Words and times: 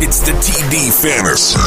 It's 0.00 0.20
the 0.20 0.30
TD 0.30 0.92
Fantasy. 1.02 1.58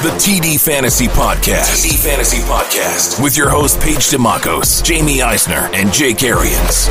The 0.00 0.10
TD 0.16 0.60
Fantasy 0.60 1.08
Podcast. 1.08 1.84
TD 1.84 1.98
Fantasy 1.98 2.38
Podcast. 2.42 3.20
With 3.20 3.36
your 3.36 3.48
host, 3.48 3.80
Paige 3.80 4.10
Dimakos, 4.10 4.80
Jamie 4.84 5.22
Eisner, 5.22 5.68
and 5.72 5.92
Jake 5.92 6.22
Arians. 6.22 6.88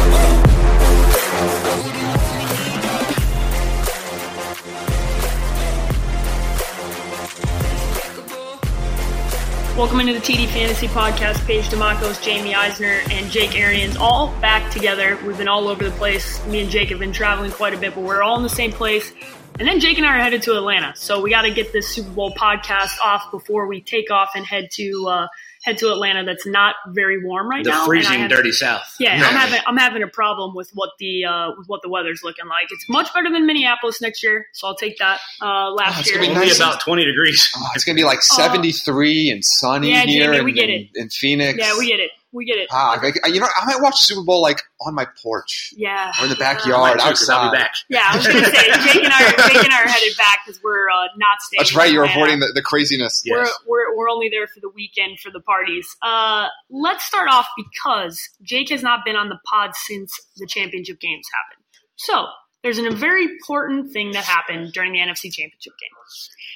Welcome 9.80 10.02
into 10.02 10.12
the 10.12 10.20
TD 10.20 10.48
Fantasy 10.48 10.90
Podcast. 10.90 11.46
Paige 11.46 11.70
Dimakos, 11.70 12.22
Jamie 12.22 12.54
Eisner, 12.54 13.00
and 13.12 13.32
Jake 13.32 13.58
Arians 13.58 13.96
all 13.96 14.28
back 14.42 14.70
together. 14.74 15.18
We've 15.26 15.38
been 15.38 15.48
all 15.48 15.70
over 15.70 15.86
the 15.86 15.92
place. 15.92 16.46
Me 16.48 16.60
and 16.60 16.70
Jake 16.70 16.90
have 16.90 17.00
been 17.00 17.14
traveling 17.14 17.50
quite 17.50 17.74
a 17.74 17.78
bit, 17.78 17.96
but 17.96 18.04
we're 18.04 18.22
all 18.22 18.36
in 18.36 18.44
the 18.44 18.50
same 18.50 18.74
place. 18.74 19.14
And 19.58 19.66
then 19.66 19.80
Jake 19.80 19.96
and 19.98 20.06
I 20.06 20.18
are 20.18 20.20
headed 20.20 20.44
to 20.44 20.58
Atlanta. 20.58 20.98
So 20.98 21.22
we 21.22 21.30
got 21.30 21.44
to 21.44 21.52
get 21.52 21.72
this 21.72 21.88
Super 21.88 22.10
Bowl 22.10 22.34
podcast 22.34 23.00
off 23.02 23.32
before 23.32 23.68
we 23.68 23.80
take 23.80 24.12
off 24.12 24.32
and 24.36 24.46
head 24.46 24.68
to 24.74 25.08
uh, 25.08 25.28
head 25.64 25.78
to 25.80 25.90
Atlanta. 25.92 26.24
That's 26.24 26.46
not 26.46 26.76
very 26.90 27.24
warm 27.24 27.50
right 27.50 27.66
now. 27.66 27.82
the 27.82 27.86
freezing, 27.86 28.20
have- 28.20 28.30
dirty 28.30 28.52
South. 28.52 28.84
Yeah, 29.00 29.14
I'm 29.14 29.36
having 29.36 29.62
I'm 29.68 29.78
having 29.78 30.04
a 30.04 30.08
problem 30.08 30.56
with 30.56 30.70
what 30.74 30.92
the 31.00 31.26
uh, 31.26 31.52
with 31.58 31.68
what 31.68 31.82
the 31.82 31.90
weather's 31.90 32.22
looking 32.24 32.48
like. 32.48 32.68
It's 32.72 32.88
much 32.90 33.14
better 33.14 33.30
than 33.32 33.46
Minneapolis 33.46 34.02
next 34.02 34.24
year, 34.24 34.46
so 34.54 34.68
I'll 34.68 34.76
take 34.76 34.98
that. 35.00 35.20
Uh, 35.42 35.72
last 35.72 36.00
it's 36.02 36.10
year, 36.10 36.18
gonna 36.18 36.30
be 36.30 36.36
Only 36.36 36.48
nice. 36.48 36.58
about 36.58 36.82
20 36.82 37.06
degrees. 37.06 37.52
Oh, 37.58 37.68
it's 37.76 37.84
gonna 37.84 37.96
be 37.96 38.04
like 38.04 38.22
73 38.22 39.30
and 39.32 39.44
sunny 39.44 39.92
Yeah, 39.92 40.04
here 40.06 40.34
Jamie, 40.34 40.46
we 40.46 40.52
get 40.54 40.70
in, 40.70 40.82
it. 40.82 40.90
in 40.96 41.10
Phoenix. 41.10 41.60
yeah, 41.60 41.78
we 41.78 41.88
get 41.88 42.00
it, 42.00 42.12
we 42.32 42.46
get 42.46 42.58
it. 42.60 42.68
Ah, 42.72 43.00
I- 43.02 43.28
you 43.30 43.40
know, 43.40 43.48
I 43.60 43.66
might 43.66 43.82
watch 43.82 44.00
the 44.00 44.06
Super 44.06 44.24
Bowl 44.24 44.42
like 44.42 44.62
on 44.82 44.94
my 44.94 45.06
porch 45.24 45.74
Yeah, 45.76 46.12
or 46.20 46.26
in 46.26 46.30
the 46.30 46.36
backyard 46.36 46.80
Might 46.98 47.04
too, 47.04 47.10
'cause 47.10 47.30
I'll 47.30 47.40
outside. 47.48 47.52
be 47.52 47.58
back. 47.58 47.72
Yeah, 47.90 48.02
I 48.06 48.18
was 48.18 48.28
going 48.28 48.44
to 48.44 48.50
say 48.50 48.64
Jake 48.94 49.04
and 49.04 49.14
I, 49.14 49.26
are, 49.28 49.50
Jake 49.50 49.64
and 49.64 49.74
I 49.74 49.84
are 49.84 49.88
headed 49.88 50.16
back 50.18 50.40
because 50.46 50.62
we're 50.64 50.90
uh, 50.90 51.08
not 51.18 51.42
staying. 51.42 51.60
That's 51.60 51.76
right. 51.76 51.92
You're 51.92 52.04
Atlanta. 52.04 52.20
avoiding 52.22 52.40
the, 52.42 52.52
the 52.54 52.62
craziness. 52.62 53.22
Yes. 53.26 53.52
We're, 53.68 53.88
we're 53.90 53.98
we're 53.98 54.10
only 54.10 54.30
there 54.30 54.48
for 54.48 54.60
the 54.60 54.70
weekend 54.70 55.20
for 55.20 55.32
the 55.32 55.40
parties. 55.42 55.88
Uh, 56.02 56.48
let's 56.70 57.04
start 57.04 57.28
off 57.30 57.48
because 57.58 58.20
Jake 58.44 58.70
has 58.70 58.84
not 58.84 59.04
been 59.06 59.16
on 59.16 59.30
the 59.30 59.40
pod 59.46 59.72
since 59.88 60.14
the 60.38 60.46
championship 60.48 61.00
games 61.00 61.26
happened. 61.34 61.66
So 61.96 62.28
there's 62.64 62.78
a 62.78 62.90
very 62.92 63.24
important 63.24 63.92
thing 63.92 64.12
that 64.12 64.24
happened 64.26 64.74
during 64.74 64.94
the 64.94 65.00
NFC 65.00 65.32
Championship 65.32 65.74
game. 65.80 65.90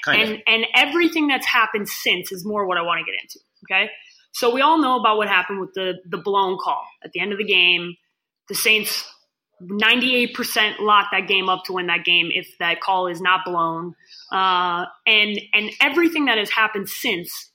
Kind 0.06 0.22
and 0.22 0.32
of. 0.34 0.40
and 0.48 0.66
everything 0.76 1.28
that's 1.28 1.48
happened 1.48 1.88
since 1.90 2.32
is 2.32 2.46
more 2.46 2.66
what 2.68 2.78
I 2.78 2.82
want 2.82 3.00
to 3.00 3.06
get 3.10 3.18
into. 3.22 3.40
Okay, 3.72 3.90
so 4.34 4.54
we 4.54 4.62
all 4.62 4.78
know 4.82 5.00
about 5.00 5.18
what 5.18 5.28
happened 5.30 5.60
with 5.62 5.74
the 5.74 5.94
the 6.10 6.18
blown 6.18 6.58
call 6.58 6.86
at 7.04 7.12
the 7.14 7.20
end 7.20 7.32
of 7.32 7.38
the 7.38 7.46
game. 7.46 7.96
The 8.50 8.56
Saints. 8.56 9.10
98% 9.62 10.80
lock 10.80 11.08
that 11.14 11.26
game 11.26 11.48
up 11.48 11.64
to 11.66 11.74
win 11.74 11.88
that 11.88 12.04
game 12.04 12.30
if 12.34 12.50
that 12.60 12.82
call 12.82 13.08
is 13.08 13.22
not 13.22 13.46
blown. 13.46 13.96
Uh, 14.30 14.86
and 15.08 15.40
and 15.54 15.72
everything 15.80 16.26
that 16.26 16.38
has 16.38 16.50
happened 16.50 16.90
since. 16.90 17.50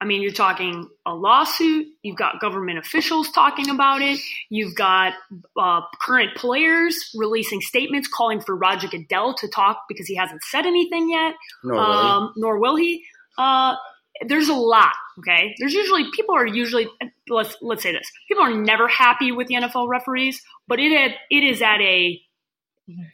I 0.00 0.04
mean, 0.04 0.20
you're 0.20 0.32
talking 0.32 0.90
a 1.06 1.14
lawsuit. 1.14 1.86
You've 2.02 2.16
got 2.18 2.38
government 2.40 2.78
officials 2.78 3.30
talking 3.30 3.70
about 3.70 4.02
it. 4.02 4.18
You've 4.50 4.74
got 4.74 5.14
uh, 5.58 5.82
current 6.02 6.36
players 6.36 7.10
releasing 7.14 7.62
statements 7.62 8.08
calling 8.08 8.40
for 8.40 8.54
Roger 8.54 8.88
Goodell 8.88 9.32
to 9.36 9.48
talk 9.48 9.84
because 9.88 10.06
he 10.06 10.16
hasn't 10.16 10.42
said 10.50 10.66
anything 10.66 11.08
yet 11.08 11.34
Nor 11.62 11.76
will 11.76 12.02
he. 12.02 12.08
um, 12.08 12.32
nor 12.36 12.58
will 12.58 12.76
he. 12.76 13.04
Uh, 13.38 13.76
there's 14.22 14.48
a 14.48 14.54
lot. 14.54 14.92
Okay, 15.18 15.54
there's 15.58 15.74
usually 15.74 16.04
people 16.14 16.34
are 16.34 16.46
usually 16.46 16.88
let's 17.28 17.56
let's 17.60 17.82
say 17.82 17.92
this 17.92 18.10
people 18.28 18.44
are 18.44 18.54
never 18.54 18.88
happy 18.88 19.32
with 19.32 19.48
the 19.48 19.54
NFL 19.54 19.88
referees, 19.88 20.42
but 20.68 20.80
it 20.80 20.92
had, 20.92 21.12
it 21.30 21.44
is 21.44 21.62
at 21.62 21.80
a 21.80 22.20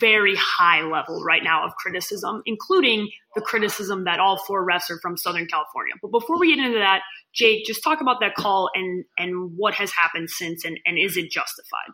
very 0.01 0.35
high 0.37 0.83
level 0.83 1.23
right 1.23 1.45
now 1.45 1.65
of 1.65 1.75
criticism, 1.77 2.43
including 2.45 3.09
the 3.35 3.41
criticism 3.41 4.05
that 4.05 4.19
all 4.19 4.39
four 4.39 4.67
refs 4.67 4.91
are 4.91 4.99
from 5.01 5.17
Southern 5.17 5.47
California. 5.47 5.95
But 6.03 6.11
before 6.11 6.39
we 6.41 6.55
get 6.55 6.65
into 6.65 6.79
that, 6.79 7.03
Jake, 7.35 7.65
just 7.65 7.83
talk 7.85 8.01
about 8.01 8.21
that 8.21 8.35
call 8.35 8.71
and 8.75 9.05
and 9.19 9.53
what 9.57 9.75
has 9.75 9.93
happened 9.93 10.31
since, 10.31 10.65
and, 10.65 10.79
and 10.85 10.99
is 10.99 11.17
it 11.17 11.31
justified? 11.31 11.91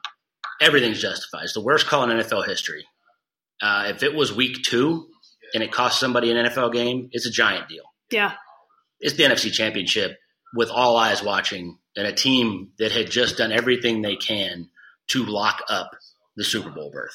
Everything's 0.61 1.01
justified. 1.01 1.45
It's 1.45 1.53
the 1.53 1.61
worst 1.61 1.87
call 1.87 2.09
in 2.09 2.17
NFL 2.17 2.47
history. 2.47 2.87
Uh, 3.61 3.87
if 3.89 4.03
it 4.03 4.15
was 4.15 4.33
week 4.33 4.63
two 4.63 5.07
and 5.55 5.63
it 5.63 5.71
cost 5.71 6.01
somebody 6.01 6.31
an 6.31 6.47
NFL 6.47 6.73
game, 6.73 7.09
it's 7.13 7.27
a 7.27 7.31
giant 7.31 7.69
deal. 7.69 7.85
Yeah, 8.11 8.33
It's 9.01 9.17
the 9.17 9.25
NFC 9.25 9.53
Championship 9.53 10.19
with 10.55 10.71
all 10.71 10.97
eyes 10.97 11.23
watching 11.23 11.79
and 11.97 12.07
a 12.07 12.13
team 12.13 12.73
that 12.79 12.93
had 12.93 13.11
just 13.11 13.39
done 13.39 13.53
everything 13.53 14.03
they 14.03 14.17
can 14.17 14.69
to 15.09 15.25
lock 15.25 15.63
up 15.69 15.91
the 16.37 16.45
Super 16.45 16.71
Bowl 16.71 16.91
berth. 16.91 17.15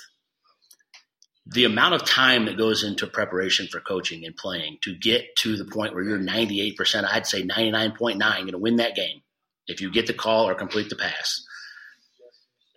The 1.48 1.66
amount 1.66 1.96
of 1.96 2.06
time 2.06 2.46
that 2.46 2.58
goes 2.58 2.84
into 2.84 3.08
preparation 3.08 3.68
for 3.68 3.80
coaching 3.80 4.26
and 4.26 4.36
playing 4.36 4.78
to 4.84 4.96
get 4.96 5.36
to 5.40 5.58
the 5.58 5.66
point 5.66 5.94
where 5.94 6.04
you're 6.04 6.20
98%, 6.20 7.04
I'd 7.04 7.26
say 7.26 7.44
99.9 7.44 8.20
going 8.20 8.52
to 8.52 8.58
win 8.58 8.78
that 8.78 8.96
game 8.96 9.22
if 9.68 9.82
you 9.82 9.92
get 9.92 10.08
the 10.08 10.14
call 10.14 10.48
or 10.48 10.56
complete 10.56 10.90
the 10.90 10.96
pass. 10.96 11.44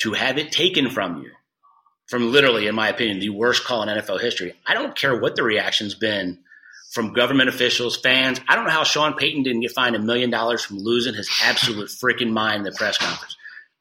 To 0.00 0.12
have 0.12 0.38
it 0.38 0.50
taken 0.50 0.90
from 0.90 1.22
you, 1.22 1.30
from 2.08 2.32
literally, 2.32 2.66
in 2.66 2.74
my 2.74 2.88
opinion, 2.88 3.20
the 3.20 3.30
worst 3.30 3.64
call 3.64 3.82
in 3.82 3.88
NFL 3.88 4.20
history, 4.20 4.54
I 4.66 4.74
don't 4.74 4.96
care 4.96 5.18
what 5.18 5.36
the 5.36 5.42
reaction's 5.42 5.94
been 5.94 6.43
from 6.94 7.12
government 7.12 7.48
officials, 7.48 7.96
fans. 8.00 8.40
I 8.48 8.54
don't 8.54 8.64
know 8.64 8.70
how 8.70 8.84
Sean 8.84 9.14
Payton 9.14 9.42
didn't 9.42 9.60
get 9.62 9.72
fined 9.72 9.96
a 9.96 9.98
million 9.98 10.30
dollars 10.30 10.64
from 10.64 10.78
losing 10.78 11.12
his 11.14 11.28
absolute 11.42 11.88
freaking 12.02 12.30
mind 12.32 12.58
in 12.58 12.62
the 12.62 12.72
press 12.72 12.96
conference. 12.98 13.36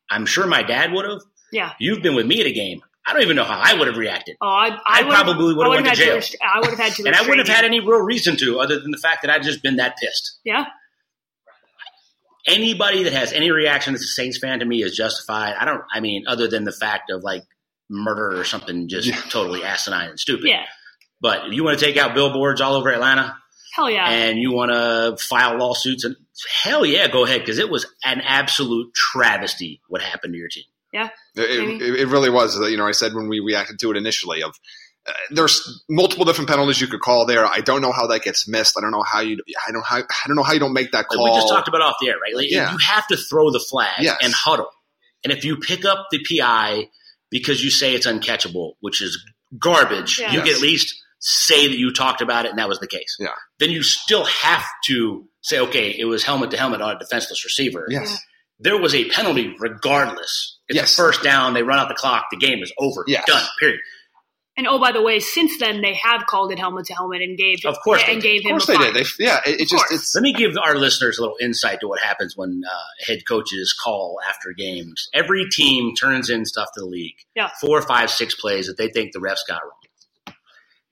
I'm 0.10 0.26
sure 0.26 0.48
my 0.48 0.64
dad 0.64 0.92
would 0.92 1.06
have. 1.10 1.22
yeah. 1.52 1.74
You've 1.80 2.02
been 2.02 2.16
with 2.16 2.26
me 2.26 2.42
at 2.42 2.48
a 2.48 2.52
game. 2.52 2.82
I 3.06 3.14
don't 3.14 3.22
even 3.22 3.36
know 3.36 3.44
how 3.44 3.60
I 3.62 3.74
would 3.78 3.88
have 3.88 3.98
reacted. 3.98 4.38
Oh, 4.42 4.48
I, 4.48 4.70
I, 4.70 4.80
I 4.86 5.02
would've- 5.04 5.14
probably 5.14 5.54
would've 5.56 5.72
I 5.72 5.76
went 5.76 5.88
to 5.88 5.94
jail. 5.96 6.22
I 6.42 6.60
would 6.60 6.70
have 6.70 6.80
had 6.80 6.94
to, 6.94 7.04
And 7.08 7.16
I 7.16 7.22
wouldn't 7.22 7.46
have 7.48 7.56
had 7.56 7.66
any 7.66 7.80
real 7.82 8.00
reason 8.02 8.36
to, 8.38 8.60
other 8.60 8.80
than 8.80 8.92
the 8.92 8.98
fact 8.98 9.22
that 9.24 9.30
I'd 9.32 9.44
just 9.44 9.62
been 9.62 9.76
that 9.78 9.96
pissed. 10.02 10.40
Yeah, 10.44 10.66
Anybody 12.46 13.04
that 13.04 13.14
has 13.14 13.32
any 13.32 13.52
reaction 13.52 13.94
that's 13.94 14.04
a 14.04 14.08
Saints 14.08 14.38
fan 14.38 14.60
to 14.60 14.66
me 14.66 14.84
is 14.84 14.94
justified. 14.96 15.54
I 15.58 15.64
don't, 15.64 15.82
I 15.94 16.02
mean, 16.02 16.26
other 16.28 16.48
than 16.50 16.66
the 16.66 16.74
fact 16.74 17.10
of 17.10 17.24
like 17.24 17.44
murder 17.90 18.38
or 18.38 18.44
something 18.44 18.90
just 18.90 19.08
Yeah. 19.08 19.16
totally 19.30 19.64
asinine 19.64 20.10
and 20.10 20.20
stupid. 20.20 20.46
yeah. 20.48 20.66
But 21.24 21.48
if 21.48 21.54
you 21.54 21.64
want 21.64 21.80
to 21.80 21.84
take 21.86 21.98
out 21.98 22.14
billboards 22.14 22.62
all 22.62 22.76
over 22.76 22.92
Atlanta, 22.92 23.36
Hell 23.74 23.90
yeah. 23.90 24.08
and 24.08 24.38
you 24.38 24.52
want 24.52 24.72
to 24.72 25.18
file 25.24 25.58
lawsuits 25.58 26.04
and 26.04 26.16
hell 26.64 26.86
yeah 26.86 27.08
go 27.08 27.26
ahead 27.26 27.40
because 27.42 27.58
it 27.58 27.70
was 27.72 27.88
an 28.06 28.22
absolute 28.22 28.94
travesty 28.94 29.82
what 29.88 30.02
happened 30.04 30.34
to 30.34 30.38
your 30.38 30.48
team 30.50 30.66
yeah. 30.92 31.10
It, 31.36 31.82
it, 31.82 32.00
it 32.02 32.08
really 32.08 32.30
was. 32.30 32.56
You 32.70 32.78
know, 32.78 32.86
I 32.86 32.92
said 32.92 33.16
when 33.16 33.28
we 33.28 33.40
reacted 33.40 33.80
to 33.80 33.90
it 33.90 33.98
initially 33.98 34.44
of 34.44 34.54
uh, 35.08 35.12
there's 35.32 35.84
multiple 35.90 36.24
different 36.24 36.48
penalties 36.52 36.80
you 36.80 36.86
could 36.88 37.00
call 37.02 37.26
there. 37.26 37.44
I 37.48 37.62
don't 37.62 37.82
know 37.82 37.92
how 37.92 38.06
that 38.08 38.22
gets 38.22 38.48
missed. 38.48 38.76
I 38.78 38.82
don't 38.82 38.92
know 38.92 39.02
how 39.02 39.20
you. 39.22 39.40
I 39.68 39.72
don't 39.72 39.84
how. 39.84 39.98
I 39.98 40.28
don't 40.28 40.36
know 40.36 40.44
how 40.44 40.54
you 40.54 40.60
don't 40.60 40.72
make 40.74 40.92
that 40.92 40.98
Like 41.00 41.08
call. 41.08 41.24
we 41.34 41.36
just 41.36 41.50
talked 41.50 41.68
about 41.68 41.82
off 41.82 41.96
the 42.00 42.10
air 42.10 42.16
right 42.22 42.36
like 42.36 42.52
Yeah. 42.52 42.72
you 42.72 42.78
have 42.78 43.08
to 43.08 43.18
throw 43.18 43.50
the 43.50 43.60
flag 43.60 44.02
Yes. 44.02 44.18
and 44.22 44.32
huddle 44.34 44.70
and 45.24 45.34
if 45.34 45.44
you 45.44 45.58
pick 45.58 45.84
up 45.84 46.10
the 46.12 46.20
pi 46.24 46.90
because 47.32 47.64
you 47.64 47.72
say 47.72 47.96
it's 47.96 48.06
uncatchable 48.06 48.74
which 48.82 49.02
is 49.02 49.18
garbage 49.58 50.20
Yeah. 50.20 50.32
you 50.32 50.38
Yes. 50.40 50.48
can 50.48 50.56
at 50.58 50.62
least 50.62 51.03
say 51.26 51.68
that 51.70 51.78
you 51.78 51.94
talked 51.94 52.22
about 52.22 52.46
it 52.46 52.50
and 52.50 52.60
that 52.60 52.68
was 52.68 52.80
the 52.80 52.88
case 52.88 53.16
Yeah. 53.20 53.30
then 53.60 53.72
you 53.72 53.82
still 53.82 54.26
have 54.26 54.66
to 54.88 55.26
say 55.42 55.60
okay 55.60 55.90
it 55.98 56.06
was 56.06 56.24
helmet 56.24 56.52
to 56.52 56.58
helmet 56.58 56.82
on 56.82 56.96
a 56.96 57.00
defenseless 57.00 57.46
receiver 57.46 57.86
Yes. 57.90 58.20
there 58.60 58.78
was 58.78 58.94
a 58.94 59.06
penalty 59.10 59.56
regardless 59.60 60.58
it's 60.68 60.76
Yes. 60.78 60.94
a 60.94 60.96
first 60.98 61.24
down 61.24 61.54
they 61.54 61.64
run 61.64 61.80
out 61.80 61.88
the 61.88 61.96
clock 61.96 62.26
the 62.32 62.38
game 62.38 62.62
is 62.62 62.74
over 62.78 63.04
Yes. 63.08 63.24
done 63.26 63.44
period 63.60 63.80
And 64.56 64.68
oh, 64.68 64.78
by 64.78 64.92
the 64.92 65.02
way, 65.02 65.20
since 65.20 65.58
then 65.58 65.82
they 65.82 65.96
have 65.96 66.28
called 66.28 66.52
it 66.52 66.60
helmet 66.60 66.86
to 66.86 66.94
helmet 66.94 67.22
and 67.24 67.36
gave 67.36 67.66
Of 67.66 67.78
course 67.84 68.04
and 68.08 68.22
they 68.22 68.22
gave 68.22 68.42
Of 68.42 68.46
him 68.46 68.52
course 68.52 68.70
a 68.70 68.72
they 68.74 68.78
fine. 68.78 68.94
did. 68.94 69.06
They, 69.18 69.26
yeah. 69.26 69.40
It, 69.48 69.62
it 69.62 69.68
just 69.68 69.86
it's 69.90 70.14
Let 70.14 70.22
me 70.22 70.32
give 70.32 70.52
our 70.64 70.76
listeners 70.76 71.18
a 71.18 71.22
little 71.22 71.38
insight 71.42 71.80
to 71.80 71.88
what 71.88 72.02
happens 72.02 72.38
when 72.38 72.62
uh, 72.70 72.76
head 73.08 73.22
coaches 73.28 73.74
call 73.84 74.20
after 74.30 74.54
games. 74.56 75.10
Every 75.12 75.46
team 75.50 75.96
turns 75.96 76.30
in 76.30 76.46
stuff 76.46 76.68
to 76.76 76.82
the 76.82 76.86
league. 76.86 77.16
Yeah. 77.36 77.50
Four, 77.62 77.82
five, 77.82 78.12
six 78.12 78.36
plays 78.36 78.68
that 78.68 78.78
they 78.78 78.90
think 78.90 79.14
the 79.14 79.20
refs 79.20 79.40
got 79.48 79.64
wrong. 79.64 79.72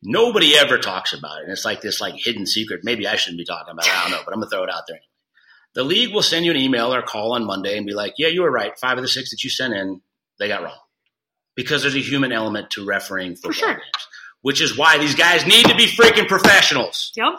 Nobody 0.04 0.58
ever 0.58 0.78
talks 0.78 1.14
about 1.14 1.40
it. 1.40 1.44
And 1.44 1.52
it's 1.52 1.66
like 1.66 1.82
this 1.82 2.02
like 2.02 2.16
hidden 2.18 2.46
secret. 2.46 2.82
Maybe 2.84 3.08
I 3.08 3.16
shouldn't 3.16 3.38
be 3.38 3.46
talking 3.46 3.72
about 3.72 3.86
it. 3.86 3.96
I 3.96 4.02
don't 4.04 4.12
know, 4.12 4.22
but 4.26 4.34
I'm 4.34 4.40
gonna 4.40 4.50
throw 4.50 4.64
it 4.64 4.70
out 4.74 4.84
there 4.88 4.96
anyway. 4.98 5.06
The 5.74 5.84
league 5.84 6.14
will 6.14 6.24
send 6.24 6.46
you 6.46 6.52
an 6.52 6.58
email 6.58 6.94
or 6.94 7.02
call 7.02 7.34
on 7.34 7.46
Monday 7.46 7.78
and 7.78 7.86
be 7.86 7.94
like, 7.94 8.14
Yeah, 8.18 8.28
you 8.28 8.42
were 8.42 8.52
right. 8.52 8.78
Five 8.80 8.98
of 8.98 9.04
the 9.04 9.08
six 9.08 9.32
that 9.32 9.44
you 9.44 9.50
sent 9.50 9.74
in, 9.74 10.02
they 10.40 10.48
got 10.48 10.64
wrong. 10.64 10.80
Because 11.56 11.82
there's 11.82 11.96
a 11.96 12.00
human 12.00 12.32
element 12.32 12.72
to 12.72 12.86
refereeing 12.86 13.36
football 13.36 13.52
sure. 13.52 13.74
games. 13.74 14.08
which 14.42 14.62
is 14.62 14.78
why 14.78 14.98
these 14.98 15.16
guys 15.16 15.46
need 15.46 15.66
to 15.66 15.76
be 15.76 15.86
freaking 15.86 16.28
professionals. 16.28 17.12
Yep. 17.16 17.34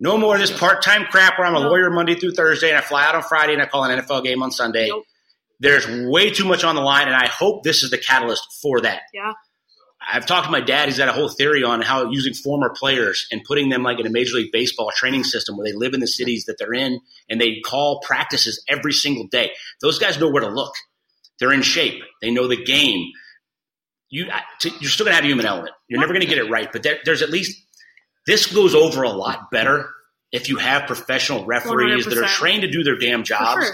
No 0.00 0.18
more 0.18 0.34
of 0.34 0.40
this 0.40 0.56
part 0.56 0.82
time 0.82 1.04
crap 1.04 1.38
where 1.38 1.46
I'm 1.46 1.54
a 1.54 1.60
lawyer 1.60 1.90
Monday 1.90 2.14
through 2.14 2.32
Thursday 2.32 2.68
and 2.68 2.78
I 2.78 2.80
fly 2.80 3.04
out 3.04 3.14
on 3.14 3.22
Friday 3.22 3.54
and 3.54 3.62
I 3.62 3.66
call 3.66 3.84
an 3.84 3.98
NFL 3.98 4.24
game 4.24 4.42
on 4.42 4.50
Sunday. 4.50 4.88
Nope. 4.88 5.04
There's 5.60 5.86
way 5.88 6.30
too 6.30 6.44
much 6.44 6.64
on 6.64 6.74
the 6.74 6.80
line, 6.82 7.06
and 7.06 7.16
I 7.16 7.26
hope 7.28 7.62
this 7.62 7.82
is 7.82 7.90
the 7.90 7.96
catalyst 7.96 8.42
for 8.60 8.80
that. 8.82 9.02
Yeah. 9.14 9.32
I've 10.12 10.26
talked 10.26 10.46
to 10.46 10.50
my 10.50 10.60
dad. 10.60 10.88
He's 10.88 10.98
got 10.98 11.08
a 11.08 11.12
whole 11.12 11.28
theory 11.28 11.62
on 11.62 11.80
how 11.80 12.10
using 12.10 12.34
former 12.34 12.70
players 12.70 13.26
and 13.30 13.42
putting 13.44 13.68
them 13.68 13.82
like 13.82 13.98
in 13.98 14.06
a 14.06 14.10
Major 14.10 14.36
League 14.36 14.52
Baseball 14.52 14.90
training 14.94 15.24
system 15.24 15.56
where 15.56 15.66
they 15.66 15.76
live 15.76 15.94
in 15.94 16.00
the 16.00 16.06
cities 16.06 16.44
that 16.46 16.56
they're 16.58 16.72
in 16.74 17.00
and 17.28 17.40
they 17.40 17.60
call 17.60 18.00
practices 18.00 18.62
every 18.68 18.92
single 18.92 19.26
day. 19.26 19.52
Those 19.80 19.98
guys 19.98 20.18
know 20.18 20.30
where 20.30 20.42
to 20.42 20.48
look. 20.48 20.74
They're 21.38 21.52
in 21.52 21.62
shape. 21.62 22.02
They 22.20 22.30
know 22.30 22.48
the 22.48 22.62
game. 22.62 23.10
You, 24.10 24.26
to, 24.60 24.70
you're 24.80 24.90
still 24.90 25.04
gonna 25.04 25.16
have 25.16 25.24
a 25.24 25.28
human 25.28 25.46
element. 25.46 25.74
You're 25.88 26.00
never 26.00 26.12
gonna 26.12 26.26
get 26.26 26.38
it 26.38 26.50
right, 26.50 26.70
but 26.70 26.82
there, 26.82 26.98
there's 27.04 27.22
at 27.22 27.30
least 27.30 27.60
this 28.26 28.46
goes 28.46 28.74
over 28.74 29.02
a 29.02 29.10
lot 29.10 29.50
better 29.50 29.90
if 30.30 30.48
you 30.48 30.56
have 30.56 30.86
professional 30.86 31.44
referees 31.44 32.06
that 32.06 32.18
are 32.18 32.28
trained 32.28 32.62
to 32.62 32.70
do 32.70 32.84
their 32.84 32.96
damn 32.96 33.24
jobs. 33.24 33.70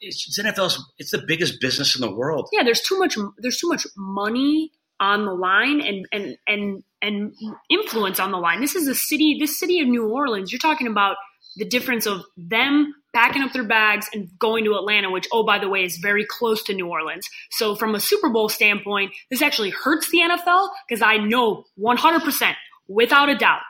It's, 0.00 0.26
it's 0.26 0.38
NFL's. 0.38 0.84
It's 0.98 1.10
the 1.12 1.22
biggest 1.26 1.60
business 1.60 1.94
in 1.94 2.00
the 2.00 2.12
world. 2.12 2.48
Yeah, 2.52 2.64
there's 2.64 2.80
too 2.80 2.98
much. 2.98 3.16
There's 3.38 3.58
too 3.58 3.68
much 3.68 3.86
money 3.96 4.72
on 5.02 5.26
the 5.26 5.34
line 5.34 5.80
and 5.80 6.06
and 6.12 6.36
and 6.46 6.84
and 7.02 7.34
influence 7.68 8.20
on 8.20 8.30
the 8.30 8.38
line. 8.38 8.60
This 8.60 8.76
is 8.76 8.86
a 8.86 8.94
city. 8.94 9.36
This 9.38 9.58
city 9.58 9.80
of 9.80 9.88
New 9.88 10.08
Orleans. 10.08 10.52
You're 10.52 10.60
talking 10.60 10.86
about 10.86 11.16
the 11.56 11.64
difference 11.64 12.06
of 12.06 12.22
them 12.36 12.94
packing 13.12 13.42
up 13.42 13.52
their 13.52 13.66
bags 13.66 14.08
and 14.14 14.28
going 14.38 14.64
to 14.64 14.74
Atlanta, 14.74 15.10
which 15.10 15.26
oh 15.32 15.44
by 15.44 15.58
the 15.58 15.68
way 15.68 15.84
is 15.84 15.98
very 15.98 16.24
close 16.24 16.62
to 16.62 16.74
New 16.74 16.86
Orleans. 16.88 17.28
So 17.50 17.74
from 17.74 17.96
a 17.96 18.00
Super 18.00 18.30
Bowl 18.30 18.48
standpoint, 18.48 19.12
this 19.28 19.42
actually 19.42 19.70
hurts 19.70 20.08
the 20.10 20.18
NFL 20.18 20.68
because 20.88 21.02
I 21.02 21.16
know 21.16 21.64
100 21.74 22.22
percent 22.22 22.56
without 22.86 23.28
a 23.28 23.36
doubt. 23.36 23.62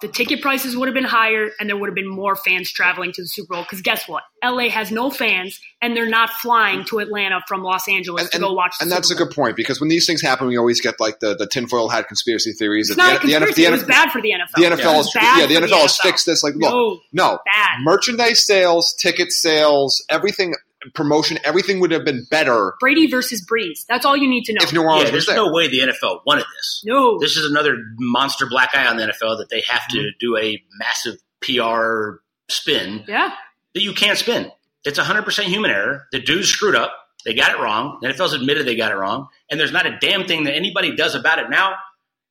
The 0.00 0.08
ticket 0.08 0.40
prices 0.42 0.76
would 0.76 0.86
have 0.86 0.94
been 0.94 1.02
higher 1.04 1.48
and 1.58 1.68
there 1.68 1.76
would 1.76 1.88
have 1.88 1.94
been 1.96 2.08
more 2.08 2.36
fans 2.36 2.70
traveling 2.70 3.10
to 3.12 3.22
the 3.22 3.26
Super 3.28 3.54
Bowl. 3.54 3.62
Because 3.64 3.80
guess 3.82 4.08
what? 4.08 4.22
LA 4.44 4.68
has 4.68 4.92
no 4.92 5.10
fans 5.10 5.58
and 5.82 5.96
they're 5.96 6.08
not 6.08 6.30
flying 6.30 6.84
to 6.84 7.00
Atlanta 7.00 7.40
from 7.48 7.62
Los 7.62 7.88
Angeles 7.88 8.22
And, 8.22 8.30
to 8.30 8.36
and, 8.36 8.44
go 8.44 8.52
watch 8.52 8.78
the 8.78 8.84
and 8.84 8.92
that's 8.92 9.08
a 9.10 9.14
Super 9.14 9.24
Bowl. 9.24 9.28
good 9.28 9.34
point 9.34 9.56
because 9.56 9.80
when 9.80 9.88
these 9.88 10.06
things 10.06 10.22
happen, 10.22 10.46
we 10.46 10.56
always 10.56 10.80
get 10.80 11.00
like 11.00 11.18
the, 11.18 11.34
the 11.34 11.48
tinfoil 11.48 11.88
hat 11.88 12.06
conspiracy 12.06 12.52
theories. 12.52 12.90
It's 12.90 12.96
that 12.96 13.14
not 13.14 13.24
a 13.24 13.26
the, 13.26 13.32
the, 13.32 13.46
conspiracy. 13.46 13.62
the, 13.62 13.68
it 13.68 13.70
was 13.72 13.84
bad 13.84 14.12
for 14.12 14.22
the 14.22 14.30
NFL. 14.30 14.54
the 14.54 14.62
NFL 14.62 14.96
was 14.96 15.06
is 15.08 15.12
bad 15.14 15.40
yeah 15.40 15.46
the 15.46 15.66
for 15.66 15.72
NFL 15.74 15.82
has 15.82 15.98
fixed 15.98 16.26
this. 16.26 16.44
Like 16.44 16.54
look, 16.54 16.70
No, 16.70 17.00
no, 17.12 17.38
merchandise 17.82 18.44
sales, 18.46 18.94
ticket 18.94 19.32
sales, 19.32 20.04
everything, 20.08 20.54
promotion, 20.94 21.38
everything 21.44 21.80
would 21.80 21.90
have 21.90 22.04
been 22.04 22.26
better 22.30 22.74
Brady 22.80 23.10
versus 23.10 23.44
Brees. 23.44 23.84
That's 23.88 24.04
all 24.04 24.16
you 24.16 24.28
need 24.28 24.44
to 24.44 24.52
know. 24.52 24.60
if 24.62 24.72
New 24.72 24.80
Yeah, 24.82 24.86
Orleans 24.86 25.02
was 25.04 25.10
there's 25.12 25.26
there. 25.26 25.36
no 25.36 25.52
way 25.52 25.68
the 25.68 25.80
NFL 25.80 26.20
wanted 26.26 26.44
this. 26.56 26.82
no. 26.84 27.18
This 27.18 27.36
is 27.36 27.50
another 27.50 27.76
monster 27.98 28.46
black 28.48 28.74
eye 28.74 28.86
on 28.86 28.96
the 28.96 29.04
NFL 29.04 29.38
that 29.38 29.48
they 29.50 29.62
have 29.68 29.86
to 29.88 29.98
mm-hmm. 29.98 30.08
do 30.20 30.36
a 30.36 30.62
massive 30.78 31.16
PR 31.40 32.20
spin 32.50 33.04
yeah. 33.06 33.30
that 33.74 33.82
you 33.82 33.92
can't 33.92 34.18
spin. 34.18 34.50
It's 34.84 34.98
100% 34.98 35.42
human 35.44 35.70
error. 35.70 36.06
The 36.12 36.20
dudes 36.20 36.48
screwed 36.48 36.74
up. 36.74 36.92
They 37.24 37.34
got 37.34 37.50
it 37.50 37.60
wrong. 37.60 37.98
The 38.00 38.08
NFL's 38.08 38.32
admitted 38.32 38.66
they 38.66 38.76
got 38.76 38.92
it 38.92 38.96
wrong. 38.96 39.28
And 39.50 39.58
there's 39.58 39.72
not 39.72 39.86
a 39.86 39.98
damn 40.00 40.26
thing 40.26 40.44
that 40.44 40.54
anybody 40.54 40.94
does 40.94 41.14
about 41.14 41.38
it 41.38 41.50
now 41.50 41.74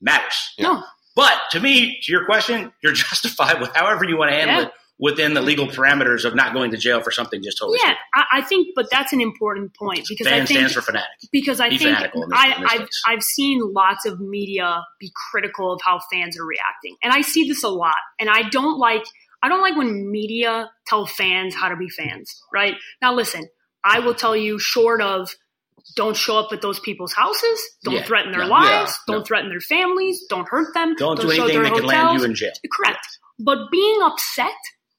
matters. 0.01 0.53
No. 0.59 0.81
But 1.15 1.33
to 1.51 1.59
me, 1.59 1.99
to 2.03 2.11
your 2.11 2.25
question, 2.25 2.71
you're 2.81 2.93
justified 2.93 3.59
with 3.59 3.75
however 3.75 4.05
you 4.05 4.17
want 4.17 4.31
to 4.31 4.35
handle 4.37 4.55
Yeah. 4.61 4.65
it 4.67 4.71
within 4.99 5.33
the 5.35 5.41
legal 5.41 5.67
parameters 5.67 6.25
of 6.25 6.33
not 6.35 6.53
going 6.53 6.71
to 6.71 6.77
jail 6.77 7.01
for 7.01 7.11
something 7.11 7.41
just 7.43 7.57
totally 7.59 7.79
Yeah. 7.83 7.93
I, 8.15 8.23
I 8.33 8.41
think, 8.41 8.69
but 8.75 8.87
that's 8.89 9.13
an 9.13 9.21
important 9.21 9.75
point 9.75 10.05
because 10.09 10.25
Fan 10.27 10.41
I 10.41 10.45
think 10.45 10.57
stands 10.59 10.73
for 10.73 10.81
fanatic. 10.81 11.09
because 11.31 11.59
I 11.59 11.69
Be 11.69 11.77
think 11.77 11.95
fanatical 11.95 12.23
in 12.23 12.29
this- 12.29 12.39
I, 12.39 12.63
I've. 12.67 12.87
I've 13.07 13.23
seen 13.23 13.61
lots 13.73 14.05
of 14.05 14.19
media 14.19 14.83
be 14.99 15.11
critical 15.31 15.71
of 15.73 15.79
how 15.83 15.99
fans 16.11 16.37
are 16.39 16.45
reacting, 16.45 16.95
and 17.03 17.13
I 17.13 17.21
see 17.21 17.47
this 17.47 17.63
a 17.63 17.69
lot. 17.69 17.95
And 18.19 18.29
I 18.29 18.43
don't 18.49 18.79
like 18.79 19.03
I 19.43 19.49
don't 19.49 19.61
like 19.61 19.75
when 19.77 20.09
media 20.09 20.69
tell 20.87 21.05
fans 21.05 21.53
how 21.53 21.69
to 21.69 21.75
be 21.75 21.89
fans. 21.89 22.41
Right 22.51 22.73
now, 23.01 23.13
listen, 23.13 23.47
I 23.83 23.99
will 23.99 24.15
tell 24.15 24.35
you, 24.35 24.57
short 24.57 24.99
of 25.01 25.29
don't 25.95 26.17
show 26.17 26.37
up 26.39 26.51
at 26.51 26.61
those 26.61 26.79
people's 26.79 27.13
houses, 27.13 27.61
don't 27.83 27.93
Yeah, 27.93 28.03
threaten 28.03 28.31
their 28.31 28.41
no. 28.41 28.47
lives, 28.47 28.97
Yeah, 29.07 29.13
don't 29.13 29.19
no. 29.21 29.25
threaten 29.25 29.49
their 29.49 29.61
families, 29.61 30.23
don't 30.27 30.47
hurt 30.49 30.73
them, 30.73 30.95
Don't, 30.97 31.19
do 31.21 31.29
show 31.31 31.43
anything 31.43 31.61
their 31.61 31.69
that 31.69 31.73
could 31.75 31.85
land 31.85 32.19
you 32.19 32.25
in 32.25 32.33
jail. 32.35 32.51
Correct. 32.73 33.07
But 33.39 33.69
being 33.71 34.01
upset 34.01 34.51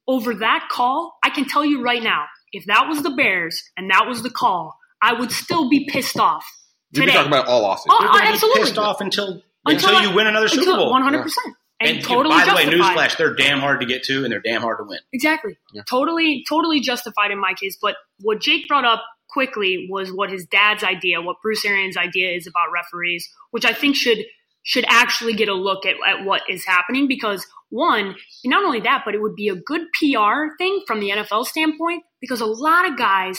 over 0.09 0.35
that 0.35 0.69
call, 0.71 1.17
I 1.23 1.31
can 1.31 1.45
tell 1.45 1.65
you 1.65 1.83
right 1.83 2.03
now, 2.03 2.25
if 2.53 2.65
that 2.67 2.89
was 2.89 3.03
the 3.03 3.11
Bears 3.11 3.63
and 3.77 3.91
that 3.91 4.07
was 4.09 4.23
the 4.23 4.31
call, 4.31 4.77
I 5.03 5.13
would 5.13 5.31
still 5.31 5.69
be 5.69 5.87
pissed 5.89 6.19
off 6.19 6.45
We've 6.93 7.01
been 7.03 7.09
today. 7.09 7.17
talking 7.19 7.31
about 7.33 7.47
all 7.47 7.65
off. 7.67 7.83
Oh, 7.89 7.99
You're 8.01 8.09
gonna 8.09 8.23
be 8.23 8.29
absolutely. 8.33 8.63
pissed 8.63 8.79
off 8.79 9.01
until 9.01 9.43
Until 9.67 9.91
until, 9.91 9.97
I- 9.97 10.03
you 10.05 10.17
win 10.17 10.27
another 10.27 10.49
Super 10.49 10.75
Bowl. 10.77 10.91
One 10.91 11.03
hundred 11.03 11.23
percent. 11.23 11.55
And, 11.81 11.99
And 11.99 12.05
totally 12.05 12.35
by 12.35 12.45
the 12.45 12.55
way, 12.57 12.65
newsflash, 12.67 13.17
they're 13.17 13.35
damn 13.37 13.61
hard 13.61 13.79
to 13.81 13.87
get 13.87 14.03
to 14.05 14.25
and 14.25 14.33
they're 14.33 14.41
damn 14.41 14.63
hard 14.63 14.79
to 14.79 14.85
win. 14.85 14.99
Exactly. 15.13 15.57
Yeah. 15.73 15.83
Totally, 15.89 16.45
totally 16.49 16.81
justified 16.81 17.31
in 17.31 17.39
my 17.39 17.53
case. 17.55 17.79
But 17.81 17.95
what 18.21 18.41
Jake 18.41 18.67
brought 18.67 18.85
up 18.85 19.05
quickly 19.29 19.87
was 19.89 20.11
what 20.11 20.29
his 20.31 20.45
dad's 20.47 20.83
idea, 20.83 21.21
what 21.21 21.37
Bruce 21.41 21.65
Arians' 21.65 21.97
idea 21.97 22.31
is 22.33 22.49
about 22.49 22.73
referees, 22.73 23.29
which 23.53 23.65
I 23.65 23.73
think 23.75 23.95
should 23.95 24.25
should 24.63 24.85
actually 24.89 25.35
get 25.35 25.49
a 25.49 25.55
look 25.55 25.87
at, 25.87 25.97
at 26.07 26.25
what 26.25 26.43
is 26.49 26.65
happening 26.65 27.09
because 27.09 27.47
one, 27.71 28.15
not 28.45 28.65
only 28.65 28.81
that, 28.81 29.03
but 29.05 29.15
it 29.15 29.23
would 29.23 29.35
be 29.35 29.49
a 29.49 29.55
good 29.55 29.83
PR 29.95 30.55
thing 30.59 30.83
from 30.87 31.01
the 31.01 31.11
NFL 31.11 31.47
standpoint 31.47 32.03
because 32.21 32.41
a 32.41 32.47
lot 32.47 32.91
of 32.91 32.97
guys 32.99 33.39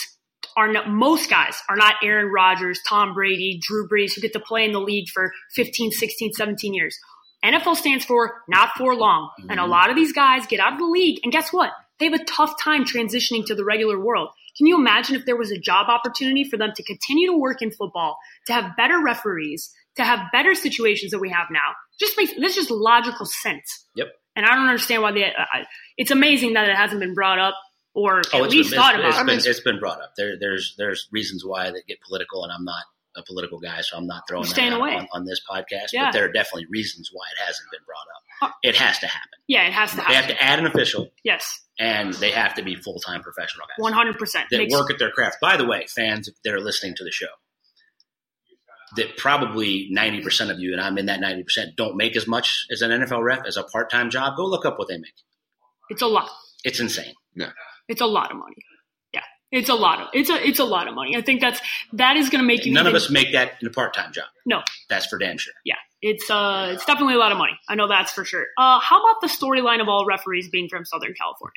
are 0.55 0.71
not, 0.71 0.89
most 0.89 1.29
guys 1.29 1.61
are 1.69 1.75
not 1.75 1.95
Aaron 2.03 2.31
Rodgers, 2.31 2.79
Tom 2.87 3.13
Brady, 3.13 3.59
Drew 3.61 3.87
Brees 3.87 4.13
who 4.13 4.21
get 4.21 4.33
to 4.33 4.39
play 4.39 4.65
in 4.65 4.71
the 4.71 4.79
league 4.79 5.09
for 5.09 5.31
15, 5.55 5.91
16, 5.91 6.33
17 6.33 6.73
years. 6.73 6.97
NFL 7.43 7.75
stands 7.75 8.03
for 8.03 8.41
not 8.49 8.71
for 8.77 8.95
long. 8.95 9.29
And 9.49 9.51
a 9.51 9.63
mm-hmm. 9.63 9.71
lot 9.71 9.89
of 9.89 9.95
these 9.95 10.11
guys 10.11 10.45
get 10.45 10.59
out 10.59 10.73
of 10.73 10.79
the 10.79 10.85
league, 10.85 11.19
and 11.23 11.31
guess 11.31 11.53
what? 11.53 11.71
They 11.99 12.05
have 12.05 12.19
a 12.19 12.23
tough 12.25 12.53
time 12.61 12.85
transitioning 12.85 13.45
to 13.45 13.55
the 13.55 13.65
regular 13.65 13.99
world. 13.99 14.29
Can 14.57 14.67
you 14.67 14.77
imagine 14.77 15.15
if 15.15 15.25
there 15.25 15.37
was 15.37 15.51
a 15.51 15.57
job 15.57 15.87
opportunity 15.87 16.43
for 16.43 16.57
them 16.57 16.71
to 16.75 16.83
continue 16.83 17.31
to 17.31 17.37
work 17.37 17.61
in 17.61 17.71
football, 17.71 18.17
to 18.47 18.53
have 18.53 18.75
better 18.75 19.01
referees, 19.01 19.73
to 19.97 20.03
have 20.03 20.19
better 20.31 20.55
situations 20.55 21.11
that 21.11 21.19
we 21.19 21.29
have 21.29 21.47
now? 21.51 21.73
Just 21.99 22.17
makes 22.17 22.33
this 22.39 22.55
just 22.55 22.71
logical 22.71 23.25
sense. 23.25 23.85
Yep. 23.95 24.07
And 24.35 24.45
I 24.45 24.55
don't 24.55 24.67
understand 24.67 25.01
why 25.01 25.11
they. 25.11 25.25
Uh, 25.25 25.43
it's 25.97 26.11
amazing 26.11 26.53
that 26.53 26.69
it 26.69 26.75
hasn't 26.75 26.99
been 27.01 27.13
brought 27.13 27.39
up 27.39 27.55
or 27.93 28.21
Oh, 28.33 28.43
at 28.45 28.51
least 28.51 28.69
been, 28.71 28.79
thought 28.79 28.93
it's, 28.95 28.99
about. 28.99 29.09
it's 29.09 29.17
I 29.17 29.23
mean, 29.23 29.37
been, 29.39 29.49
it's 29.49 29.59
been 29.59 29.79
brought 29.79 30.01
up. 30.01 30.13
There, 30.15 30.37
there's 30.39 30.75
there's 30.77 31.07
reasons 31.11 31.43
why 31.45 31.71
they 31.71 31.81
get 31.87 31.99
political, 32.01 32.43
and 32.43 32.53
I'm 32.53 32.63
not 32.63 32.83
a 33.17 33.23
political 33.23 33.59
guy, 33.59 33.81
so 33.81 33.97
I'm 33.97 34.05
not 34.07 34.23
throwing 34.29 34.43
that 34.43 34.51
Staying 34.51 34.71
out 34.73 34.79
away. 34.79 34.95
on, 34.95 35.07
on 35.11 35.25
this 35.25 35.41
podcast. 35.49 35.87
Yeah. 35.91 36.05
But 36.05 36.11
there 36.13 36.25
are 36.25 36.31
definitely 36.31 36.67
reasons 36.69 37.09
why 37.11 37.25
it 37.35 37.43
hasn't 37.45 37.67
been 37.71 37.81
brought 37.85 38.05
Uh, 38.41 38.45
up. 38.45 38.55
It 38.63 38.75
has 38.77 38.99
to 38.99 39.07
happen. 39.07 39.39
yeah, 39.47 39.67
it 39.67 39.73
has 39.73 39.89
to 39.91 39.97
They 39.97 40.03
happen. 40.03 40.15
have 40.15 40.27
to 40.27 40.41
add 40.43 40.59
an 40.59 40.67
official, 40.67 41.09
yes, 41.25 41.59
and 41.79 42.13
they 42.13 42.31
have 42.31 42.53
to 42.53 42.61
be 42.63 42.75
full 42.75 42.99
time 42.99 43.21
professional 43.21 43.65
guys 43.67 43.81
one 43.83 43.91
hundred 43.91 44.17
percent. 44.17 44.45
that 44.51 44.69
work 44.69 44.89
at 44.91 44.99
their 44.99 45.11
craft. 45.11 45.37
By 45.41 45.57
the 45.57 45.65
way, 45.65 45.85
fans 45.93 46.29
that 46.45 46.53
are 46.53 46.61
listening 46.61 46.95
to 46.97 47.03
the 47.03 47.11
show, 47.11 47.27
that 48.95 49.17
probably 49.17 49.89
90% 49.95 50.49
of 50.51 50.59
you, 50.59 50.71
and 50.73 50.81
I'm 50.81 50.97
in 50.97 51.05
that 51.07 51.19
90%, 51.19 51.75
don't 51.75 51.95
make 51.95 52.15
as 52.15 52.27
much 52.27 52.65
as 52.71 52.81
an 52.81 52.91
NFL 52.91 53.23
ref 53.23 53.45
as 53.47 53.57
a 53.57 53.63
part 53.63 53.89
time 53.89 54.09
job. 54.09 54.35
Go 54.37 54.45
look 54.45 54.65
up 54.65 54.77
what 54.79 54.87
they 54.87 54.97
make. 54.97 55.13
It's 55.89 56.01
a 56.01 56.07
lot. 56.07 56.29
It's 56.63 56.79
insane. 56.79 57.13
Yeah. 57.35 57.51
It's 57.87 58.01
a 58.01 58.05
lot 58.05 58.31
of 58.31 58.37
money. 58.37 58.55
Yeah, 59.13 59.21
it's 59.51 59.69
a 59.69 59.73
lot 59.73 59.99
of 60.01 60.07
it's 60.13 60.29
a 60.29 60.47
it's 60.47 60.59
a 60.59 60.63
lot 60.63 60.87
of 60.87 60.93
money. 60.93 61.15
I 61.17 61.21
think 61.21 61.41
that's 61.41 61.59
that 61.93 62.15
is 62.17 62.29
going 62.29 62.41
to 62.41 62.45
make 62.47 62.65
you. 62.65 62.71
None 62.73 62.85
of 62.85 62.93
us 62.93 63.09
make 63.09 63.31
that 63.31 63.53
in 63.61 63.67
a 63.67 63.71
part 63.71 63.95
time 63.95 64.13
job. 64.13 64.25
No, 64.45 64.61
That's 64.89 65.07
for 65.07 65.17
damn 65.17 65.39
sure. 65.39 65.53
yeah, 65.65 65.73
it's 66.03 66.29
uh 66.29 66.69
it's 66.73 66.85
definitely 66.85 67.15
a 67.15 67.17
lot 67.17 67.31
of 67.31 67.39
money. 67.39 67.57
I 67.67 67.73
know 67.73 67.87
that's 67.87 68.11
for 68.11 68.23
sure. 68.25 68.45
Uh, 68.57 68.79
how 68.79 68.99
about 69.01 69.21
the 69.21 69.27
storyline 69.27 69.81
of 69.81 69.89
all 69.89 70.05
referees 70.05 70.49
being 70.49 70.69
from 70.69 70.85
Southern 70.85 71.15
California? 71.19 71.53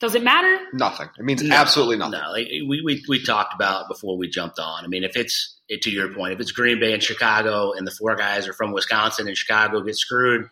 Does 0.00 0.14
it 0.14 0.22
matter? 0.22 0.56
Nothing. 0.74 1.08
It 1.18 1.24
means 1.24 1.42
No, 1.42 1.56
absolutely 1.56 1.96
nothing. 1.96 2.20
No, 2.20 2.30
like 2.30 2.46
we, 2.46 2.82
we 2.84 3.02
we 3.08 3.24
talked 3.24 3.52
about 3.52 3.88
before 3.88 4.16
we 4.16 4.28
jumped 4.28 4.60
on. 4.60 4.84
I 4.84 4.86
mean, 4.86 5.02
if 5.02 5.16
it's 5.16 5.57
it, 5.68 5.82
to 5.82 5.90
your 5.90 6.12
point, 6.12 6.32
if 6.34 6.40
it's 6.40 6.52
Green 6.52 6.80
Bay 6.80 6.92
and 6.92 7.02
Chicago, 7.02 7.72
and 7.72 7.86
the 7.86 7.90
four 7.90 8.16
guys 8.16 8.48
are 8.48 8.52
from 8.52 8.72
Wisconsin, 8.72 9.28
and 9.28 9.36
Chicago 9.36 9.82
gets 9.82 9.98
screwed, 10.00 10.46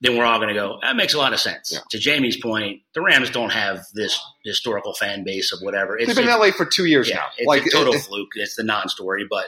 then 0.00 0.16
we're 0.16 0.24
all 0.24 0.38
going 0.38 0.48
to 0.48 0.54
go. 0.54 0.78
That 0.82 0.94
makes 0.96 1.14
a 1.14 1.18
lot 1.18 1.32
of 1.32 1.40
sense. 1.40 1.70
Yeah. 1.72 1.78
To 1.90 1.98
Jamie's 1.98 2.36
point, 2.40 2.82
the 2.94 3.00
Rams 3.00 3.30
don't 3.30 3.50
have 3.50 3.80
this 3.94 4.20
historical 4.44 4.92
fan 4.92 5.24
base 5.24 5.52
of 5.52 5.60
whatever. 5.62 5.96
It's 5.98 6.06
They've 6.08 6.16
been 6.16 6.28
in 6.32 6.38
LA 6.38 6.50
for 6.50 6.66
two 6.66 6.84
years 6.84 7.08
yeah, 7.08 7.16
now. 7.16 7.24
it's 7.38 7.46
like 7.46 7.64
a 7.66 7.70
total 7.70 7.94
it- 7.94 7.96
it- 7.96 8.02
fluke. 8.02 8.28
It's 8.36 8.56
the 8.56 8.62
non-story, 8.64 9.26
but 9.28 9.46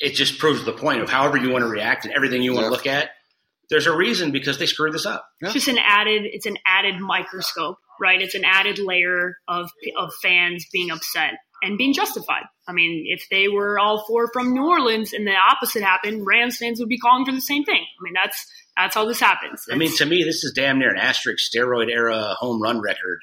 it 0.00 0.14
just 0.14 0.38
proves 0.38 0.64
the 0.64 0.72
point 0.72 1.00
of 1.02 1.10
however 1.10 1.36
you 1.36 1.50
want 1.50 1.62
to 1.62 1.68
react 1.68 2.04
and 2.04 2.14
everything 2.14 2.42
you 2.42 2.52
want 2.52 2.64
Yeah. 2.64 2.68
to 2.70 2.72
look 2.74 2.86
at. 2.86 3.10
There's 3.70 3.86
a 3.86 3.96
reason 3.96 4.30
because 4.32 4.58
they 4.58 4.66
screwed 4.66 4.92
this 4.94 5.06
up. 5.06 5.26
Yeah. 5.40 5.48
It's 5.48 5.54
just 5.54 5.68
an 5.68 5.78
added 5.78 6.22
it's 6.24 6.46
an 6.46 6.58
added 6.66 6.98
microscope, 7.00 7.78
right? 8.00 8.20
It's 8.20 8.34
an 8.34 8.44
added 8.44 8.78
layer 8.78 9.36
of 9.48 9.70
of 9.96 10.12
fans 10.22 10.66
being 10.72 10.90
upset 10.90 11.34
and 11.64 11.78
being 11.78 11.94
justified. 11.94 12.44
I 12.68 12.72
mean, 12.72 13.04
if 13.08 13.26
they 13.30 13.48
were 13.48 13.78
all 13.78 14.04
four 14.06 14.30
from 14.32 14.52
New 14.52 14.66
Orleans 14.66 15.12
and 15.12 15.26
the 15.26 15.34
opposite 15.34 15.82
happened, 15.82 16.26
Rams 16.26 16.58
fans 16.58 16.78
would 16.80 16.88
be 16.88 16.98
calling 16.98 17.24
for 17.24 17.32
the 17.32 17.40
same 17.40 17.64
thing. 17.64 17.82
I 17.82 18.02
mean, 18.02 18.14
that's 18.14 18.46
that's 18.76 18.94
how 18.94 19.04
this 19.06 19.20
happens. 19.20 19.64
I 19.70 19.76
mean, 19.76 19.94
to 19.96 20.06
me, 20.06 20.24
this 20.24 20.44
is 20.44 20.52
damn 20.54 20.78
near 20.78 20.90
an 20.90 20.98
asterisk 20.98 21.38
steroid 21.52 21.90
era 21.90 22.34
home 22.38 22.60
run 22.62 22.80
record 22.80 23.20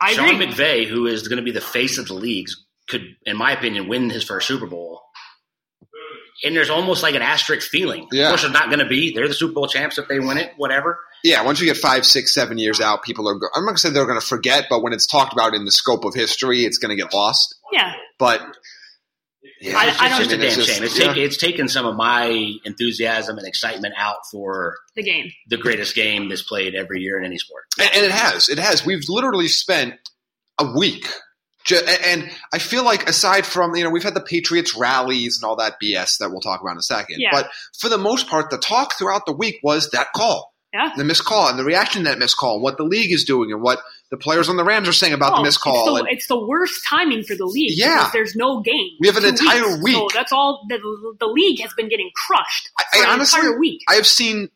I 0.00 0.14
Sean 0.14 0.30
agree. 0.30 0.46
McVay, 0.46 0.86
who 0.86 1.06
is 1.06 1.28
going 1.28 1.36
to 1.36 1.44
be 1.44 1.52
the 1.52 1.60
face 1.60 1.98
of 1.98 2.08
the 2.08 2.14
leagues, 2.14 2.64
could, 2.88 3.02
in 3.24 3.36
my 3.36 3.52
opinion, 3.52 3.86
win 3.86 4.10
his 4.10 4.24
first 4.24 4.48
Super 4.48 4.66
Bowl. 4.66 5.02
And 6.42 6.56
there's 6.56 6.70
almost 6.70 7.02
like 7.02 7.14
an 7.14 7.22
asterisk 7.22 7.68
feeling. 7.68 8.06
Yeah. 8.12 8.24
Of 8.24 8.28
course, 8.30 8.44
it's 8.44 8.52
not 8.52 8.66
going 8.66 8.78
to 8.80 8.88
be. 8.88 9.12
They're 9.14 9.28
the 9.28 9.34
Super 9.34 9.52
Bowl 9.54 9.66
champs 9.68 9.98
if 9.98 10.08
they 10.08 10.18
win 10.20 10.38
it, 10.38 10.52
whatever. 10.56 10.98
Yeah, 11.22 11.42
once 11.44 11.60
you 11.60 11.66
get 11.66 11.76
five, 11.76 12.06
six, 12.06 12.32
seven 12.32 12.56
years 12.58 12.80
out, 12.80 13.02
people 13.02 13.28
are. 13.28 13.34
Go- 13.34 13.48
I'm 13.54 13.62
not 13.62 13.68
going 13.70 13.76
to 13.76 13.80
say 13.82 13.90
they're 13.90 14.06
going 14.06 14.20
to 14.20 14.26
forget, 14.26 14.66
but 14.70 14.82
when 14.82 14.92
it's 14.92 15.06
talked 15.06 15.32
about 15.32 15.54
in 15.54 15.64
the 15.64 15.70
scope 15.70 16.04
of 16.04 16.14
history, 16.14 16.64
it's 16.64 16.78
going 16.78 16.96
to 16.96 17.02
get 17.02 17.12
lost. 17.12 17.54
Yeah. 17.72 17.92
But 18.18 18.40
yeah, 19.60 19.76
I- 19.78 19.88
It's 19.88 20.00
I 20.00 20.08
don't- 20.08 20.18
just 20.18 20.30
a 20.30 20.32
mean, 20.32 20.40
damn 20.40 20.46
it's 20.48 20.56
just- 20.56 20.68
shame. 20.70 20.82
It's, 20.84 20.98
yeah. 20.98 21.06
taken, 21.08 21.22
it's 21.22 21.36
taken 21.36 21.68
some 21.68 21.84
of 21.86 21.94
my 21.96 22.52
enthusiasm 22.64 23.36
and 23.38 23.46
excitement 23.46 23.94
out 23.98 24.16
for 24.30 24.76
The 24.96 25.02
game. 25.02 25.30
the 25.48 25.56
greatest 25.58 25.94
game 25.94 26.28
that's 26.30 26.42
played 26.42 26.74
every 26.74 27.00
year 27.02 27.18
in 27.18 27.24
any 27.26 27.36
sport. 27.38 27.64
And, 27.78 27.90
and 27.94 28.04
it 28.06 28.10
has. 28.12 28.48
It 28.48 28.58
has. 28.58 28.84
We've 28.86 29.04
literally 29.08 29.48
spent 29.48 29.94
a 30.58 30.72
week. 30.76 31.06
And 31.70 32.30
I 32.52 32.58
feel 32.58 32.84
like 32.84 33.08
aside 33.08 33.46
from, 33.46 33.74
you 33.76 33.84
know, 33.84 33.90
we've 33.90 34.02
had 34.02 34.14
the 34.14 34.20
Patriots 34.20 34.76
rallies 34.76 35.38
and 35.40 35.48
all 35.48 35.56
that 35.56 35.76
BS 35.82 36.18
that 36.18 36.30
we'll 36.30 36.40
talk 36.40 36.60
about 36.60 36.72
in 36.72 36.78
a 36.78 36.82
second. 36.82 37.16
Yeah. 37.20 37.28
But 37.32 37.50
for 37.78 37.88
the 37.88 37.98
most 37.98 38.28
part, 38.28 38.50
the 38.50 38.58
talk 38.58 38.94
throughout 38.98 39.26
the 39.26 39.32
week 39.32 39.56
was 39.62 39.90
that 39.90 40.12
call. 40.14 40.54
Yeah. 40.72 40.92
The 40.96 41.02
missed 41.04 41.24
call 41.24 41.48
and 41.48 41.58
the 41.58 41.64
reaction 41.64 42.04
to 42.04 42.10
that 42.10 42.18
missed 42.20 42.36
call, 42.36 42.60
what 42.60 42.76
the 42.76 42.84
league 42.84 43.12
is 43.12 43.24
doing 43.24 43.50
and 43.52 43.60
what 43.60 43.80
the 44.12 44.16
players 44.16 44.48
on 44.48 44.56
the 44.56 44.62
Rams 44.64 44.88
are 44.88 44.92
saying 44.92 45.12
about 45.12 45.30
the 45.32 45.38
Oh, 45.38 45.42
missed 45.42 45.56
It's 45.56 45.62
call. 45.64 45.94
the, 45.94 46.00
and- 46.04 46.08
it's 46.10 46.28
the 46.28 46.38
worst 46.46 46.80
timing 46.88 47.24
for 47.24 47.34
the 47.34 47.44
league. 47.44 47.76
Yeah. 47.76 47.96
because 47.98 48.12
there's 48.12 48.36
no 48.36 48.60
game. 48.62 48.90
We 49.00 49.08
have 49.08 49.16
an 49.16 49.24
entire 49.24 49.66
weeks. 49.72 49.82
week. 49.82 49.94
So 49.96 50.08
that's 50.14 50.32
all. 50.32 50.64
The, 50.68 50.78
the 51.18 51.26
league 51.26 51.60
has 51.62 51.74
been 51.74 51.88
getting 51.88 52.10
crushed 52.14 52.70
I- 52.78 52.84
for 52.92 52.98
I 53.00 53.04
an 53.04 53.10
honestly- 53.14 53.40
entire 53.40 53.58
week. 53.58 53.80
I 53.88 53.94
have 53.94 54.06
seen 54.06 54.48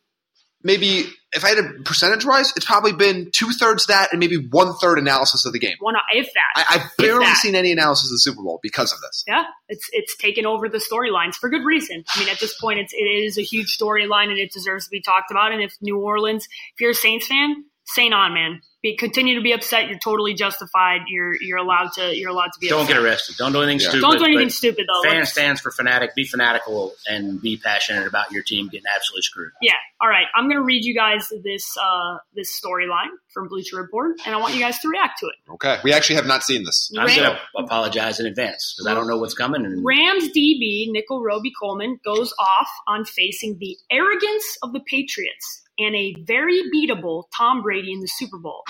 maybe 0.64 1.04
if 1.32 1.44
I 1.44 1.50
had 1.50 1.58
a 1.58 1.82
percentage 1.84 2.24
wise, 2.24 2.52
it's 2.56 2.64
probably 2.64 2.92
been 2.92 3.30
two 3.32 3.50
thirds 3.50 3.86
that 3.86 4.08
and 4.10 4.18
maybe 4.18 4.36
one 4.50 4.74
third 4.74 4.98
analysis 4.98 5.44
of 5.44 5.52
the 5.52 5.58
game. 5.58 5.76
One, 5.80 5.94
if 6.12 6.26
that. 6.34 6.66
I, 6.68 6.76
I've 6.76 6.96
barely 6.96 7.26
that. 7.26 7.36
seen 7.36 7.54
any 7.54 7.70
analysis 7.70 8.10
of 8.10 8.14
the 8.14 8.18
Super 8.18 8.42
Bowl 8.42 8.58
because 8.62 8.92
of 8.92 9.00
this. 9.00 9.24
yeah, 9.26 9.44
it's 9.68 9.88
it's 9.92 10.16
taken 10.16 10.46
over 10.46 10.68
the 10.68 10.78
storylines 10.78 11.34
for 11.34 11.48
good 11.48 11.64
reason. 11.64 12.04
I 12.14 12.20
mean, 12.20 12.28
at 12.28 12.40
this 12.40 12.58
point, 12.58 12.80
it's 12.80 12.92
it 12.92 13.04
is 13.04 13.38
a 13.38 13.42
huge 13.42 13.76
storyline 13.78 14.30
and 14.30 14.38
it 14.38 14.52
deserves 14.52 14.86
to 14.86 14.90
be 14.90 15.02
talked 15.02 15.30
about. 15.30 15.52
And 15.52 15.62
if 15.62 15.74
New 15.80 15.98
Orleans, 15.98 16.46
if 16.46 16.80
you're 16.80 16.92
a 16.92 16.94
Saints 16.94 17.26
fan, 17.26 17.64
Saint 17.84 18.14
on, 18.14 18.32
man. 18.32 18.60
Be, 18.84 18.94
continue 18.98 19.34
to 19.34 19.40
be 19.40 19.52
upset. 19.52 19.88
You're 19.88 19.98
totally 19.98 20.34
justified. 20.34 21.00
You're 21.08 21.34
you're 21.40 21.56
allowed 21.56 21.92
to 21.94 22.14
you're 22.14 22.28
allowed 22.28 22.52
to 22.52 22.60
be. 22.60 22.68
Don't 22.68 22.82
upset. 22.82 22.96
get 22.96 23.02
arrested. 23.02 23.36
Don't 23.38 23.52
do 23.52 23.62
anything 23.62 23.80
Yeah. 23.80 23.88
stupid. 23.88 24.02
Don't 24.02 24.18
do 24.18 24.24
anything 24.26 24.46
but 24.48 24.52
stupid 24.52 24.86
though. 24.86 25.08
Fan 25.08 25.18
Let's- 25.20 25.32
stands 25.32 25.60
for 25.62 25.70
fanatic. 25.70 26.14
Be 26.14 26.24
fanatical 26.26 26.92
and 27.08 27.40
be 27.40 27.56
passionate 27.56 28.06
about 28.06 28.30
your 28.30 28.42
team 28.42 28.68
getting 28.68 28.84
absolutely 28.94 29.22
screwed. 29.22 29.52
Yeah. 29.62 29.72
All 30.02 30.08
right. 30.08 30.26
I'm 30.34 30.44
going 30.48 30.58
to 30.58 30.62
read 30.64 30.84
you 30.84 30.94
guys 30.94 31.32
this 31.42 31.74
uh, 31.82 32.18
this 32.34 32.60
storyline 32.60 33.08
from 33.32 33.48
Bleacher 33.48 33.78
Report, 33.78 34.16
and 34.26 34.34
I 34.34 34.38
want 34.38 34.54
you 34.54 34.60
guys 34.60 34.78
to 34.80 34.88
react 34.88 35.18
to 35.20 35.26
it. 35.28 35.34
Okay. 35.54 35.78
We 35.82 35.92
actually 35.94 36.16
have 36.16 36.26
not 36.26 36.42
seen 36.42 36.64
this. 36.64 36.92
I'm 36.96 37.06
Ram- 37.06 37.16
going 37.16 37.30
to 37.32 37.38
apologize 37.64 38.20
in 38.20 38.26
advance 38.26 38.74
because 38.76 38.86
I 38.86 38.94
don't 38.94 39.08
know 39.08 39.16
what's 39.16 39.32
coming. 39.34 39.64
And 39.64 39.82
Rams 39.82 40.24
DB 40.28 40.90
Nickell 40.90 41.22
Robey-Coleman 41.22 42.00
goes 42.04 42.34
off 42.38 42.68
on 42.86 43.06
facing 43.06 43.56
the 43.58 43.78
arrogance 43.90 44.44
of 44.62 44.74
the 44.74 44.80
Patriots 44.80 45.62
and 45.78 45.94
a 45.94 46.14
very 46.26 46.62
beatable 46.74 47.24
Tom 47.36 47.62
Brady 47.62 47.92
in 47.92 48.00
the 48.00 48.08
Super 48.08 48.38
Bowl. 48.38 48.62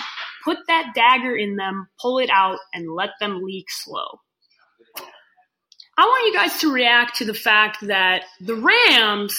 Put 0.43 0.57
that 0.67 0.93
dagger 0.95 1.35
in 1.35 1.55
them, 1.55 1.87
pull 1.99 2.19
it 2.19 2.29
out, 2.29 2.57
and 2.73 2.91
let 2.93 3.09
them 3.19 3.41
leak 3.43 3.65
slow. 3.69 4.05
I 5.97 6.03
want 6.03 6.27
you 6.27 6.33
guys 6.33 6.59
to 6.59 6.71
react 6.73 7.17
to 7.17 7.25
the 7.25 7.33
fact 7.33 7.87
that 7.87 8.23
the 8.41 8.55
Rams 8.55 9.35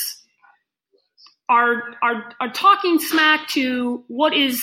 are 1.49 1.83
are 2.03 2.33
are 2.41 2.51
talking 2.53 2.99
smack 2.99 3.49
to 3.51 4.05
what 4.09 4.35
is, 4.35 4.63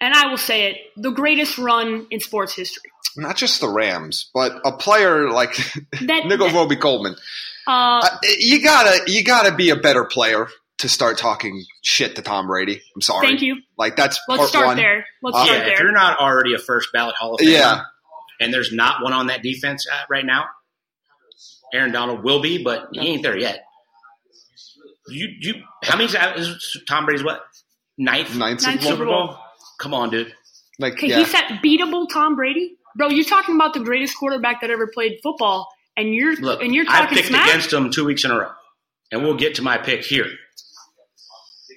and 0.00 0.14
I 0.14 0.26
will 0.28 0.38
say 0.38 0.70
it, 0.70 0.76
the 0.96 1.10
greatest 1.10 1.58
run 1.58 2.06
in 2.10 2.20
sports 2.20 2.54
history. 2.54 2.90
Not 3.16 3.36
just 3.36 3.60
the 3.60 3.68
Rams, 3.68 4.30
but 4.32 4.52
a 4.64 4.72
player 4.72 5.30
like 5.30 5.54
That, 6.02 6.24
Nickell 6.26 6.50
Robey-Coleman. 6.50 7.14
uh, 7.66 8.00
Uh, 8.02 8.16
you 8.38 8.62
gotta, 8.62 9.00
you 9.10 9.24
gotta 9.24 9.54
be 9.54 9.70
a 9.70 9.76
better 9.76 10.04
player 10.04 10.48
to 10.78 10.88
start 10.88 11.18
talking 11.18 11.64
shit 11.82 12.16
to 12.16 12.22
Tom 12.22 12.46
Brady. 12.46 12.80
I'm 12.94 13.00
sorry. 13.00 13.26
thank 13.26 13.42
you. 13.42 13.56
Like 13.76 13.96
that's 13.96 14.20
Let's 14.28 14.38
part 14.38 14.48
start 14.48 14.66
one. 14.66 14.76
there. 14.76 15.04
Let's 15.22 15.36
Uh, 15.36 15.44
start 15.44 15.58
yeah, 15.58 15.64
there. 15.64 15.74
if 15.74 15.80
you're 15.80 15.92
not 15.92 16.18
already 16.20 16.54
a 16.54 16.58
first 16.58 16.88
ballot 16.92 17.14
Hall 17.16 17.34
of 17.34 17.40
Famer, 17.40 17.50
Yeah. 17.52 17.80
and 18.40 18.52
there's 18.54 18.72
not 18.72 19.02
one 19.02 19.12
on 19.12 19.26
that 19.28 19.42
defense 19.42 19.86
uh, 19.92 20.02
right 20.08 20.24
now, 20.24 20.44
Aaron 21.74 21.92
Donald 21.92 22.22
will 22.24 22.40
be, 22.40 22.62
but 22.62 22.88
he 22.92 23.00
ain't 23.08 23.22
there 23.22 23.36
yet. 23.36 23.64
You, 25.08 25.28
you, 25.40 25.54
how 25.82 25.96
many 25.96 26.10
is 26.38 26.82
Tom 26.88 27.06
Brady's 27.06 27.24
what 27.24 27.40
ninth 27.96 28.36
Ninth 28.36 28.62
Ninth 28.62 28.82
Super 28.82 28.92
Super 28.92 29.04
Bowl. 29.06 29.26
Bowl? 29.28 29.36
Come 29.80 29.94
on, 29.94 30.10
dude. 30.10 30.32
Like 30.78 30.94
Okay, 30.94 31.08
yeah. 31.08 31.18
he's 31.20 31.32
that 31.32 31.60
beatable 31.64 32.06
Tom 32.12 32.36
Brady, 32.36 32.76
bro. 32.94 33.08
You're 33.08 33.24
talking 33.24 33.54
about 33.54 33.72
the 33.74 33.80
greatest 33.80 34.16
quarterback 34.18 34.60
that 34.60 34.70
ever 34.70 34.86
played 34.86 35.18
football, 35.22 35.66
and 35.96 36.14
you're 36.14 36.36
Look, 36.36 36.62
and 36.62 36.74
you're 36.74 36.84
talking 36.84 36.96
I 36.98 37.00
talking 37.04 37.16
picked 37.16 37.28
smack. 37.28 37.48
against 37.48 37.72
him 37.72 37.90
two 37.90 38.04
weeks 38.04 38.24
in 38.24 38.30
a 38.30 38.38
row, 38.38 38.50
and 39.10 39.22
we'll 39.22 39.36
get 39.36 39.54
to 39.56 39.62
my 39.62 39.78
pick 39.78 40.04
here. 40.04 40.26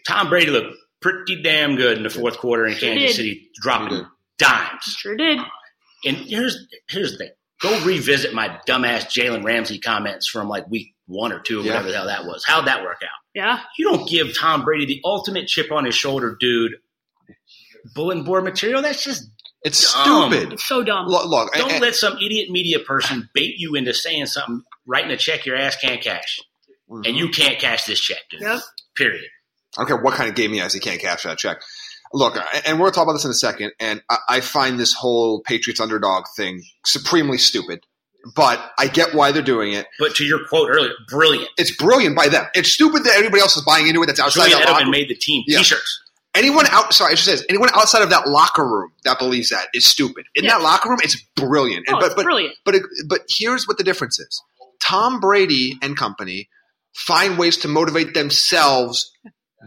Tom 0.08 0.30
Brady 0.30 0.52
looked 0.52 0.76
pretty 1.02 1.42
damn 1.42 1.76
good 1.76 1.98
in 1.98 2.04
the 2.04 2.10
fourth 2.10 2.38
quarter 2.38 2.66
in 2.66 2.74
Sure 2.76 2.90
Kansas 2.90 3.10
did. 3.10 3.16
City, 3.16 3.30
He 3.30 3.50
dropping 3.62 3.98
did. 3.98 4.06
dimes. 4.38 4.84
Sure 4.84 5.16
did. 5.16 5.40
And 6.06 6.18
here's 6.18 6.58
here's 6.90 7.12
the 7.12 7.18
thing: 7.18 7.30
go 7.62 7.86
revisit 7.86 8.34
my 8.34 8.58
dumbass 8.68 9.06
Jalen 9.06 9.44
Ramsey 9.44 9.80
comments 9.80 10.28
from 10.28 10.48
like 10.50 10.68
week 10.70 10.94
one 11.08 11.32
or 11.32 11.40
two, 11.40 11.60
or 11.60 11.64
Yeah. 11.64 11.72
whatever 11.74 11.90
the 11.90 11.96
hell 11.98 12.06
that 12.08 12.26
was. 12.26 12.44
How'd 12.46 12.66
that 12.68 12.84
work 12.84 12.98
out? 13.04 13.10
Yeah, 13.34 13.60
You 13.78 13.86
don't 13.90 14.10
give 14.10 14.38
Tom 14.38 14.64
Brady 14.66 14.86
the 14.86 15.02
ultimate 15.06 15.48
chip 15.48 15.72
on 15.72 15.86
his 15.86 15.96
shoulder, 15.96 16.36
dude. 16.40 16.74
Bulletin 17.96 18.24
board 18.24 18.44
material. 18.44 18.82
That's 18.82 19.04
just 19.04 19.30
it's 19.64 19.94
dumb. 19.94 20.32
stupid. 20.34 20.54
it's 20.54 20.66
so 20.68 20.84
dumb. 20.84 21.08
Look, 21.08 21.26
look 21.28 21.54
don't 21.54 21.72
and- 21.72 21.82
let 21.82 21.96
some 21.96 22.18
idiot 22.18 22.50
media 22.50 22.80
person 22.80 23.30
bait 23.34 23.56
you 23.58 23.76
into 23.76 23.94
saying 23.94 24.26
something, 24.28 24.64
writing 24.86 25.12
a 25.12 25.18
check 25.18 25.46
your 25.46 25.56
ass 25.56 25.76
can't 25.78 26.02
cash, 26.02 26.40
mm-hmm. 26.90 27.04
and 27.06 27.16
you 27.16 27.30
can't 27.30 27.60
cash 27.60 27.86
this 27.86 28.00
check, 28.00 28.20
dude. 28.30 28.42
Yep. 28.42 28.60
Period. 28.96 29.26
I 29.78 29.82
don't 29.82 29.88
care 29.88 29.98
what 29.98 30.14
kind 30.16 30.30
of 30.30 30.36
game 30.36 30.52
he 30.52 30.60
has, 30.60 30.74
he 30.74 30.80
can't 30.80 31.00
cash 31.02 31.24
that 31.24 31.38
check. 31.38 31.62
Look, 32.14 32.36
and 32.66 32.78
we're 32.78 32.86
going 32.86 32.92
to 32.92 32.96
talk 32.96 33.04
about 33.04 33.14
this 33.14 33.24
in 33.26 33.32
a 33.32 33.34
second, 33.34 33.72
and 33.80 34.02
I, 34.10 34.18
I 34.28 34.42
find 34.42 34.78
this 34.80 34.94
whole 34.94 35.42
Patriots 35.42 35.80
underdog 35.80 36.26
thing 36.36 36.62
supremely 36.86 37.38
stupid. 37.38 37.86
But 38.36 38.60
I 38.78 38.86
get 38.88 39.16
why 39.16 39.32
they're 39.32 39.42
doing 39.42 39.74
it. 39.74 39.88
But 39.98 40.14
to 40.18 40.24
your 40.24 40.46
quote 40.48 40.70
earlier, 40.70 40.92
brilliant. 41.10 41.50
It's 41.58 41.76
brilliant 41.76 42.16
by 42.16 42.28
them. 42.28 42.46
It's 42.54 42.70
stupid 42.72 43.04
that 43.06 43.16
everybody 43.16 43.42
else 43.42 43.56
is 43.58 43.64
buying 43.64 43.88
into 43.88 44.04
it. 44.04 44.08
That's 44.08 44.20
outside 44.20 44.50
Julian 44.50 44.60
that 44.68 44.72
locker 44.74 44.84
Edelman 44.86 44.92
made 44.92 45.10
the 45.10 45.16
team 45.16 45.44
Yeah. 45.48 45.58
T-shirts. 45.60 46.04
anyone 46.36 46.68
out 46.70 46.94
sorry, 46.94 47.14
I 47.14 47.16
should 47.16 47.26
say 47.26 47.32
this, 47.32 47.46
anyone 47.50 47.70
outside 47.74 48.04
of 48.04 48.12
that 48.12 48.28
locker 48.28 48.64
room 48.68 48.92
that 49.06 49.18
believes 49.18 49.50
that 49.50 49.70
is 49.74 49.86
stupid. 49.86 50.26
In 50.36 50.44
Yeah. 50.44 50.52
that 50.58 50.62
locker 50.62 50.90
room, 50.90 51.00
it's 51.02 51.20
brilliant. 51.36 51.86
Oh, 51.88 51.94
And- 51.94 52.00
but 52.00 52.06
it's 52.08 52.16
but 52.16 52.24
brilliant. 52.26 52.54
but 52.64 52.76
it, 52.76 52.84
but 53.08 53.22
here's 53.28 53.68
what 53.68 53.78
the 53.80 53.84
difference 53.84 54.20
is. 54.20 54.44
Tom 54.84 55.20
Brady 55.20 55.80
and 55.82 55.98
company 55.98 56.48
find 56.94 57.40
ways 57.40 57.58
to 57.58 57.68
motivate 57.68 58.14
themselves 58.14 59.12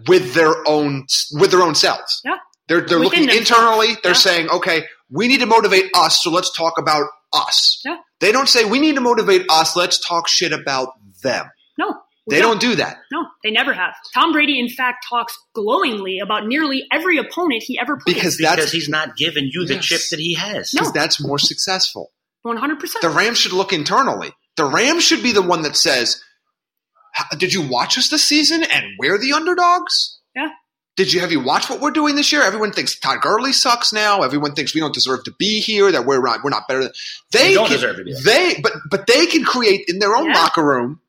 with 0.09 0.35
their 0.35 0.55
own 0.67 1.07
with 1.33 1.51
their 1.51 1.63
own 1.63 1.75
selves. 1.75 2.21
Yeah. 2.25 2.37
They're 2.69 2.81
they're 2.81 2.99
Within 2.99 3.03
looking 3.27 3.27
themselves. 3.27 3.51
internally. 3.51 3.87
They're 4.03 4.13
Yeah. 4.13 4.19
saying, 4.19 4.49
okay, 4.51 4.85
we 5.11 5.29
need 5.29 5.41
to 5.41 5.47
motivate 5.47 5.91
us, 5.95 6.23
so 6.23 6.31
let's 6.31 6.53
talk 6.57 6.79
about 6.79 7.05
us. 7.33 7.81
Yeah. 7.85 7.97
They 8.21 8.33
don't 8.33 8.49
say 8.49 8.65
we 8.65 8.79
need 8.79 8.95
to 8.95 9.01
motivate 9.01 9.47
us. 9.51 9.77
Let's 9.77 9.99
talk 9.99 10.29
shit 10.29 10.53
about 10.53 10.89
them. 11.23 11.47
No, 11.79 11.95
They 12.31 12.41
don't 12.41 12.61
do 12.61 12.75
that. 12.77 12.99
No, 13.13 13.27
they 13.43 13.51
never 13.51 13.75
have. 13.75 13.93
Tom 14.15 14.33
Brady, 14.33 14.59
in 14.59 14.69
fact, 14.71 15.05
talks 15.09 15.37
glowingly 15.55 16.21
about 16.21 16.47
nearly 16.47 16.85
every 16.91 17.19
opponent 17.19 17.63
he 17.67 17.79
ever 17.79 17.97
played. 17.97 18.15
Because 18.15 18.37
Because 18.39 18.57
that's 18.57 18.73
he's 18.73 18.89
not 18.89 19.17
giving 19.17 19.51
you 19.53 19.67
the 19.67 19.75
Yes. 19.75 19.85
chip 19.85 20.01
that 20.11 20.19
he 20.21 20.33
has. 20.35 20.73
No. 20.73 20.91
that's 20.91 21.21
more 21.21 21.39
successful. 21.39 22.13
one 22.43 22.57
hundred 22.57 22.79
percent. 22.81 23.03
The 23.03 23.11
Rams 23.11 23.39
should 23.39 23.53
look 23.53 23.73
internally. 23.75 24.33
The 24.57 24.65
Rams 24.65 25.05
should 25.05 25.23
be 25.23 25.33
the 25.33 25.43
one 25.43 25.63
that 25.63 25.77
says, 25.77 26.23
"H- 27.18 27.38
"Did 27.38 27.52
you 27.52 27.62
watch 27.68 27.97
us 27.99 28.09
this 28.09 28.25
season? 28.25 28.62
And 28.64 28.85
we're 28.99 29.18
the 29.18 29.33
underdogs." 29.33 30.18
Yeah. 30.35 30.49
Did 30.97 31.12
you 31.12 31.21
have 31.21 31.33
you 31.33 31.40
watched 31.40 31.71
what 31.71 31.80
we're 31.80 31.90
doing 31.90 32.14
this 32.14 32.30
year? 32.30 32.42
Everyone 32.42 32.71
thinks 32.71 32.97
Todd 32.99 33.21
Gurley 33.21 33.52
sucks 33.52 33.92
now. 33.92 34.23
Everyone 34.23 34.54
thinks 34.54 34.75
we 34.75 34.80
don't 34.80 34.94
deserve 34.94 35.25
to 35.25 35.33
be 35.38 35.61
here. 35.61 35.90
That 35.90 36.06
we're 36.06 36.23
not 36.23 36.44
we're 36.44 36.50
not 36.50 36.68
better 36.68 36.83
than 36.85 36.92
they 37.33 37.49
We 37.49 37.54
don't 37.54 37.66
can, 37.66 37.75
deserve 37.75 37.97
to 37.97 38.04
be. 38.04 38.14
They 38.25 38.61
but 38.62 38.73
but 38.90 39.06
they 39.09 39.26
can 39.26 39.44
create 39.44 39.87
in 39.88 39.99
their 39.99 40.14
own 40.14 40.26
Yeah. 40.28 40.35
locker 40.40 40.64
room 40.64 41.00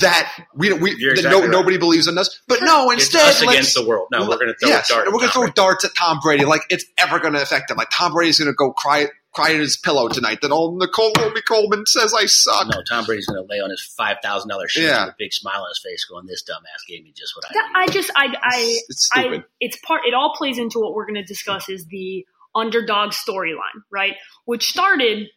that 0.00 0.32
we 0.54 0.72
we 0.74 0.94
You're 0.96 1.10
that 1.14 1.18
exactly 1.18 1.30
no, 1.40 1.46
right. 1.46 1.50
nobody 1.50 1.76
believes 1.76 2.06
in 2.06 2.16
us. 2.18 2.40
But 2.46 2.60
no, 2.62 2.90
It's 2.92 3.02
instead 3.02 3.28
us 3.28 3.40
let's- 3.40 3.52
against 3.52 3.74
the 3.74 3.84
world. 3.84 4.06
No, 4.12 4.20
we're 4.28 4.36
going 4.36 4.46
to 4.46 4.54
throw 4.60 4.68
yes, 4.68 4.88
a 4.90 4.92
dart. 4.94 5.06
and 5.06 5.12
we're 5.12 5.20
gonna 5.20 5.32
throw 5.32 5.46
darts 5.48 5.84
at 5.84 5.94
Tom 5.96 6.20
Brady 6.22 6.44
like 6.44 6.62
it's 6.70 6.84
ever 6.98 7.18
gonna 7.18 7.40
affect 7.40 7.70
him. 7.70 7.76
Like 7.76 7.90
Tom 7.92 8.12
Brady's 8.12 8.38
gonna 8.38 8.52
go 8.54 8.72
cry 8.72 9.08
cry 9.32 9.50
in 9.50 9.60
his 9.60 9.76
pillow 9.76 10.08
tonight 10.08 10.40
that 10.42 10.50
old 10.50 10.78
Nicole 10.78 11.12
Roby 11.18 11.40
Coleman 11.42 11.84
says 11.86 12.12
I 12.14 12.26
suck. 12.26 12.66
No, 12.68 12.82
Tom 12.82 13.04
Brady's 13.04 13.26
going 13.26 13.42
to 13.42 13.48
lay 13.50 13.60
on 13.60 13.70
his 13.70 13.82
five 13.96 14.18
thousand 14.22 14.48
dollars 14.50 14.72
shirt 14.72 14.84
Yeah. 14.84 15.06
with 15.06 15.14
a 15.14 15.16
big 15.18 15.32
smile 15.32 15.62
on 15.62 15.68
his 15.70 15.80
face, 15.84 16.04
going, 16.04 16.26
"This 16.26 16.42
dumbass 16.42 16.86
gave 16.88 17.02
me 17.04 17.12
just 17.16 17.34
what 17.36 17.44
I 17.46 17.52
That- 17.54 17.72
I 17.74 17.86
just, 17.88 18.10
I, 18.16 18.26
I, 18.42 18.58
It's, 18.60 18.86
it's 18.88 19.10
I, 19.14 19.44
it's 19.60 19.76
part. 19.84 20.02
It 20.06 20.14
all 20.14 20.34
plays 20.36 20.58
into 20.58 20.78
what 20.80 20.94
we're 20.94 21.06
going 21.06 21.14
to 21.16 21.24
discuss 21.24 21.68
is 21.68 21.86
the 21.86 22.26
underdog 22.54 23.12
storyline, 23.12 23.82
right? 23.90 24.14
Which 24.44 24.68
started 24.68 25.28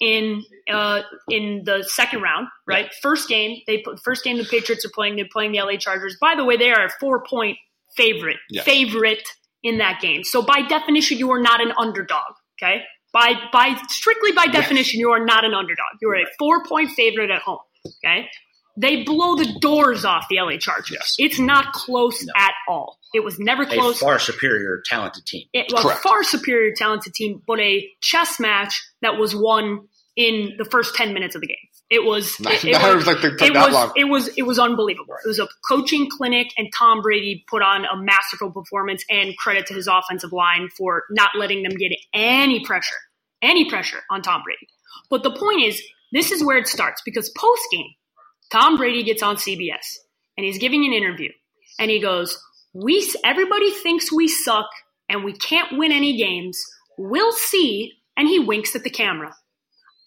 in 0.00 0.42
uh, 0.72 1.02
in 1.28 1.62
the 1.64 1.82
second 1.86 2.22
round, 2.22 2.48
right? 2.66 2.90
First 3.02 3.28
game, 3.28 3.60
they 3.66 3.84
first 4.02 4.24
game 4.24 4.38
the 4.38 4.44
Patriots 4.44 4.84
are 4.84 4.90
playing. 4.94 5.16
They're 5.16 5.26
playing 5.30 5.52
the 5.52 5.58
LA 5.60 5.76
Chargers. 5.76 6.16
By 6.20 6.34
the 6.36 6.44
way, 6.44 6.56
they 6.56 6.70
are 6.70 6.86
a 6.86 6.90
four 7.00 7.22
point 7.24 7.58
favorite, 7.96 8.36
Yeah. 8.48 8.62
favorite 8.62 9.28
in 9.62 9.78
that 9.78 10.00
game. 10.00 10.24
So 10.24 10.40
by 10.42 10.62
definition, 10.62 11.18
you 11.18 11.30
are 11.32 11.40
not 11.40 11.60
an 11.60 11.72
underdog. 11.78 12.32
Okay, 12.62 12.82
by 13.12 13.34
by 13.52 13.76
strictly 13.88 14.32
by 14.32 14.46
definition, 14.46 15.00
you 15.00 15.10
are 15.10 15.24
not 15.24 15.44
an 15.44 15.54
underdog. 15.54 15.86
You 16.00 16.08
are 16.10 16.16
a 16.16 16.26
four 16.38 16.64
point 16.64 16.90
favorite 16.90 17.30
at 17.30 17.42
home. 17.42 17.58
Okay. 18.04 18.28
They 18.76 19.02
blow 19.02 19.34
the 19.36 19.58
doors 19.60 20.04
off 20.04 20.26
the 20.30 20.36
LA 20.40 20.56
Chargers. 20.56 20.92
Yes. 20.92 21.14
It's 21.18 21.38
not 21.38 21.72
close 21.72 22.24
No. 22.24 22.32
at 22.36 22.52
all. 22.68 22.98
It 23.12 23.24
was 23.24 23.38
never 23.38 23.64
A 23.64 23.66
close. 23.66 23.98
far 23.98 24.18
superior 24.18 24.80
talented 24.86 25.26
team. 25.26 25.46
it 25.52 25.70
was 25.72 25.82
Correct. 25.82 26.00
far 26.02 26.22
superior 26.22 26.72
talented 26.74 27.12
team, 27.12 27.42
but 27.46 27.58
a 27.60 27.86
chess 28.00 28.38
match 28.38 28.80
that 29.02 29.16
was 29.18 29.34
won 29.34 29.88
in 30.16 30.52
the 30.56 30.64
first 30.64 30.94
ten 30.94 31.12
minutes 31.12 31.34
of 31.34 31.40
the 31.40 31.48
game. 31.48 31.56
It 31.90 32.04
was 32.04 32.36
it, 32.38 32.64
it 32.64 32.80
was, 32.96 33.06
like 33.06 33.24
it 33.24 33.52
was 33.52 33.92
it 33.96 34.04
was 34.04 34.28
it 34.36 34.42
was 34.42 34.58
unbelievable. 34.60 35.14
It 35.24 35.28
was 35.28 35.40
a 35.40 35.48
coaching 35.68 36.08
clinic, 36.08 36.46
and 36.56 36.68
Tom 36.76 37.02
Brady 37.02 37.44
put 37.50 37.62
on 37.62 37.84
a 37.84 37.96
masterful 37.96 38.52
performance. 38.52 39.04
And 39.10 39.36
credit 39.36 39.66
to 39.66 39.74
his 39.74 39.88
offensive 39.88 40.32
line 40.32 40.68
for 40.76 41.02
not 41.10 41.30
letting 41.36 41.64
them 41.64 41.72
get 41.72 41.90
any 42.14 42.64
pressure, 42.64 42.94
any 43.42 43.68
pressure 43.68 44.00
on 44.08 44.22
Tom 44.22 44.42
Brady. 44.44 44.68
But 45.10 45.24
the 45.24 45.32
point 45.32 45.64
is, 45.64 45.82
this 46.12 46.30
is 46.30 46.44
where 46.44 46.58
it 46.58 46.68
starts 46.68 47.02
because 47.04 47.28
post 47.36 47.62
game, 47.72 47.90
Tom 48.52 48.76
Brady 48.76 49.02
gets 49.02 49.22
on 49.22 49.36
CBS 49.36 49.98
and 50.36 50.46
he's 50.46 50.58
giving 50.58 50.86
an 50.86 50.92
interview, 50.92 51.30
and 51.80 51.90
he 51.90 52.00
goes, 52.00 52.40
"We 52.72 53.12
everybody 53.24 53.72
thinks 53.72 54.12
we 54.12 54.28
suck 54.28 54.68
and 55.08 55.24
we 55.24 55.32
can't 55.32 55.76
win 55.76 55.90
any 55.90 56.16
games. 56.16 56.62
We'll 56.96 57.32
see." 57.32 57.94
And 58.16 58.28
he 58.28 58.38
winks 58.38 58.76
at 58.76 58.84
the 58.84 58.90
camera. 58.90 59.34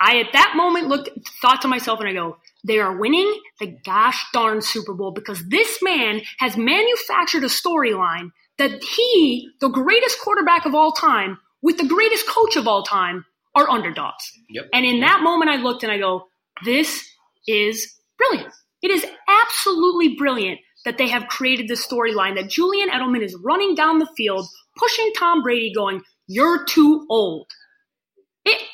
I 0.04 0.20
at 0.20 0.34
that 0.34 0.54
moment 0.58 0.90
looked 0.90 1.10
thought 1.42 1.62
to 1.62 1.70
myself 1.70 2.02
and 2.02 2.10
I 2.10 2.14
go, 2.14 2.36
they 2.66 2.80
are 2.80 2.98
winning 2.98 3.40
the 3.62 3.68
gosh 3.86 4.22
darn 4.34 4.62
Super 4.62 4.94
Bowl 4.94 5.12
because 5.12 5.48
this 5.48 5.80
man 5.82 6.22
has 6.40 6.58
manufactured 6.58 7.46
a 7.46 7.48
storyline 7.48 8.32
that 8.58 8.84
he, 8.84 9.50
the 9.62 9.70
greatest 9.70 10.20
quarterback 10.20 10.66
of 10.66 10.76
all 10.76 10.92
time, 10.92 11.38
with 11.62 11.78
the 11.78 11.88
greatest 11.88 12.28
coach 12.28 12.58
of 12.58 12.68
all 12.68 12.84
time, 12.84 13.24
are 13.56 13.70
underdogs. 13.70 14.30
Yep. 14.50 14.66
And 14.74 14.86
in 14.86 15.00
that 15.00 15.22
moment 15.24 15.50
I 15.50 15.56
looked 15.56 15.84
and 15.84 15.92
I 15.92 16.00
go, 16.00 16.28
this 16.66 17.10
is 17.48 17.98
brilliant. 18.18 18.54
It 18.82 18.92
is 18.92 19.06
absolutely 19.30 20.18
brilliant 20.18 20.60
that 20.84 20.98
they 20.98 21.08
have 21.08 21.28
created 21.28 21.70
this 21.70 21.88
storyline 21.88 22.36
that 22.36 22.50
Julian 22.50 22.90
Edelman 22.90 23.24
is 23.24 23.38
running 23.42 23.74
down 23.74 24.00
the 24.00 24.10
field, 24.18 24.46
pushing 24.76 25.14
Tom 25.18 25.42
Brady, 25.42 25.72
going, 25.74 26.02
You're 26.28 26.66
too 26.66 27.06
old. 27.10 27.48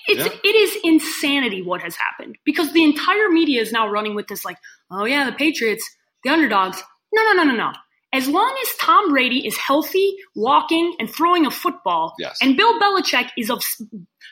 It, 0.10 0.18
it's 0.18 0.26
Yeah. 0.26 0.40
it 0.44 0.56
is 0.56 0.78
insanity 0.84 1.62
what 1.62 1.82
has 1.82 1.96
happened 1.96 2.38
because 2.46 2.74
the 2.74 2.84
entire 2.84 3.30
media 3.30 3.62
is 3.62 3.72
now 3.72 3.88
running 3.90 4.16
with 4.16 4.28
this 4.28 4.44
like, 4.46 4.58
oh 4.92 5.06
yeah, 5.06 5.26
the 5.26 5.32
Patriots, 5.36 5.84
the 6.24 6.32
underdogs. 6.32 6.82
No, 7.14 7.24
no, 7.24 7.34
no, 7.34 7.44
no, 7.44 7.56
no. 7.56 7.72
As 8.12 8.28
long 8.28 8.56
as 8.64 8.76
Tom 8.80 9.10
Brady 9.12 9.46
is 9.46 9.56
healthy, 9.58 10.16
walking 10.36 10.96
and 11.00 11.10
throwing 11.10 11.46
a 11.46 11.52
football, 11.52 12.16
Yes. 12.18 12.38
and 12.42 12.58
Bill 12.58 12.80
Belichick 12.80 13.30
is 13.38 13.50
of 13.52 13.64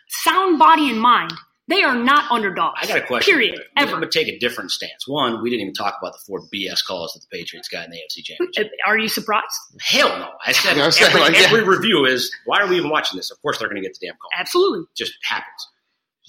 sound 0.10 0.58
body 0.60 0.90
and 0.90 1.00
mind, 1.00 1.34
they 1.70 1.84
are 1.84 1.96
not 1.96 2.32
underdogs. 2.32 2.80
I 2.82 2.88
got 2.88 2.98
a 2.98 3.02
question. 3.06 3.34
Period. 3.34 3.60
I'm 3.76 3.84
Ever. 3.90 3.98
going 3.98 4.10
to 4.10 4.20
take 4.20 4.28
a 4.28 4.40
different 4.40 4.72
stance. 4.72 5.08
One, 5.08 5.42
we 5.42 5.50
didn't 5.50 5.62
even 5.64 5.74
talk 5.74 5.96
about 6.02 6.14
the 6.14 6.20
four 6.26 6.42
BS 6.54 6.86
calls 6.86 7.14
that 7.14 7.20
the 7.22 7.28
Patriots 7.38 7.68
got 7.68 7.86
in 7.86 7.92
the 7.92 7.98
AFC 7.98 8.24
Championship. 8.24 8.68
Uh, 8.86 8.90
are 8.90 8.98
you 8.98 9.10
surprised? 9.10 9.46
Hell 9.82 10.10
no. 10.20 10.30
I 10.46 10.52
said 10.54 10.78
Yeah, 10.78 10.84
I 10.84 10.86
was 10.86 10.98
saying, 10.98 11.14
every, 11.36 11.60
yeah. 11.60 11.66
review 11.68 12.06
is, 12.06 12.32
why 12.46 12.60
are 12.62 12.68
we 12.68 12.78
even 12.78 12.90
watching 12.90 13.18
this? 13.18 13.32
Of 13.32 13.42
course 13.42 13.60
they're 13.60 13.68
going 13.70 13.82
to 13.82 13.88
get 13.88 13.98
the 14.00 14.08
damn 14.08 14.16
call. 14.16 14.30
Absolutely. 14.38 14.86
just 14.96 15.14
happens. 15.24 15.68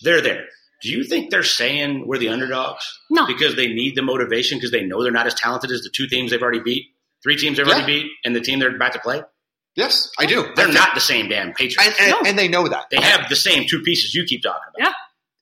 They're 0.03 0.21
there. 0.21 0.45
Do 0.83 0.91
you 0.91 1.03
think 1.05 1.31
they're 1.31 1.43
saying 1.43 2.07
we're 2.07 2.19
the 2.19 2.29
underdogs? 2.29 2.85
No. 3.11 3.27
Because 3.27 3.57
they 3.57 3.67
need 3.67 3.97
the 3.97 4.03
motivation 4.03 4.59
because 4.59 4.71
they 4.71 4.83
know 4.85 5.03
they're 5.03 5.11
not 5.13 5.27
as 5.27 5.35
talented 5.35 5.71
as 5.73 5.83
the 5.83 5.91
two 5.93 6.07
teams 6.07 6.31
they've 6.31 6.43
already 6.43 6.61
beat, 6.61 6.87
three 7.23 7.37
teams 7.37 7.57
they've 7.57 7.67
Yeah. 7.67 7.75
already 7.75 8.01
beat, 8.03 8.13
and 8.25 8.35
the 8.35 8.41
team 8.41 8.59
they're 8.61 8.75
about 8.75 8.93
to 8.93 9.01
play? 9.01 9.23
Yes, 9.75 10.11
I 10.19 10.27
do. 10.27 10.45
They're 10.57 10.69
I 10.69 10.73
not 10.73 10.95
the 10.95 11.01
same 11.01 11.29
damn 11.29 11.53
Patriots. 11.53 11.79
and, 11.85 11.95
and, 12.01 12.11
No. 12.11 12.29
and 12.31 12.39
they 12.39 12.49
know 12.49 12.67
that. 12.69 12.87
they 12.91 13.01
have 13.01 13.29
the 13.29 13.37
same 13.37 13.67
two 13.69 13.81
pieces 13.83 14.15
you 14.15 14.25
keep 14.25 14.43
talking 14.43 14.61
about. 14.77 14.89
Yeah. 14.89 14.93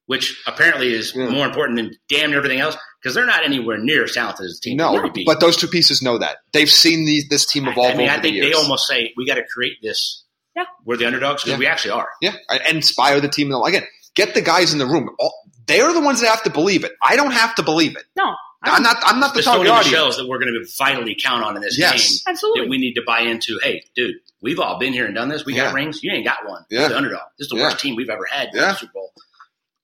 Which 0.06 0.40
apparently 0.46 0.92
is 0.94 1.12
Yeah. 1.16 1.28
more 1.30 1.46
important 1.46 1.76
than 1.78 1.96
damn 2.08 2.32
everything 2.32 2.60
else 2.60 2.76
because 3.02 3.14
they're 3.14 3.26
not 3.26 3.44
anywhere 3.44 3.76
near 3.78 4.04
as 4.04 4.12
talented 4.12 4.46
as 4.46 4.60
the 4.60 4.70
team 4.70 4.76
No, 4.76 5.10
but 5.26 5.40
those 5.40 5.56
two 5.56 5.66
pieces 5.66 6.00
know 6.00 6.18
that. 6.18 6.36
They've 6.52 6.70
seen 6.70 7.04
these, 7.06 7.28
this 7.28 7.44
team 7.44 7.66
evolve 7.66 7.92
I 7.92 7.94
mean, 7.96 8.08
over 8.08 8.18
I 8.18 8.20
think 8.22 8.34
the 8.34 8.40
they 8.42 8.52
almost 8.52 8.86
say 8.86 9.12
we 9.16 9.26
got 9.26 9.34
to 9.34 9.44
create 9.52 9.78
this. 9.82 10.22
Yeah. 10.54 10.64
We're 10.84 10.96
the 10.96 11.06
underdogs 11.06 11.42
because 11.42 11.54
Yeah. 11.54 11.58
we 11.58 11.66
actually 11.66 11.90
are. 11.92 12.08
yeah, 12.22 12.34
and 12.48 12.76
inspire 12.76 13.20
the 13.20 13.28
team. 13.28 13.52
Again, 13.52 13.82
get 14.14 14.34
the 14.34 14.42
guys 14.42 14.72
in 14.72 14.78
the 14.78 14.86
room. 14.86 15.10
All- 15.18 15.34
They're 15.66 15.92
the 15.92 16.00
ones 16.00 16.20
that 16.20 16.28
have 16.28 16.44
to 16.44 16.50
believe 16.50 16.84
it. 16.84 16.92
I 17.04 17.16
don't 17.16 17.32
have 17.32 17.56
to 17.56 17.62
believe 17.64 17.96
it. 17.96 18.04
No. 18.16 18.34
I'm 18.62 18.82
not. 18.82 18.96
I'm 19.04 19.20
not 19.20 19.34
the 19.34 19.40
The 19.40 19.44
target 19.44 19.66
Sony 19.66 19.70
audience. 19.70 19.86
Michelle's 19.92 20.16
that 20.16 20.26
we're 20.28 20.38
going 20.38 20.54
to 20.54 20.64
vitally 20.78 21.14
count 21.20 21.44
on 21.44 21.56
in 21.56 21.62
this 21.62 21.76
Yes. 21.78 21.92
game. 22.22 22.32
Absolutely. 22.32 22.62
that 22.62 22.70
we 22.70 22.78
need 22.78 22.94
to 22.94 23.02
buy 23.02 23.20
into. 23.20 23.58
Hey, 23.62 23.84
dude, 23.94 24.16
we've 24.40 24.58
all 24.58 24.78
been 24.78 24.92
here 24.92 25.04
and 25.06 25.14
done 25.14 25.28
this. 25.28 25.44
We 25.44 25.54
got 25.54 25.74
rings. 25.74 26.02
You 26.02 26.10
ain't 26.12 26.24
got 26.24 26.38
one. 26.48 26.64
Yeah. 26.70 26.88
The 26.88 26.96
underdog. 26.96 27.20
This 27.38 27.46
is 27.46 27.50
the 27.50 27.56
Yeah. 27.56 27.64
worst 27.64 27.78
team 27.80 27.96
we've 27.96 28.08
ever 28.10 28.24
had 28.30 28.48
in 28.48 28.56
Yeah. 28.56 28.72
the 28.72 28.78
Super 28.78 28.92
Bowl. 28.94 29.12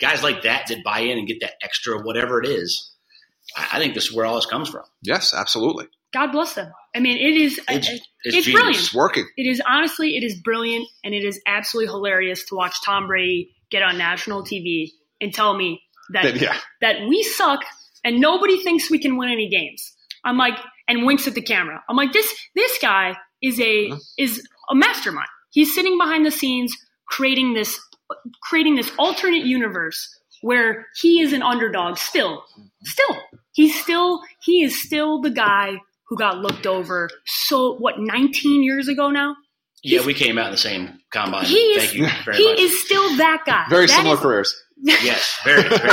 Guys 0.02 0.22
like 0.22 0.42
that 0.42 0.66
that 0.66 0.84
buy 0.84 0.98
in 1.00 1.16
and 1.16 1.26
get 1.26 1.38
that 1.40 1.54
extra 1.62 2.02
whatever 2.02 2.42
it 2.42 2.46
is. 2.48 2.92
I 3.56 3.68
I 3.72 3.78
think 3.78 3.94
this 3.94 4.06
is 4.08 4.12
where 4.12 4.26
all 4.26 4.34
this 4.34 4.46
comes 4.46 4.68
from. 4.68 4.82
Yes, 5.02 5.32
absolutely. 5.32 5.86
God 6.12 6.32
bless 6.32 6.54
them. 6.54 6.70
I 6.94 7.00
mean, 7.00 7.16
it 7.16 7.40
is. 7.40 7.58
Uh, 7.60 7.72
uh, 7.72 7.76
it's, 7.76 7.88
it's, 7.88 8.06
it's 8.24 8.50
brilliant. 8.52 8.76
It's 8.76 8.94
working. 8.94 9.26
It 9.36 9.46
is 9.46 9.62
honestly, 9.66 10.16
it 10.16 10.22
is 10.24 10.34
brilliant, 10.42 10.86
and 11.04 11.14
it 11.14 11.24
is 11.24 11.40
absolutely 11.46 11.90
hilarious 11.90 12.44
to 12.46 12.54
watch 12.54 12.76
Tom 12.84 13.06
Brady 13.06 13.54
get 13.70 13.82
on 13.82 13.96
national 13.96 14.42
TV 14.44 14.90
and 15.20 15.32
tell 15.32 15.56
me 15.56 15.80
that 16.12 16.24
Then, 16.24 16.36
yeah, 16.36 16.56
that 16.82 17.08
we 17.08 17.22
suck 17.22 17.60
and 18.04 18.20
nobody 18.20 18.62
thinks 18.62 18.90
we 18.90 18.98
can 18.98 19.16
win 19.16 19.30
any 19.30 19.48
games. 19.48 19.96
I'm 20.24 20.36
like, 20.36 20.58
and 20.88 21.06
winks 21.06 21.26
at 21.26 21.34
the 21.34 21.42
camera. 21.42 21.82
I'm 21.88 21.96
like, 21.96 22.12
this 22.12 22.32
this 22.54 22.78
guy 22.80 23.16
is 23.40 23.58
a 23.60 23.90
Huh? 23.90 23.96
is 24.18 24.46
a 24.68 24.74
mastermind. 24.74 25.28
He's 25.50 25.74
sitting 25.74 25.96
behind 25.98 26.26
the 26.26 26.30
scenes 26.30 26.76
creating 27.06 27.54
this 27.54 27.78
creating 28.42 28.76
this 28.76 28.90
alternate 28.98 29.44
universe 29.44 30.18
where 30.42 30.86
he 31.00 31.20
is 31.20 31.32
an 31.32 31.42
underdog 31.42 31.98
still. 31.98 32.44
Still. 32.84 33.16
He's 33.52 33.80
still 33.80 34.20
he 34.42 34.62
is 34.64 34.82
still 34.82 35.20
the 35.20 35.30
guy 35.30 35.72
who 36.08 36.16
got 36.16 36.38
looked 36.38 36.66
over 36.66 37.08
so 37.26 37.74
what 37.76 37.94
19 37.98 38.62
years 38.62 38.88
ago 38.88 39.10
now? 39.10 39.36
Yeah, 39.84 40.04
we 40.06 40.14
came 40.14 40.38
out 40.38 40.46
in 40.46 40.52
the 40.52 40.56
same 40.58 40.98
combine. 41.12 41.44
He 41.44 41.56
is 41.56 41.82
Thank 41.84 41.94
you 41.94 42.08
very 42.24 42.36
he 42.36 42.48
much. 42.50 42.60
is 42.60 42.84
still 42.84 43.16
that 43.16 43.42
guy. 43.44 43.64
very 43.68 43.86
That 43.86 43.96
similar 43.96 44.14
is- 44.14 44.20
careers. 44.20 44.62
yes, 44.84 45.38
very. 45.44 45.62
very 45.62 45.78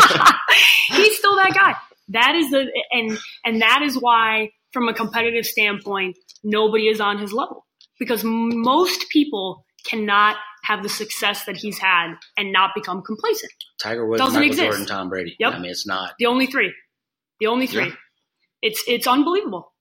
he's 0.91 1.17
still 1.17 1.35
that 1.35 1.51
guy. 1.53 1.75
That 2.09 2.33
is 2.35 2.49
the 2.49 2.65
and 2.91 3.17
and 3.45 3.61
that 3.61 3.81
is 3.83 3.95
why, 3.95 4.49
from 4.73 4.87
a 4.87 4.93
competitive 4.93 5.45
standpoint, 5.45 6.17
nobody 6.43 6.87
is 6.87 6.99
on 6.99 7.19
his 7.19 7.31
level 7.33 7.65
because 7.99 8.23
m- 8.23 8.61
most 8.61 9.09
people 9.09 9.63
cannot 9.85 10.37
have 10.69 10.83
the 10.83 10.89
success 10.89 11.43
that 11.45 11.57
he's 11.57 11.77
had 11.79 12.13
and 12.37 12.53
not 12.53 12.71
become 12.75 13.01
complacent. 13.01 13.51
Tiger 13.81 14.05
Woods, 14.07 14.19
Doesn't 14.21 14.35
Michael 14.39 14.47
exist. 14.51 14.65
Jordan, 14.69 14.85
Tom 14.85 15.09
Brady. 15.09 15.35
Yep. 15.39 15.53
I 15.53 15.59
mean, 15.59 15.71
it's 15.71 15.85
not. 15.87 16.13
The 16.19 16.27
only 16.27 16.45
three, 16.45 16.73
the 17.41 17.47
only 17.47 17.67
three. 17.67 17.87
Yeah. 17.87 17.95
It's 18.61 18.83
it's 18.87 19.07
unbelievable. 19.07 19.73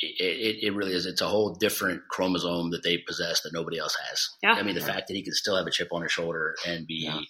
It, 0.00 0.20
it, 0.20 0.64
it 0.66 0.74
really 0.74 0.92
is. 0.92 1.06
It's 1.06 1.20
a 1.20 1.28
whole 1.28 1.54
different 1.54 2.02
chromosome 2.10 2.70
that 2.72 2.82
they 2.82 2.98
possess 2.98 3.42
that 3.42 3.52
nobody 3.52 3.78
else 3.78 3.96
has. 4.08 4.28
Yeah. 4.42 4.52
I 4.54 4.62
mean, 4.62 4.74
the 4.74 4.80
fact 4.80 5.06
that 5.08 5.14
he 5.14 5.22
can 5.22 5.32
still 5.34 5.56
have 5.56 5.66
a 5.66 5.70
chip 5.70 5.88
on 5.92 6.02
his 6.02 6.10
shoulder 6.12 6.54
and 6.66 6.86
be 6.86 7.04
Yeah. 7.04 7.20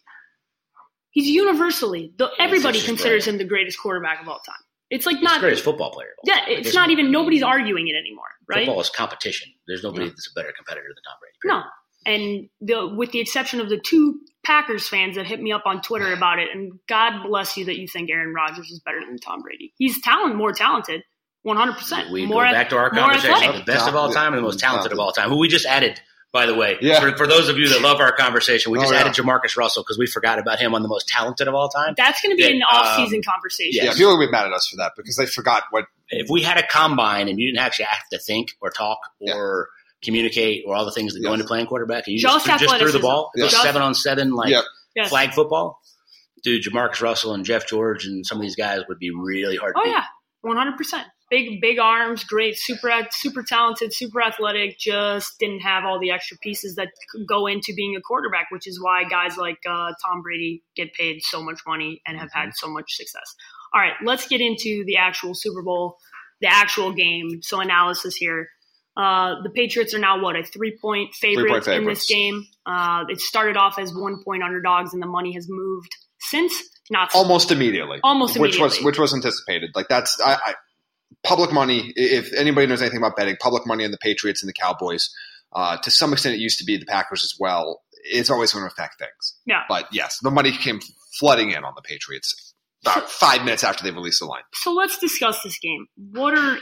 He's 1.10 1.28
universally. 1.28 2.12
The, 2.18 2.30
everybody 2.40 2.80
considers 2.80 3.24
great. 3.24 3.34
him 3.34 3.38
the 3.38 3.44
greatest 3.44 3.78
quarterback 3.78 4.20
of 4.20 4.28
all 4.28 4.40
time. 4.40 4.56
It's 4.90 5.06
like 5.06 5.16
he's 5.16 5.24
not. 5.24 5.34
the 5.34 5.40
greatest 5.46 5.62
football 5.64 5.90
player. 5.92 6.08
of 6.08 6.28
all 6.28 6.34
Yeah, 6.34 6.40
time. 6.40 6.50
it's 6.52 6.62
There's- 6.64 6.74
not 6.74 6.90
even. 6.90 7.10
Nobody's 7.12 7.42
arguing 7.42 7.86
it 7.88 7.94
anymore, 7.96 8.26
right? 8.48 8.66
Football 8.66 8.80
is 8.80 8.90
competition. 8.90 9.48
There's 9.68 9.82
nobody 9.82 10.06
Yeah. 10.06 10.10
that's 10.10 10.28
a 10.30 10.34
better 10.34 10.52
competitor 10.56 10.88
than 10.88 11.02
Tom 11.04 11.16
Brady. 11.20 11.36
No. 11.44 11.62
And 12.06 12.48
the 12.60 12.94
with 12.94 13.12
the 13.12 13.20
exception 13.20 13.60
of 13.60 13.68
the 13.68 13.78
two 13.78 14.20
Packers 14.44 14.86
fans 14.88 15.16
that 15.16 15.26
hit 15.26 15.40
me 15.40 15.52
up 15.52 15.62
on 15.64 15.80
Twitter 15.80 16.12
about 16.12 16.38
it, 16.38 16.48
and 16.52 16.72
God 16.86 17.22
bless 17.26 17.56
you 17.56 17.64
that 17.66 17.78
you 17.78 17.88
think 17.88 18.10
Aaron 18.10 18.34
Rodgers 18.34 18.70
is 18.70 18.80
better 18.80 19.00
than 19.00 19.18
Tom 19.18 19.40
Brady. 19.42 19.72
He's 19.78 20.02
talent 20.02 20.36
more 20.36 20.52
talented, 20.52 21.02
one 21.42 21.56
hundred 21.56 21.76
percent. 21.78 22.12
We 22.12 22.26
more 22.26 22.44
go 22.44 22.52
back 22.52 22.68
to 22.70 22.76
our 22.76 22.90
conversation. 22.90 23.30
athletic. 23.34 23.64
The 23.64 23.72
best 23.72 23.88
of 23.88 23.94
all 23.96 24.10
time 24.12 24.34
and 24.34 24.38
the 24.38 24.42
most 24.42 24.58
talented 24.60 24.92
of 24.92 24.98
all 24.98 25.12
time. 25.12 25.30
Who 25.30 25.38
we 25.38 25.48
just 25.48 25.64
added, 25.64 25.98
by 26.30 26.44
the 26.44 26.54
way. 26.54 26.76
Yeah. 26.82 27.00
For, 27.00 27.16
for 27.16 27.26
those 27.26 27.48
of 27.48 27.56
you 27.56 27.68
that 27.70 27.80
love 27.80 28.00
our 28.00 28.12
conversation, 28.12 28.70
we 28.70 28.78
Oh, 28.78 28.82
just 28.82 28.92
yeah. 28.92 29.00
added 29.00 29.14
Jamarcus 29.14 29.56
Russell 29.56 29.82
because 29.82 29.96
we 29.96 30.06
forgot 30.06 30.38
about 30.38 30.58
him 30.58 30.74
on 30.74 30.82
the 30.82 30.88
most 30.88 31.08
talented 31.08 31.48
of 31.48 31.54
all 31.54 31.70
time. 31.70 31.94
That's 31.96 32.20
going 32.20 32.32
to 32.32 32.36
be 32.36 32.42
That, 32.42 32.52
an 32.52 32.62
um, 32.62 32.68
off-season 32.70 33.22
conversation. 33.26 33.72
Yeah, 33.72 33.84
Yes. 33.84 33.96
people 33.96 34.18
will 34.18 34.26
be 34.26 34.30
mad 34.30 34.44
at 34.46 34.52
us 34.52 34.68
for 34.68 34.76
that 34.76 34.92
because 34.94 35.16
they 35.16 35.24
forgot 35.24 35.62
what. 35.70 35.86
If 36.10 36.28
we 36.28 36.42
had 36.42 36.58
a 36.58 36.66
combine 36.66 37.28
and 37.28 37.40
you 37.40 37.50
didn't 37.50 37.64
actually 37.64 37.86
have 37.86 38.06
to 38.12 38.18
think 38.18 38.50
or 38.60 38.68
talk 38.68 38.98
or 39.22 39.70
communicate 40.04 40.64
or 40.66 40.74
all 40.76 40.84
the 40.84 40.92
things 40.92 41.14
that 41.14 41.20
go 41.22 41.32
into 41.32 41.44
playing 41.46 41.66
quarterback, 41.66 42.06
and 42.06 42.14
you 42.14 42.20
Just 42.20 42.46
just, 42.46 42.58
threw, 42.60 42.68
just 42.68 42.80
threw 42.80 42.92
the 42.92 42.98
ball, 43.00 43.30
Yeah. 43.34 43.46
just 43.46 43.62
seven 43.62 43.82
on 43.82 43.94
seven, 43.94 44.32
like 44.32 44.50
Yeah. 44.50 44.62
Yes. 44.94 45.08
flag 45.08 45.32
football. 45.32 45.80
Dude, 46.42 46.62
Jamarcus 46.62 47.00
Russell 47.00 47.32
and 47.34 47.44
Jeff 47.44 47.66
George 47.66 48.04
and 48.04 48.24
some 48.26 48.36
of 48.38 48.42
these 48.42 48.54
guys 48.56 48.82
would 48.88 48.98
be 48.98 49.10
really 49.10 49.56
hard 49.56 49.74
to 49.74 49.80
Oh 49.80 49.86
yeah, 49.86 50.04
one 50.42 50.56
hundred 50.56 50.76
percent. 50.76 51.06
Big 51.30 51.58
big 51.60 51.78
arms, 51.78 52.22
great, 52.22 52.54
super 52.58 52.92
super 53.10 53.42
talented, 53.42 53.94
super 53.94 54.22
athletic. 54.22 54.78
Just 54.78 55.38
didn't 55.40 55.60
have 55.60 55.84
all 55.86 55.98
the 55.98 56.10
extra 56.10 56.36
pieces 56.36 56.74
that 56.76 56.88
go 57.26 57.46
into 57.46 57.72
being 57.74 57.96
a 57.96 58.00
quarterback, 58.02 58.48
which 58.50 58.68
is 58.68 58.78
why 58.80 59.04
guys 59.04 59.38
like 59.38 59.56
uh, 59.66 59.92
Tom 60.04 60.20
Brady 60.22 60.62
get 60.76 60.92
paid 60.92 61.22
so 61.22 61.42
much 61.42 61.60
money 61.66 62.02
and 62.06 62.18
have 62.18 62.28
Mm-hmm. 62.28 62.38
had 62.48 62.50
so 62.54 62.68
much 62.68 62.94
success. 62.94 63.34
All 63.72 63.80
right, 63.80 63.94
let's 64.04 64.28
get 64.28 64.40
into 64.42 64.84
the 64.86 64.98
actual 64.98 65.34
Super 65.34 65.62
Bowl, 65.62 65.96
the 66.42 66.46
actual 66.48 66.92
game. 66.92 67.40
So 67.42 67.60
analysis 67.60 68.14
here. 68.14 68.50
Uh, 68.96 69.42
the 69.42 69.50
Patriots 69.50 69.92
are 69.94 69.98
now 69.98 70.20
what 70.22 70.36
a 70.36 70.44
three 70.44 70.76
point 70.76 71.14
favorite 71.14 71.66
in 71.66 71.84
this 71.84 72.06
game. 72.06 72.46
Uh, 72.64 73.04
it 73.08 73.20
started 73.20 73.56
off 73.56 73.78
as 73.78 73.92
one 73.92 74.22
point 74.22 74.42
underdogs, 74.42 74.92
and 74.92 75.02
the 75.02 75.06
money 75.06 75.32
has 75.32 75.48
moved 75.48 75.94
since 76.20 76.54
Not 76.90 77.10
almost 77.14 77.50
immediately. 77.50 77.98
Almost 78.04 78.36
immediately. 78.36 78.62
which 78.62 78.76
was 78.76 78.84
which 78.84 78.98
was 78.98 79.14
anticipated. 79.14 79.70
Like 79.74 79.88
that's 79.88 80.20
I, 80.20 80.34
I, 80.34 80.54
public 81.24 81.52
money. 81.52 81.92
If 81.96 82.32
anybody 82.34 82.66
knows 82.66 82.82
anything 82.82 82.98
about 82.98 83.16
betting, 83.16 83.36
public 83.40 83.66
money 83.66 83.84
on 83.84 83.90
the 83.90 83.98
Patriots 83.98 84.42
and 84.42 84.48
the 84.48 84.54
Cowboys. 84.54 85.10
Uh, 85.52 85.76
to 85.78 85.90
some 85.90 86.12
extent, 86.12 86.34
it 86.34 86.40
used 86.40 86.58
to 86.58 86.64
be 86.64 86.76
the 86.76 86.86
Packers 86.86 87.22
as 87.22 87.34
well. 87.38 87.82
It's 88.04 88.28
always 88.28 88.52
going 88.52 88.64
to 88.64 88.72
affect 88.72 88.98
things. 88.98 89.38
Yeah. 89.46 89.62
But 89.68 89.86
yes, 89.92 90.18
the 90.20 90.30
money 90.30 90.50
came 90.50 90.80
flooding 91.18 91.52
in 91.52 91.64
on 91.64 91.74
the 91.76 91.82
Patriots 91.82 92.53
about 92.86 93.10
five 93.10 93.44
minutes 93.44 93.64
after 93.64 93.82
they've 93.84 93.94
released 93.94 94.20
the 94.20 94.26
line. 94.26 94.42
So 94.54 94.72
let's 94.72 94.98
discuss 94.98 95.42
this 95.42 95.58
game. 95.58 95.86
What 96.12 96.34
are 96.36 96.58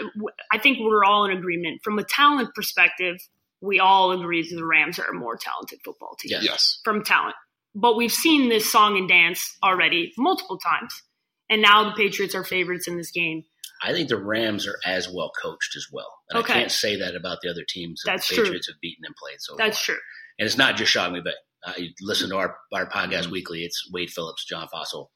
I 0.53 0.59
think 0.59 0.79
we're 0.81 1.05
all 1.05 1.25
in 1.25 1.37
agreement 1.37 1.81
from 1.83 1.99
a 1.99 2.05
talent 2.05 2.55
perspective. 2.55 3.17
We 3.61 3.79
all 3.79 4.11
agree 4.13 4.43
that 4.49 4.55
the 4.57 4.65
Rams 4.65 4.99
are 4.99 5.09
a 5.11 5.15
more 5.15 5.37
talented 5.37 5.79
football 5.85 6.17
team 6.19 6.33
Yeah. 6.33 6.41
Yes. 6.43 6.81
from 6.85 7.05
talent. 7.05 7.37
But 7.75 7.97
we've 7.97 8.13
seen 8.13 8.49
this 8.49 8.71
song 8.71 8.99
and 8.99 9.09
dance 9.09 9.57
already 9.63 10.13
multiple 10.19 10.59
times, 10.59 11.01
and 11.49 11.63
now 11.63 11.85
the 11.85 11.93
Patriots 11.97 12.35
are 12.35 12.45
favorites 12.45 12.87
in 12.89 12.97
this 12.97 13.11
game. 13.11 13.45
I 13.85 13.93
think 13.93 14.09
the 14.09 14.17
Rams 14.17 14.67
are 14.67 14.79
as 14.85 15.09
well 15.09 15.31
coached 15.41 15.75
as 15.77 15.87
well. 15.93 16.13
And 16.31 16.39
Okay. 16.41 16.53
I 16.53 16.57
can't 16.57 16.71
say 16.73 16.97
that 16.99 17.15
about 17.17 17.39
the 17.43 17.51
other 17.51 17.65
teams 17.69 18.03
that 18.05 18.13
That's 18.13 18.29
the 18.29 18.35
true. 18.37 18.45
Patriots 18.45 18.69
have 18.69 18.81
beaten 18.81 19.05
and 19.05 19.15
played 19.17 19.37
so 19.41 19.55
That's 19.57 19.79
far. 19.79 19.95
true. 19.97 20.03
And 20.39 20.47
it's 20.47 20.57
not 20.59 20.77
just 20.77 20.93
Sean 20.93 21.13
McVay. 21.13 21.33
Uh, 21.65 21.73
you 21.79 21.91
listen 22.01 22.29
to 22.31 22.37
our, 22.37 22.57
our 22.73 22.87
podcast 22.89 23.23
Mm-hmm. 23.23 23.33
weekly. 23.33 23.65
It's 23.65 23.89
Wade 23.93 24.11
Phillips, 24.11 24.45
John 24.45 24.69
Fassel. 24.75 25.07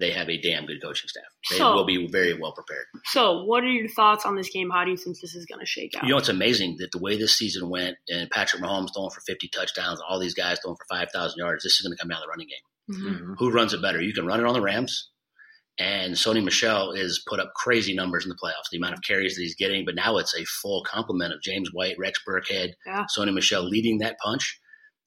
They 0.00 0.10
have 0.12 0.28
a 0.30 0.40
damn 0.40 0.64
good 0.66 0.80
coaching 0.82 1.08
staff. 1.08 1.24
They 1.50 1.58
So- 1.58 1.74
will 1.74 1.84
be 1.84 2.06
very 2.08 2.32
well 2.34 2.52
prepared. 2.52 2.86
So, 3.06 3.44
what 3.44 3.62
are 3.62 3.68
your 3.70 3.88
thoughts 3.88 4.24
on 4.24 4.34
this 4.34 4.48
game? 4.48 4.70
How 4.70 4.84
do 4.84 4.90
you 4.90 4.96
think 4.96 5.20
this 5.20 5.34
is 5.34 5.44
going 5.46 5.60
to 5.60 5.66
shake 5.66 5.94
out? 5.96 6.04
You 6.04 6.10
know, 6.10 6.18
it's 6.18 6.28
amazing 6.30 6.76
that 6.78 6.90
the 6.90 6.98
way 6.98 7.16
this 7.16 7.36
season 7.36 7.68
went 7.68 7.98
and 8.08 8.30
Patrick 8.30 8.62
Mahomes 8.62 8.88
throwing 8.94 9.10
for 9.10 9.20
50 9.20 9.48
touchdowns, 9.48 10.00
all 10.00 10.18
these 10.18 10.34
guys 10.34 10.58
throwing 10.60 10.76
for 10.76 10.86
5,000 10.96 11.38
yards, 11.38 11.62
this 11.62 11.74
is 11.78 11.86
going 11.86 11.94
to 11.96 12.00
come 12.00 12.08
down 12.08 12.20
to 12.20 12.24
the 12.26 12.30
running 12.30 12.48
game. 12.48 12.96
Mhm. 13.30 13.34
Who 13.38 13.50
runs 13.50 13.72
it 13.74 13.82
better? 13.82 14.00
You 14.02 14.12
can 14.14 14.26
run 14.26 14.40
it 14.40 14.46
on 14.46 14.54
the 14.54 14.60
Rams. 14.62 15.10
And 15.78 16.14
Sony 16.14 16.42
Michel 16.44 16.92
is 16.92 17.22
put 17.26 17.40
up 17.40 17.52
crazy 17.54 17.94
numbers 17.94 18.24
in 18.24 18.28
the 18.30 18.36
playoffs, 18.36 18.68
the 18.70 18.76
amount 18.78 18.94
of 18.94 19.02
carries 19.02 19.36
that 19.36 19.42
he's 19.42 19.54
getting. 19.54 19.84
But 19.84 19.94
now 19.94 20.16
it's 20.18 20.34
a 20.34 20.44
full 20.44 20.82
complement 20.84 21.32
of 21.32 21.40
James 21.42 21.70
White, 21.72 21.96
Rex 21.98 22.18
Burkhead, 22.26 22.72
Yeah. 22.86 23.04
Sony 23.16 23.32
Michel 23.32 23.62
leading 23.62 23.98
that 23.98 24.16
punch, 24.22 24.58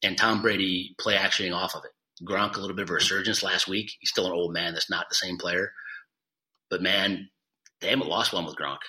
and 0.04 0.18
Tom 0.18 0.42
Brady 0.42 0.96
play 1.00 1.16
actioning 1.16 1.54
off 1.56 1.76
of 1.76 1.84
it. 1.86 1.92
Gronk 2.24 2.56
a 2.56 2.60
little 2.60 2.76
bit 2.76 2.84
of 2.84 2.90
a 2.90 2.94
resurgence 2.94 3.44
last 3.44 3.68
week. 3.68 3.92
He's 4.00 4.10
still 4.10 4.26
an 4.26 4.32
old 4.34 4.54
man 4.54 4.74
that's 4.74 4.90
not 4.90 5.10
the 5.10 5.16
same 5.16 5.38
player. 5.38 5.72
But 6.70 6.82
man, 6.82 7.30
they 7.82 7.90
haven't 7.90 8.08
lost 8.08 8.34
one 8.34 8.46
with 8.46 8.56
Gronk. 8.56 8.80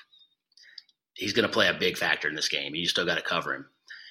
He's 1.14 1.32
going 1.32 1.46
to 1.46 1.52
play 1.52 1.68
a 1.68 1.74
big 1.74 1.96
factor 1.96 2.28
in 2.28 2.34
this 2.34 2.48
game. 2.48 2.74
You 2.74 2.86
still 2.86 3.06
got 3.06 3.16
to 3.16 3.22
cover 3.22 3.54
him. 3.54 3.66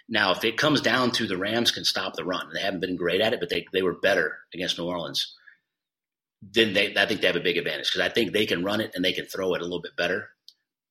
Now, 0.09 0.31
if 0.31 0.43
it 0.43 0.57
comes 0.57 0.81
down 0.81 1.11
to 1.11 1.27
the 1.27 1.37
Rams 1.37 1.71
can 1.71 1.85
stop 1.85 2.15
the 2.15 2.25
run, 2.25 2.47
they 2.53 2.59
haven't 2.61 2.81
been 2.81 2.97
great 2.97 3.21
at 3.21 3.33
it, 3.33 3.39
but 3.39 3.49
they, 3.49 3.65
they 3.73 3.81
were 3.81 3.93
better 3.99 4.39
against 4.53 4.77
New 4.77 4.85
Orleans. 4.85 5.33
Then 6.41 6.73
they, 6.73 6.93
I 6.95 7.05
think 7.05 7.21
they 7.21 7.27
have 7.27 7.37
a 7.37 7.41
big 7.41 7.57
advantage 7.57 7.89
because 7.91 8.05
I 8.05 8.13
think 8.13 8.33
they 8.33 8.45
can 8.45 8.63
run 8.63 8.81
it 8.81 8.91
and 8.95 9.03
they 9.03 9.13
can 9.13 9.25
throw 9.25 9.53
it 9.53 9.61
a 9.61 9.63
little 9.63 9.81
bit 9.81 9.95
better. 9.95 10.29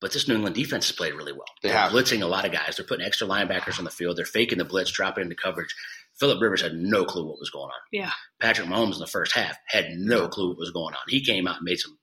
But 0.01 0.11
this 0.11 0.27
New 0.27 0.35
England 0.35 0.55
defense 0.55 0.87
has 0.87 0.97
played 0.97 1.13
really 1.13 1.31
well. 1.31 1.45
They 1.61 1.69
They're 1.69 1.77
have. 1.77 1.91
blitzing 1.91 2.23
a 2.23 2.27
lot 2.27 2.45
of 2.45 2.51
guys. 2.51 2.75
They're 2.75 2.85
putting 2.85 3.05
extra 3.05 3.27
linebackers 3.27 3.77
on 3.77 3.85
the 3.85 3.91
field. 3.91 4.17
They're 4.17 4.25
faking 4.25 4.57
the 4.57 4.65
blitz, 4.65 4.91
dropping 4.91 5.23
into 5.23 5.35
coverage. 5.35 5.73
Philip 6.19 6.41
Rivers 6.41 6.61
had 6.61 6.73
no 6.75 7.05
clue 7.05 7.25
what 7.25 7.39
was 7.39 7.49
going 7.49 7.65
on. 7.65 7.79
Yeah. 7.91 8.11
Patrick 8.39 8.67
Mahomes 8.67 8.93
in 8.93 8.99
the 8.99 9.07
first 9.07 9.33
half 9.33 9.57
had 9.67 9.87
no 9.95 10.27
clue 10.27 10.49
what 10.49 10.57
was 10.59 10.71
going 10.71 10.93
on. 10.93 11.01
He 11.07 11.23
came 11.25 11.47
out 11.47 11.57
and 11.57 11.65
made 11.65 11.79
some 11.79 11.97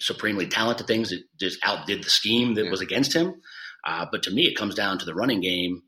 supremely 0.00 0.46
talented 0.46 0.86
things 0.86 1.10
that 1.10 1.22
just 1.40 1.58
outdid 1.64 2.04
the 2.04 2.10
scheme 2.10 2.54
that 2.54 2.64
Yeah. 2.66 2.70
was 2.70 2.80
against 2.80 3.12
him. 3.14 3.34
Uh, 3.84 4.06
but 4.10 4.22
to 4.24 4.30
me, 4.30 4.44
it 4.46 4.56
comes 4.56 4.74
down 4.74 4.98
to 4.98 5.04
the 5.04 5.14
running 5.14 5.40
game 5.40 5.82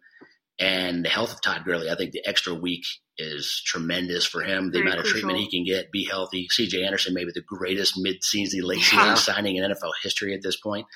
and 0.59 1.05
the 1.05 1.09
health 1.09 1.33
of 1.33 1.41
Todd 1.43 1.63
Gurley. 1.65 1.91
I 1.91 1.95
think 1.97 2.13
the 2.13 2.27
extra 2.27 2.55
week 2.55 2.85
is 3.17 3.63
tremendous 3.65 4.25
for 4.27 4.43
him. 4.43 4.71
The 4.73 4.79
Very 4.79 4.87
amount 4.91 5.01
of 5.01 5.07
treatment 5.07 5.39
he 5.39 5.49
can 5.51 5.65
get, 5.65 5.91
be 5.93 6.05
healthy. 6.05 6.49
CJ 6.51 6.85
Anderson, 6.85 7.15
maybe 7.15 7.31
the 7.35 7.43
greatest 7.47 7.95
mid-season, 7.97 8.63
late 8.63 8.79
Yeah. 8.93 9.15
season 9.15 9.17
signing 9.35 9.57
in 9.57 9.65
NFL 9.65 9.93
history 10.03 10.35
at 10.35 10.43
this 10.43 10.57
point. 10.57 10.87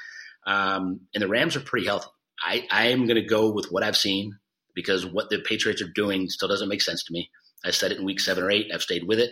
Um, 0.47 1.01
and 1.15 1.23
the 1.23 1.29
Rams 1.29 1.57
are 1.57 1.61
pretty 1.61 1.87
healthy. 1.87 2.09
I, 2.43 2.67
I 2.71 2.87
am 2.89 3.07
going 3.07 3.21
to 3.21 3.27
go 3.27 3.51
with 3.53 3.67
what 3.71 3.83
I've 3.83 3.97
seen 3.97 4.39
because 4.75 5.07
what 5.07 5.31
the 5.31 5.39
Patriots 5.41 5.83
are 5.83 5.91
doing 5.95 6.29
still 6.29 6.49
doesn't 6.49 6.69
make 6.69 6.83
sense 6.83 7.05
to 7.05 7.13
me. 7.13 7.31
I 7.65 7.71
said 7.71 7.93
it 7.93 7.99
in 7.99 8.05
week 8.05 8.21
seven 8.21 8.45
or 8.45 8.51
eight. 8.51 8.71
I've 8.73 8.83
stayed 8.83 9.07
with 9.07 9.19
it. 9.19 9.31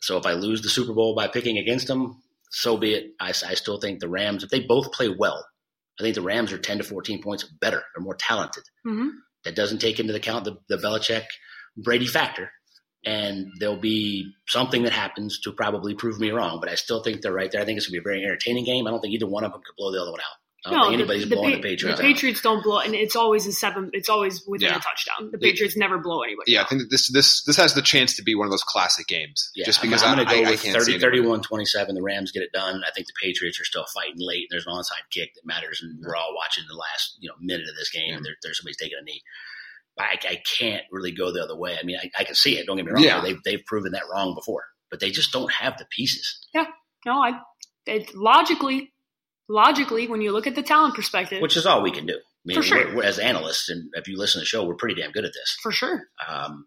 So 0.00 0.16
if 0.18 0.26
I 0.26 0.32
lose 0.34 0.62
the 0.62 0.68
Super 0.68 0.92
Bowl 0.92 1.14
by 1.14 1.28
picking 1.28 1.58
against 1.58 1.86
them, 1.88 2.22
so 2.50 2.76
be 2.76 2.94
it. 2.94 3.10
I, 3.20 3.28
I 3.30 3.54
still 3.54 3.80
think 3.80 4.00
the 4.00 4.08
Rams, 4.08 4.44
if 4.44 4.50
they 4.50 4.60
both 4.60 4.92
play 4.92 5.08
well, 5.08 5.44
I 5.98 6.02
think 6.02 6.14
the 6.14 6.22
Rams 6.22 6.52
are 6.52 6.58
10 6.58 6.78
to 6.78 6.84
14 6.84 7.22
points 7.22 7.44
better. 7.44 7.82
They're 7.94 8.04
more 8.04 8.16
talented. 8.16 8.64
Mhm. 8.86 9.10
That 9.44 9.56
doesn't 9.56 9.78
take 9.80 9.98
into 10.00 10.14
account 10.14 10.44
the, 10.44 10.56
the 10.68 10.76
Belichick 10.76 11.24
Brady 11.76 12.06
factor. 12.06 12.50
And 13.06 13.48
there'll 13.60 13.76
be 13.80 14.32
something 14.48 14.82
that 14.84 14.92
happens 14.92 15.38
to 15.40 15.52
probably 15.52 15.94
prove 15.94 16.18
me 16.18 16.30
wrong, 16.30 16.58
but 16.60 16.70
I 16.70 16.74
still 16.74 17.02
think 17.02 17.20
they're 17.20 17.34
right 17.34 17.50
there. 17.50 17.60
I 17.60 17.64
think 17.66 17.76
it's 17.76 17.86
going 17.86 17.98
to 18.00 18.02
be 18.02 18.10
a 18.10 18.12
very 18.14 18.24
entertaining 18.24 18.64
game. 18.64 18.86
I 18.86 18.90
don't 18.90 19.00
think 19.00 19.12
either 19.14 19.26
one 19.26 19.44
of 19.44 19.52
them 19.52 19.60
could 19.60 19.76
blow 19.76 19.92
the 19.92 20.00
other 20.00 20.10
one 20.10 20.20
out. 20.20 20.36
I 20.66 20.70
don't 20.70 20.78
No, 20.78 20.84
think 20.84 20.94
anybody's 20.94 21.28
the, 21.28 21.36
blowing 21.36 21.50
Pa- 21.50 21.56
the 21.56 21.62
Patriots 21.62 21.82
The 21.98 22.04
out. 22.04 22.08
Patriots 22.14 22.40
don't 22.40 22.62
blow, 22.62 22.78
and 22.78 22.94
it's 22.94 23.14
always 23.16 23.46
a 23.46 23.52
seven. 23.52 23.90
It's 23.92 24.08
always 24.08 24.42
within 24.46 24.70
Yeah. 24.70 24.76
a 24.76 24.80
touchdown. 24.80 25.30
The 25.30 25.38
Yeah. 25.38 25.50
Patriots 25.50 25.76
never 25.76 25.98
blow 25.98 26.22
anybody. 26.22 26.52
Yeah, 26.52 26.62
I 26.62 26.64
think 26.66 26.80
that 26.82 26.90
this 26.90 27.08
this 27.12 27.42
this 27.44 27.56
has 27.56 27.74
the 27.74 27.82
chance 27.82 28.16
to 28.16 28.22
be 28.22 28.34
one 28.34 28.46
of 28.46 28.50
those 28.50 28.62
classic 28.64 29.06
games. 29.06 29.50
Yeah, 29.54 29.66
just 29.66 29.82
because 29.82 30.02
I'm, 30.02 30.08
I, 30.08 30.12
I'm 30.12 30.16
going 30.16 30.28
to 30.28 30.34
go 30.34 30.40
I, 30.40 30.48
I 30.48 30.50
with 30.52 30.62
can't 30.62 30.76
30, 30.78 30.98
31, 30.98 31.42
27. 31.42 31.94
The 31.94 32.02
Rams 32.02 32.32
get 32.32 32.42
it 32.42 32.52
done. 32.52 32.82
I 32.86 32.90
think 32.92 33.06
the 33.08 33.12
Patriots 33.22 33.60
are 33.60 33.64
still 33.64 33.84
fighting 33.94 34.16
late. 34.18 34.46
There's 34.50 34.66
an 34.66 34.72
onside 34.72 35.04
kick 35.10 35.34
that 35.34 35.44
matters, 35.44 35.80
and 35.82 35.98
we're 36.02 36.16
all 36.16 36.34
watching 36.34 36.64
the 36.68 36.76
last 36.76 37.16
you 37.20 37.28
know 37.28 37.34
minute 37.40 37.68
of 37.68 37.76
this 37.76 37.90
game. 37.90 38.14
And 38.14 38.24
there, 38.24 38.34
there's 38.42 38.58
somebody's 38.58 38.78
taking 38.78 38.96
a 38.98 39.04
knee. 39.04 39.20
I, 39.98 40.18
I 40.28 40.42
can't 40.58 40.82
really 40.90 41.12
go 41.12 41.30
the 41.32 41.42
other 41.42 41.56
way. 41.56 41.76
I 41.80 41.84
mean, 41.84 41.96
I, 42.02 42.10
I 42.18 42.24
can 42.24 42.34
see 42.34 42.58
it. 42.58 42.66
Don't 42.66 42.76
get 42.76 42.86
me 42.86 42.92
wrong. 42.92 43.02
Yeah. 43.04 43.20
They've, 43.20 43.40
they've 43.44 43.64
proven 43.64 43.92
that 43.92 44.02
wrong 44.10 44.34
before, 44.34 44.64
but 44.90 44.98
they 44.98 45.10
just 45.10 45.30
don't 45.30 45.52
have 45.52 45.76
the 45.78 45.84
pieces. 45.90 46.38
Yeah. 46.54 46.64
No, 47.06 47.22
I 47.22 47.38
it, 47.86 48.14
logically, 48.16 48.93
logically, 49.48 50.06
when 50.08 50.20
you 50.20 50.32
look 50.32 50.46
at 50.46 50.54
the 50.54 50.62
talent 50.62 50.94
perspective, 50.94 51.40
which 51.42 51.56
is 51.56 51.66
all 51.66 51.82
we 51.82 51.90
can 51.92 52.06
do. 52.06 52.14
I 52.14 52.20
mean, 52.46 52.56
For 52.56 52.62
sure. 52.62 52.86
we're, 52.88 52.96
we're, 52.96 53.04
as 53.04 53.18
analysts, 53.18 53.68
and 53.70 53.88
if 53.94 54.06
you 54.08 54.18
listen 54.18 54.40
to 54.40 54.42
the 54.42 54.46
show, 54.46 54.64
we're 54.66 54.74
pretty 54.74 55.00
damn 55.00 55.12
good 55.12 55.24
at 55.24 55.32
this. 55.32 55.56
for 55.62 55.72
sure. 55.72 56.02
Um, 56.28 56.66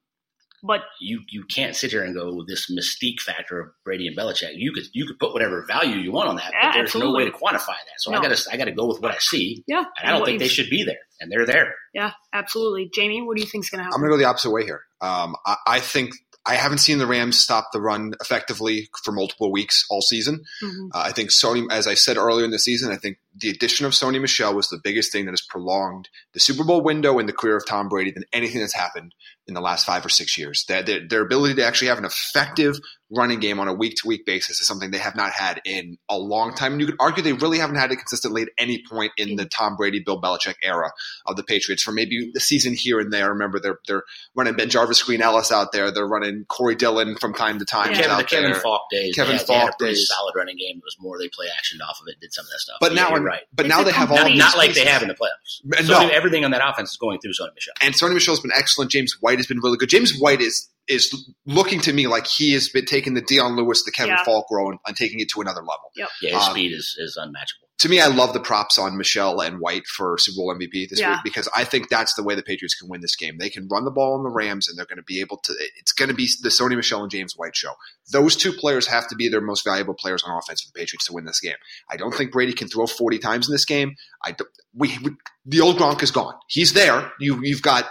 But 0.63 0.82
you 1.00 1.22
you 1.30 1.44
can't 1.46 1.76
sit 1.76 1.92
here 1.92 2.04
and 2.04 2.16
go 2.16 2.44
this 2.48 2.66
mystique 2.72 3.20
factor 3.22 3.60
of 3.60 3.68
Brady 3.86 4.08
and 4.08 4.18
Belichick. 4.18 4.54
You 4.56 4.74
could 4.74 4.86
you 4.92 5.06
could 5.06 5.20
put 5.20 5.32
whatever 5.34 5.63
value 5.68 5.98
you 5.98 6.12
want 6.12 6.30
on 6.30 6.36
that, 6.38 6.52
Yeah, 6.52 6.70
but 6.70 6.74
there's 6.74 6.86
absolutely. 6.86 7.12
no 7.12 7.18
way 7.26 7.32
to 7.32 7.38
quantify 7.38 7.68
that. 7.78 7.98
So 8.00 8.12
I 8.12 8.20
got 8.22 8.36
to 8.36 8.50
I 8.52 8.58
got 8.58 8.66
to 8.66 8.72
go 8.72 8.88
with 8.88 9.00
what 9.00 9.12
I 9.12 9.18
see, 9.20 9.63
yeah, 9.68 9.84
and 10.00 10.10
I 10.10 10.18
don't 10.18 10.26
think 10.26 10.40
they 10.40 10.48
should 10.48 10.70
be 10.72 10.84
there, 10.84 10.98
and 11.22 11.32
they're 11.32 11.46
there. 11.46 11.76
Yeah, 11.94 12.13
absolutely. 12.34 12.90
Jamie, 12.92 13.22
what 13.22 13.38
do 13.38 13.44
you 13.44 13.48
think's 13.48 13.70
going 13.70 13.80
to 13.80 13.84
happen? 13.84 13.94
I'm 13.96 14.02
going 14.02 14.12
to 14.12 14.18
go 14.18 14.24
the 14.24 14.28
opposite 14.30 14.50
way 14.52 14.63
here. 14.66 14.82
Um, 15.00 15.36
I, 15.46 15.56
I 15.68 15.80
think 15.80 16.13
I 16.47 16.55
haven't 16.55 16.77
seen 16.77 16.97
the 16.97 17.07
Rams 17.07 17.38
stop 17.39 17.69
the 17.73 17.81
run 17.81 18.13
effectively 18.21 18.89
for 19.03 19.12
multiple 19.12 19.51
weeks 19.51 19.86
all 19.89 20.01
season. 20.01 20.43
Mhm. 20.63 20.89
Uh, 20.93 20.99
I 20.99 21.12
think 21.12 21.31
Sony, 21.31 21.67
as 21.69 21.88
I 21.88 21.93
said 21.93 22.17
earlier 22.17 22.45
in 22.45 22.51
the 22.51 22.60
season, 22.60 22.91
I 22.91 22.95
think 22.97 23.17
the 23.39 23.50
addition 23.50 23.86
of 23.86 23.91
Sony 23.93 24.19
Michel 24.19 24.54
was 24.56 24.67
the 24.69 24.80
biggest 24.84 25.12
thing 25.12 25.26
that 25.26 25.32
has 25.32 25.41
prolonged 25.41 26.10
the 26.34 26.39
Super 26.39 26.63
Bowl 26.63 26.82
window 26.82 27.19
in 27.19 27.26
the 27.26 27.34
career 27.34 27.58
of 27.58 27.65
Tom 27.65 27.89
Brady 27.89 28.12
than 28.12 28.23
anything 28.34 28.62
that's 28.62 28.73
happened 28.73 29.13
in 29.47 29.54
the 29.54 29.62
last 29.62 29.86
five 29.86 30.06
or 30.06 30.10
six 30.10 30.38
years. 30.38 30.65
Their, 30.67 30.84
their, 30.84 31.08
their 31.08 31.21
ability 31.21 31.56
to 31.56 31.65
actually 31.65 31.88
have 31.88 31.97
an 31.97 32.06
effective 32.06 32.76
running 33.10 33.39
game 33.39 33.58
on 33.62 33.69
a 33.69 33.73
week 33.73 33.95
to 33.95 34.08
week 34.08 34.26
basis 34.26 34.60
is 34.60 34.67
something 34.67 34.91
they 34.91 34.97
have 34.97 35.15
not 35.15 35.32
had 35.32 35.62
in 35.63 35.97
a 36.10 36.17
long 36.17 36.54
time. 36.54 36.73
And 36.73 36.82
you 36.82 36.88
could 36.88 36.97
argue 37.00 37.23
they 37.23 37.32
really 37.32 37.58
haven't 37.58 37.78
had 37.78 37.89
it 37.93 37.95
consistently 37.95 38.41
at 38.41 38.50
any 38.58 38.84
point 38.89 39.13
in 39.15 39.38
the 39.38 39.45
Tom 39.45 39.78
Brady, 39.78 40.02
Bill 40.06 40.21
Belichick 40.21 40.56
era 40.62 40.91
of 41.26 41.38
the 41.38 41.43
Patriots 41.43 41.82
for 41.82 41.93
maybe 41.93 42.32
the 42.34 42.41
season 42.41 42.73
here 42.73 43.00
and 43.00 43.13
there. 43.13 43.30
Remember, 43.30 43.60
they're, 43.62 43.80
they're 43.88 44.04
running 44.36 44.56
BenJarvus, 44.56 45.06
Green 45.06 45.21
Ellis 45.21 45.54
out 45.54 45.71
there. 45.71 45.89
They're 45.91 46.08
running 46.08 46.43
Corey 46.50 46.76
Dillon 46.76 47.15
from 47.15 47.34
time 47.34 47.60
to 47.60 47.65
time. 47.65 47.91
Yeah. 47.91 48.02
Kevin, 48.02 48.17
the 48.17 48.23
Kevin 48.26 48.52
there. 48.52 48.60
Faulk 48.60 48.82
days, 48.91 49.15
Kevin 49.15 49.32
they 49.34 49.38
had, 49.38 49.47
they 49.47 49.54
had 49.54 49.63
a 49.63 49.65
Faulk 49.67 49.80
days. 49.80 50.08
solid 50.10 50.34
running 50.36 50.58
game. 50.58 50.78
It 50.78 50.84
was 50.84 50.97
more 51.00 51.17
they 51.17 51.30
play 51.30 51.45
action 51.58 51.80
off 51.82 52.00
of 52.02 52.08
it, 52.10 52.19
did 52.19 52.34
some 52.34 52.43
of 52.43 52.50
that 52.50 52.60
stuff. 52.60 52.78
But 52.82 52.93
yeah, 52.93 53.04
now, 53.04 53.13
when- 53.13 53.27
right. 53.28 53.42
but 53.54 53.66
It's 53.66 53.76
now 53.76 53.84
they 53.84 53.92
have 53.92 54.10
all 54.12 54.18
Not, 54.18 54.28
these 54.28 54.40
not 54.40 54.58
like 54.58 54.74
they 54.74 54.86
have 54.86 55.02
in 55.02 55.08
the 55.10 55.13
playoffs. 55.16 55.86
So 55.86 55.94
no. 56.02 56.08
everything 56.10 56.46
on 56.46 56.52
that 56.52 56.62
offense 56.68 56.92
is 56.92 56.98
going 56.98 57.20
through 57.20 57.34
Sony 57.34 57.54
Michel. 57.54 57.74
And 57.82 57.94
Sony 57.94 58.13
Michel's 58.13 58.40
been 58.40 58.52
excellent. 58.56 58.90
James 58.92 59.16
White 59.20 59.38
has 59.38 59.48
been 59.48 59.60
really 59.62 59.78
good. 59.78 59.90
James 59.90 60.18
White 60.18 60.42
is 60.42 60.70
is 60.88 61.13
looking 61.46 61.82
to 61.82 61.92
me 61.92 62.08
like 62.08 62.26
he 62.28 62.54
has 62.54 62.70
been 62.70 62.86
taking 62.86 63.13
the 63.13 63.22
Dion 63.22 63.58
Lewis, 63.58 63.84
the 63.84 63.92
Kevin 63.92 64.16
Yeah. 64.16 64.24
Faulk 64.24 64.46
role, 64.50 64.70
and, 64.72 64.80
and 64.88 64.96
taking 64.96 65.20
it 65.20 65.28
to 65.34 65.42
another 65.42 65.60
level. 65.60 65.92
Yep. 65.98 66.10
Yeah, 66.22 66.30
his 66.38 66.48
Um, 66.48 66.52
speed 66.54 66.72
is, 66.72 66.96
is 66.98 67.18
unmatchable. 67.22 67.66
To 67.80 67.90
me, 67.90 68.00
I 68.02 68.08
love 68.08 68.34
the 68.34 68.40
props 68.40 68.80
on 68.80 68.98
Michel 68.98 69.40
and 69.40 69.60
White 69.60 69.86
for 69.86 70.18
Super 70.18 70.38
Bowl 70.38 70.56
MVP 70.56 70.90
this 70.90 71.00
Yeah. 71.00 71.12
week 71.12 71.20
because 71.24 71.48
I 71.56 71.63
think 71.63 71.90
that's 71.90 72.16
the 72.16 72.24
way 72.24 72.34
the 72.34 72.42
Patriots 72.42 72.74
can 72.74 72.90
win 72.90 73.02
this 73.02 73.16
game. 73.16 73.38
They 73.38 73.52
can 73.52 73.68
run 73.68 73.86
the 73.86 73.92
ball 73.92 74.16
on 74.16 74.24
the 74.24 74.32
Rams, 74.32 74.68
and 74.68 74.76
they're 74.78 74.88
going 74.88 74.98
to 74.98 75.04
be 75.04 75.20
able 75.22 75.38
to. 75.44 75.54
It's 75.80 75.92
going 75.92 76.10
to 76.10 76.16
be 76.16 76.28
the 76.42 76.50
Sony 76.50 76.76
Michel 76.76 77.04
and 77.04 77.12
James 77.12 77.34
White 77.38 77.56
show. 77.56 77.74
Those 78.12 78.36
two 78.36 78.52
players 78.52 78.88
have 78.88 79.08
to 79.10 79.16
be 79.16 79.30
their 79.30 79.42
most 79.42 79.63
valuable 79.63 79.94
players 79.94 80.24
on 80.24 80.36
offense 80.36 80.62
for 80.63 80.70
the 80.74 80.80
Patriots 80.80 81.06
to 81.06 81.13
win 81.13 81.26
this 81.26 81.40
game. 81.40 81.56
I 81.90 81.98
don't 81.98 82.16
think 82.16 82.32
Brady 82.32 82.54
can 82.54 82.68
throw 82.68 82.88
40 82.88 83.20
times 83.20 83.48
in 83.48 83.54
this 83.54 83.66
game. 83.66 83.96
I 84.24 84.36
we, 84.74 84.98
we 85.04 85.12
the 85.46 85.62
old 85.62 85.78
Gronk 85.78 86.02
is 86.02 86.10
gone. 86.12 86.34
He's 86.48 86.74
there. 86.74 87.12
You 87.20 87.40
you've 87.44 87.62
got 87.62 87.86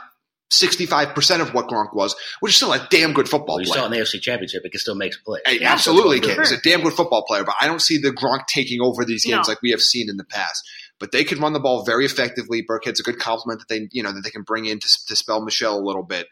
65% 0.51 1.41
of 1.41 1.55
what 1.55 1.69
Gronk 1.69 1.95
was, 1.95 2.15
which 2.41 2.51
is 2.53 2.57
still 2.57 2.73
a 2.73 2.87
damn 2.91 3.13
good 3.13 3.29
football 3.29 3.57
Well, 3.57 3.65
you 3.65 3.71
player. 3.73 3.81
saw 3.81 3.87
in 3.87 3.93
the 3.93 3.99
AFC 3.99 4.21
Championship, 4.21 4.63
it 4.65 4.71
can 4.71 4.79
still 4.81 4.95
make 4.95 5.13
some 5.13 5.23
plays. 5.25 5.43
Hey, 5.45 5.61
Yeah, 5.61 5.73
absolutely 5.73 6.21
for 6.21 6.29
can. 6.29 6.39
He's 6.39 6.53
a 6.53 6.61
damn 6.61 6.83
good 6.83 6.93
football 6.93 7.25
player, 7.27 7.45
but 7.45 7.55
I 7.61 7.67
don't 7.67 7.83
see 7.83 7.99
the 7.99 8.11
Gronk 8.11 8.47
taking 8.47 8.81
over 8.81 9.05
these 9.05 9.25
games 9.25 9.49
No. 9.49 9.53
like 9.53 9.63
we 9.63 9.71
have 9.73 9.83
seen 9.83 10.09
in 10.09 10.17
the 10.17 10.25
past. 10.25 10.63
But 10.99 11.13
they 11.13 11.25
can 11.25 11.41
run 11.41 11.53
the 11.53 11.61
ball 11.61 11.85
very 11.85 12.07
effectively. 12.07 12.63
Burkhead's 12.63 13.01
a 13.01 13.03
good 13.03 13.19
compliment 13.19 13.61
that 13.61 13.69
they, 13.69 13.89
you 13.93 14.03
know, 14.03 14.13
that 14.13 14.23
they 14.23 14.31
can 14.31 14.43
bring 14.43 14.65
in 14.67 14.79
to, 14.79 14.89
to 15.09 15.17
spell 15.17 15.43
Michel 15.45 15.79
a 15.79 15.85
little 15.85 16.03
bit. 16.05 16.27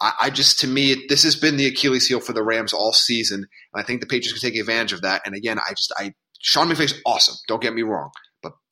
I, 0.00 0.12
I 0.22 0.30
just, 0.30 0.60
to 0.60 0.66
me, 0.68 1.04
this 1.08 1.24
has 1.24 1.34
been 1.36 1.56
the 1.56 1.66
Achilles 1.66 2.06
heel 2.06 2.20
for 2.20 2.32
the 2.32 2.42
Rams 2.42 2.72
all 2.72 2.92
season, 2.92 3.38
and 3.74 3.82
I 3.82 3.84
think 3.84 4.00
the 4.00 4.06
Patriots 4.06 4.38
can 4.40 4.50
take 4.50 4.58
advantage 4.58 4.92
of 4.92 5.02
that. 5.02 5.22
And 5.26 5.34
again, 5.34 5.58
I 5.58 5.70
just, 5.70 5.92
I 5.98 6.14
Sean 6.40 6.68
McVay's 6.70 6.94
awesome. 7.04 7.34
Don't 7.48 7.60
get 7.60 7.74
me 7.74 7.82
wrong, 7.82 8.10
but 8.14 8.20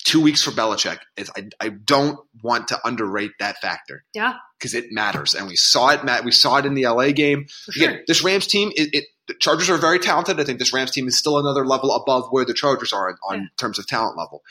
two 0.07 0.21
weeks 0.21 0.43
for 0.43 0.53
Belichick 0.53 0.99
is, 1.17 1.31
I, 1.37 1.49
I 1.61 1.69
don't 1.69 2.19
want 2.43 2.69
to 2.69 2.79
underrate 2.85 3.33
that 3.41 3.59
factor. 3.61 4.05
Yeah, 4.15 4.35
because 4.59 4.73
it 4.75 4.87
matters, 4.91 5.35
and 5.35 5.47
we 5.49 5.57
saw 5.57 5.91
it. 5.91 6.05
Matt, 6.05 6.25
we 6.25 6.31
saw 6.31 6.57
it 6.59 6.65
in 6.65 6.75
the 6.75 6.87
LA 6.87 7.11
game. 7.11 7.47
for 7.65 7.73
sure. 7.73 8.01
This 8.07 8.23
Rams 8.25 8.47
team, 8.47 8.71
it, 8.77 8.91
it 8.93 9.05
the 9.29 9.35
Chargers 9.41 9.69
are 9.69 9.77
very 9.77 9.99
talented. 9.99 10.39
I 10.41 10.45
think 10.45 10.61
this 10.61 10.73
Rams 10.73 10.93
team 10.93 11.09
is 11.09 11.19
still 11.19 11.39
another 11.39 11.67
level 11.67 11.93
above 11.93 12.29
where 12.31 12.45
the 12.45 12.55
Chargers 12.55 12.93
are 12.93 13.09
on, 13.11 13.17
on 13.29 13.39
Yeah. 13.41 13.47
terms 13.59 13.79
of 13.79 13.87
talent 13.87 14.17
level. 14.17 14.43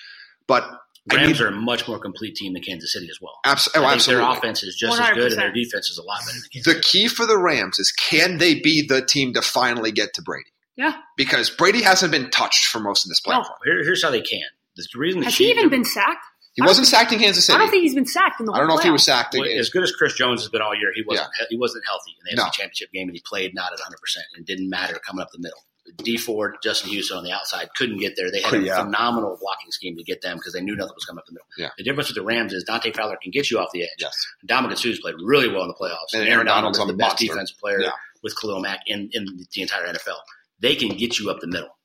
But 0.48 0.64
I 1.10 1.16
Rams 1.16 1.40
are 1.40 1.48
a 1.48 1.52
much 1.52 1.88
more 1.88 2.00
complete 2.00 2.36
team 2.36 2.54
than 2.54 2.62
Kansas 2.62 2.92
City 2.92 3.08
as 3.10 3.20
well. 3.22 3.36
abs- 3.46 3.70
oh, 3.74 3.80
I 3.82 3.84
oh, 3.84 3.88
think 3.88 3.96
absolutely. 3.96 4.26
their 4.26 4.38
offense 4.38 4.64
is 4.64 4.76
just 4.76 5.00
as 5.00 5.10
good, 5.12 5.32
and 5.32 5.42
their 5.42 5.54
defense 5.54 5.90
is 5.90 5.98
a 5.98 6.04
lot 6.04 6.20
better 6.26 6.34
than 6.34 6.50
Kansas. 6.52 6.74
The 6.74 6.82
key 6.82 7.08
for 7.08 7.26
the 7.26 7.38
Rams 7.38 7.80
is 7.80 7.92
can 7.92 8.38
they 8.38 8.60
be 8.60 8.86
the 8.86 9.02
team 9.06 9.34
to 9.34 9.42
finally 9.42 9.92
get 9.92 10.14
to 10.16 10.22
Brady? 10.22 10.50
Yeah. 10.76 10.94
Because 11.16 11.50
Brady 11.50 11.82
hasn't 11.82 12.12
been 12.12 12.30
touched 12.30 12.66
for 12.66 12.80
most 12.80 13.06
of 13.06 13.10
this 13.10 13.22
playoff. 13.26 13.44
No. 13.44 13.50
Here, 13.64 13.84
here's 13.84 14.04
how 14.04 14.12
they 14.12 14.22
can. 14.22 14.42
The 14.76 14.88
reason 15.00 15.24
Has 15.24 15.36
he 15.38 15.46
Chiefs- 15.48 15.58
even 15.58 15.70
been 15.70 15.86
sacked? 15.86 16.26
He 16.54 16.62
wasn't 16.62 16.88
sacked 16.88 17.12
in 17.12 17.20
Kansas 17.20 17.46
City. 17.46 17.56
I 17.56 17.60
don't 17.60 17.70
think 17.70 17.84
he's 17.84 17.96
been 17.96 18.06
sacked 18.06 18.40
in 18.40 18.46
the 18.46 18.54
I 18.54 18.60
don't 18.60 18.68
know 18.70 18.78
if 18.78 18.84
he 18.84 18.90
was 18.90 19.04
sacked. 19.04 19.36
Well, 19.38 19.44
as 19.46 19.70
good 19.70 19.84
as 19.84 19.92
Chris 19.92 20.14
Jones 20.14 20.42
has 20.42 20.50
been 20.50 20.62
all 20.62 20.74
year, 20.74 20.92
he 20.96 21.04
wasn't 21.06 21.28
he 21.50 21.58
wasn't 21.58 21.84
healthy 21.86 22.12
in 22.18 22.36
the 22.38 22.42
No. 22.42 22.48
NFC 22.48 22.54
Championship 22.54 22.92
game, 22.94 23.10
and 23.10 23.16
he 23.16 23.22
played 23.26 23.54
not 23.54 23.74
at 23.74 23.80
100. 23.80 23.98
percent 24.00 24.26
It 24.38 24.46
didn't 24.46 24.70
matter 24.70 24.98
coming 25.00 25.22
up 25.22 25.32
the 25.32 25.40
middle. 25.40 25.60
Dee 25.98 26.18
Ford, 26.18 26.56
Justin 26.64 26.90
Houston 26.92 27.18
on 27.18 27.24
the 27.26 27.32
outside 27.32 27.70
couldn't 27.78 27.98
get 28.00 28.16
there. 28.16 28.32
They 28.32 28.42
had 28.42 28.54
a 28.56 28.60
Yeah. 28.62 28.84
phenomenal 28.84 29.38
blocking 29.40 29.70
scheme 29.72 29.96
to 29.98 30.04
get 30.04 30.22
them 30.22 30.38
because 30.38 30.54
they 30.54 30.62
knew 30.62 30.76
nothing 30.76 30.96
was 30.96 31.06
coming 31.06 31.20
up 31.20 31.26
the 31.28 31.34
middle. 31.34 31.46
Yeah. 31.58 31.70
The 31.78 31.84
difference 31.84 32.08
with 32.10 32.16
the 32.16 32.24
Rams 32.24 32.54
is 32.54 32.64
Dante 32.64 32.92
Fowler 32.94 33.18
can 33.22 33.32
get 33.32 33.52
you 33.52 33.60
off 33.60 33.70
the 33.74 33.84
edge. 33.84 33.90
yes. 34.00 34.14
Ndamukong 34.48 34.78
Suh's 34.80 35.00
played 35.00 35.16
really 35.22 35.48
well 35.50 35.62
in 35.64 35.68
the 35.68 35.76
playoffs. 35.76 36.14
And 36.14 36.28
Aaron 36.28 36.46
Donald's 36.48 36.78
is 36.78 36.82
on 36.82 36.88
the 36.88 36.94
the 36.94 36.98
best 36.98 37.12
monster. 37.22 37.28
defense 37.28 37.52
player 37.52 37.82
Yeah. 37.82 37.92
with 38.24 38.34
Khalil 38.40 38.62
Mack 38.62 38.80
in, 38.88 39.10
in 39.12 39.46
the 39.54 39.62
entire 39.62 39.86
NFL. 39.88 40.18
They 40.60 40.76
can 40.76 40.90
get 40.96 41.20
you 41.20 41.30
up 41.30 41.40
the 41.42 41.48
middle. 41.48 41.78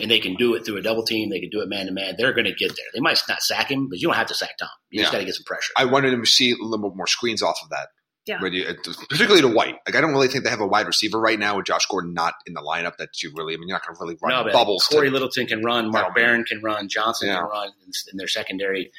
And 0.00 0.10
they 0.10 0.18
can 0.18 0.34
do 0.34 0.54
it 0.54 0.64
through 0.66 0.78
a 0.78 0.82
double 0.82 1.04
team. 1.04 1.30
They 1.30 1.38
can 1.38 1.50
do 1.50 1.60
it 1.60 1.68
man 1.68 1.86
to 1.86 1.92
man. 1.92 2.14
They're 2.18 2.32
going 2.32 2.46
to 2.46 2.52
get 2.54 2.70
there. 2.74 2.86
They 2.92 3.00
might 3.00 3.22
not 3.28 3.42
sack 3.42 3.70
him, 3.70 3.88
but 3.88 4.00
you 4.00 4.08
don't 4.08 4.16
have 4.16 4.26
to 4.26 4.34
sack 4.34 4.56
Tom. 4.58 4.68
You 4.90 5.00
just 5.02 5.12
got 5.12 5.18
to 5.18 5.24
get 5.24 5.34
some 5.34 5.44
pressure. 5.44 5.72
I 5.76 5.84
wanted 5.84 6.10
to 6.16 6.26
see 6.26 6.50
a 6.50 6.56
little 6.60 6.90
bit 6.90 6.96
more 6.96 7.06
screens 7.06 7.42
off 7.42 7.58
of 7.62 7.70
that. 7.70 7.88
Yeah. 8.26 8.42
You- 8.44 8.66
uh, 8.66 8.74
particularly 9.08 9.42
to 9.42 9.48
White. 9.48 9.76
Like 9.86 9.94
I 9.94 10.00
don't 10.00 10.10
really 10.12 10.26
think 10.28 10.42
they 10.44 10.50
have 10.50 10.60
a 10.60 10.66
wide 10.66 10.86
receiver 10.88 11.20
right 11.20 11.38
now 11.38 11.56
with 11.56 11.66
Josh 11.66 11.86
Gordon 11.86 12.12
not 12.12 12.34
in 12.46 12.54
the 12.54 12.60
lineup 12.62 12.96
that 12.96 13.22
you 13.22 13.30
really. 13.36 13.54
I 13.54 13.56
mean, 13.58 13.68
you're 13.68 13.76
not 13.76 13.86
going 13.86 13.94
to 13.96 14.02
really 14.02 14.16
run 14.20 14.32
No, 14.32 14.42
but 14.44 14.52
bubbles. 14.52 14.84
Corey 14.88 15.08
to, 15.08 15.12
Littleton 15.12 15.46
can 15.46 15.62
run. 15.62 15.92
Mark 15.92 16.08
No. 16.08 16.14
Barron 16.14 16.42
can 16.44 16.60
run. 16.62 16.88
Johnson 16.88 17.28
Yeah. 17.28 17.36
can 17.36 17.44
run 17.44 17.68
in, 17.86 17.92
in 18.12 18.16
their 18.16 18.26
secondary. 18.26 18.90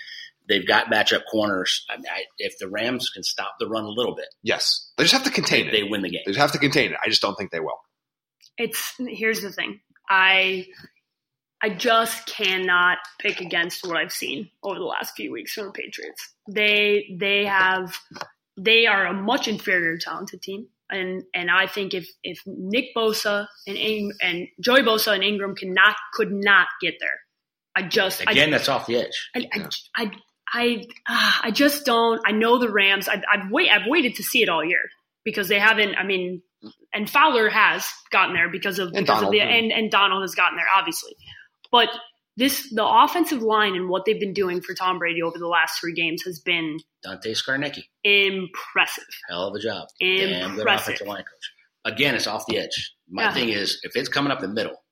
They've 0.48 0.66
got 0.66 0.86
matchup 0.88 1.24
corners. 1.30 1.86
I 1.90 1.96
mean, 1.98 2.06
I, 2.10 2.26
if 2.38 2.58
the 2.60 2.70
Rams 2.70 3.10
can 3.10 3.24
stop 3.24 3.56
the 3.60 3.68
run 3.68 3.84
a 3.84 3.90
little 3.90 4.16
bit, 4.16 4.28
yes, 4.44 4.92
they 4.96 5.04
just 5.04 5.14
have 5.14 5.24
to 5.24 5.30
they, 5.32 5.34
contain 5.36 5.72
they 5.72 5.80
it. 5.82 5.90
win 5.90 6.04
the 6.04 6.10
game. 6.10 6.22
They 6.26 6.32
just 6.32 6.40
have 6.42 6.52
to 6.52 6.60
contain 6.60 6.92
it. 6.92 6.98
I 7.04 7.10
just 7.10 7.22
don't 7.22 7.36
think 7.36 7.50
they 7.52 7.60
will. 7.60 7.80
It's 8.58 8.94
here's 9.00 9.42
the 9.42 9.52
thing. 9.52 9.80
I 10.10 10.68
I 11.62 11.70
just 11.70 12.28
cannot 12.28 13.00
pick 13.20 13.42
against 13.42 13.86
what 13.86 13.98
I've 13.98 14.12
seen 14.12 14.50
over 14.64 14.78
the 14.78 14.86
last 14.86 15.16
few 15.16 15.32
weeks 15.32 15.54
from 15.54 15.68
the 15.68 15.72
Patriots. 15.72 16.34
They 16.48 17.16
they 17.20 17.46
have 17.46 17.98
they 18.58 18.86
are 18.86 19.06
a 19.06 19.14
much 19.14 19.48
inferior 19.48 19.98
talented 19.98 20.42
team. 20.42 20.68
And 20.90 21.24
and 21.34 21.50
I 21.50 21.66
think 21.68 21.94
if 21.94 22.08
if 22.24 22.42
Nick 22.46 22.96
Bosa 22.96 23.48
and 23.66 24.14
and 24.22 24.48
Joey 24.60 24.82
Bosa 24.82 25.14
and 25.14 25.24
Ingram 25.24 25.56
cannot 25.56 25.96
could 26.14 26.32
not 26.32 26.68
get 26.82 26.96
there, 27.00 27.20
I 27.76 27.82
just 27.84 28.22
I, 28.28 28.32
Again, 28.32 28.52
that's 28.52 28.70
off 28.70 28.86
the 28.86 28.98
edge. 28.98 29.30
I, 29.36 29.48
I, 29.52 29.70
I, 29.96 30.12
I, 30.54 30.86
ah, 31.10 31.42
I 31.46 31.52
just 31.52 31.86
don't. 31.86 32.22
I 32.26 32.32
know 32.32 32.60
the 32.60 32.70
Rams. 32.70 33.10
I, 33.10 33.22
I've 33.32 33.50
wait. 33.50 33.72
I've 33.72 33.88
waited 33.88 34.16
to 34.16 34.24
see 34.24 34.44
it 34.44 34.50
all 34.50 34.64
year 34.64 34.84
because 35.24 35.48
they 35.48 35.58
haven't. 35.58 35.96
I 35.96 36.04
mean, 36.04 36.44
and 36.94 37.10
Fowler 37.10 37.50
has 37.50 37.86
gotten 38.12 38.34
there 38.36 38.50
because 38.50 38.80
of 38.80 38.88
And 38.88 39.06
because 39.06 39.08
Donald, 39.22 39.26
of 39.26 39.32
the 39.32 39.42
and 39.42 39.72
and 39.72 39.92
Donald 39.92 40.22
has 40.24 40.36
gotten 40.36 40.56
there 40.58 40.68
obviously, 40.76 41.16
but 41.72 41.90
this 42.38 42.70
the 42.74 42.86
offensive 42.86 43.42
line 43.42 43.76
and 43.76 43.88
what 43.90 44.04
they've 44.06 44.20
been 44.20 44.34
doing 44.34 44.62
for 44.62 44.74
Tom 44.74 45.00
Brady 45.00 45.22
over 45.22 45.38
the 45.38 45.48
last 45.48 45.80
three 45.80 45.94
games 45.94 46.24
has 46.24 46.40
been 46.40 46.78
Dante 47.04 47.34
Scarnecchia, 47.34 47.84
impressive. 48.04 49.04
hell 49.30 49.48
of 49.48 49.56
a 49.56 49.60
job. 49.60 49.88
Damn 50.00 50.56
good 50.56 50.68
offensive 50.68 51.08
line 51.08 51.24
coach. 51.24 51.52
Again, 51.94 52.16
it's 52.16 52.28
off 52.28 52.46
the 52.48 52.58
edge. 52.58 52.94
My 53.10 53.24
Yeah. 53.24 53.34
thing 53.34 53.50
is, 53.50 53.80
if 53.84 53.96
it's 53.96 54.10
coming 54.10 54.32
up 54.32 54.40
the 54.40 54.48
middle, 54.48 54.84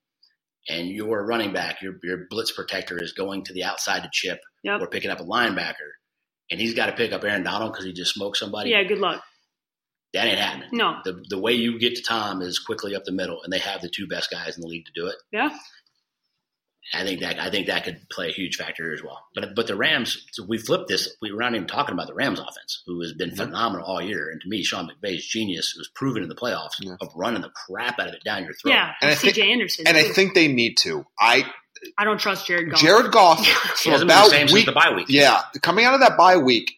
and 0.68 0.88
your 0.88 1.26
running 1.26 1.52
back, 1.52 1.82
your 1.82 1.94
your 2.02 2.26
blitz 2.30 2.52
protector 2.52 3.02
is 3.02 3.12
going 3.12 3.44
to 3.44 3.52
the 3.52 3.64
outside 3.64 4.02
to 4.04 4.10
chip 4.12 4.40
Yep. 4.62 4.80
or 4.80 4.86
picking 4.88 5.10
up 5.10 5.20
a 5.20 5.24
linebacker, 5.24 5.90
and 6.50 6.60
he's 6.60 6.72
got 6.74 6.86
to 6.86 6.92
pick 6.92 7.12
up 7.12 7.24
Aaron 7.24 7.42
Donald 7.42 7.72
because 7.72 7.84
he 7.84 7.92
just 7.92 8.14
smoked 8.14 8.36
somebody. 8.38 8.70
Yeah. 8.70 8.84
Good 8.84 8.98
luck. 8.98 9.22
That 10.14 10.26
ain't 10.28 10.38
happening. 10.38 10.68
No. 10.72 10.96
The 11.04 11.22
the 11.28 11.38
way 11.38 11.52
you 11.52 11.78
get 11.78 11.96
to 11.96 12.02
Tom 12.02 12.40
is 12.40 12.58
quickly 12.58 12.94
up 12.96 13.04
the 13.04 13.12
middle, 13.12 13.42
and 13.42 13.52
they 13.52 13.58
have 13.58 13.82
the 13.82 13.88
two 13.90 14.06
best 14.06 14.30
guys 14.30 14.56
in 14.56 14.62
the 14.62 14.68
league 14.68 14.86
to 14.86 14.92
do 14.94 15.08
it. 15.08 15.16
Yeah. 15.32 15.50
I 16.92 17.02
think 17.02 17.20
that 17.20 17.40
I 17.40 17.50
think 17.50 17.66
that 17.68 17.84
could 17.84 18.08
play 18.10 18.28
a 18.28 18.32
huge 18.32 18.56
factor 18.56 18.92
as 18.92 19.02
well. 19.02 19.24
But 19.34 19.54
but 19.56 19.66
the 19.66 19.74
Rams, 19.74 20.26
so 20.32 20.44
we 20.46 20.58
flipped 20.58 20.86
this. 20.88 21.16
We 21.22 21.32
were 21.32 21.40
not 21.40 21.54
even 21.54 21.66
talking 21.66 21.94
about 21.94 22.06
the 22.08 22.14
Rams 22.14 22.38
offense, 22.38 22.82
who 22.86 23.00
has 23.00 23.14
been 23.14 23.34
phenomenal 23.34 23.86
all 23.86 24.02
year. 24.02 24.28
And 24.30 24.40
to 24.42 24.48
me, 24.48 24.62
Sean 24.62 24.88
McVay's 24.90 25.26
genius 25.26 25.74
was 25.78 25.88
proven 25.94 26.22
in 26.22 26.28
the 26.28 26.34
playoffs 26.34 26.74
Yeah. 26.80 26.96
of 27.00 27.08
running 27.16 27.40
the 27.40 27.50
crap 27.66 27.98
out 27.98 28.08
of 28.08 28.14
it 28.14 28.22
down 28.22 28.44
your 28.44 28.52
throat. 28.52 28.72
Yeah. 28.74 28.92
And 29.00 29.10
I 29.10 29.14
CJ 29.14 29.32
think- 29.34 29.38
Anderson. 29.48 29.86
And 29.88 29.96
I 29.96 30.02
think 30.04 30.34
they 30.34 30.46
need 30.46 30.76
to. 30.82 31.06
I 31.18 31.44
I 31.98 32.04
don't 32.04 32.18
trust 32.20 32.46
Jared 32.46 32.70
Goff. 32.70 32.80
Jared 32.80 33.10
Goff 33.10 33.38
He 33.82 33.90
from 33.90 34.02
about 34.02 34.24
the 34.26 34.30
same 34.30 34.42
week 34.46 34.50
since 34.50 34.66
the 34.66 34.72
bye 34.72 34.92
week. 34.94 35.06
yeah 35.08 35.40
coming 35.62 35.86
out 35.86 35.94
of 35.94 36.00
that 36.00 36.18
bye 36.18 36.36
week, 36.36 36.74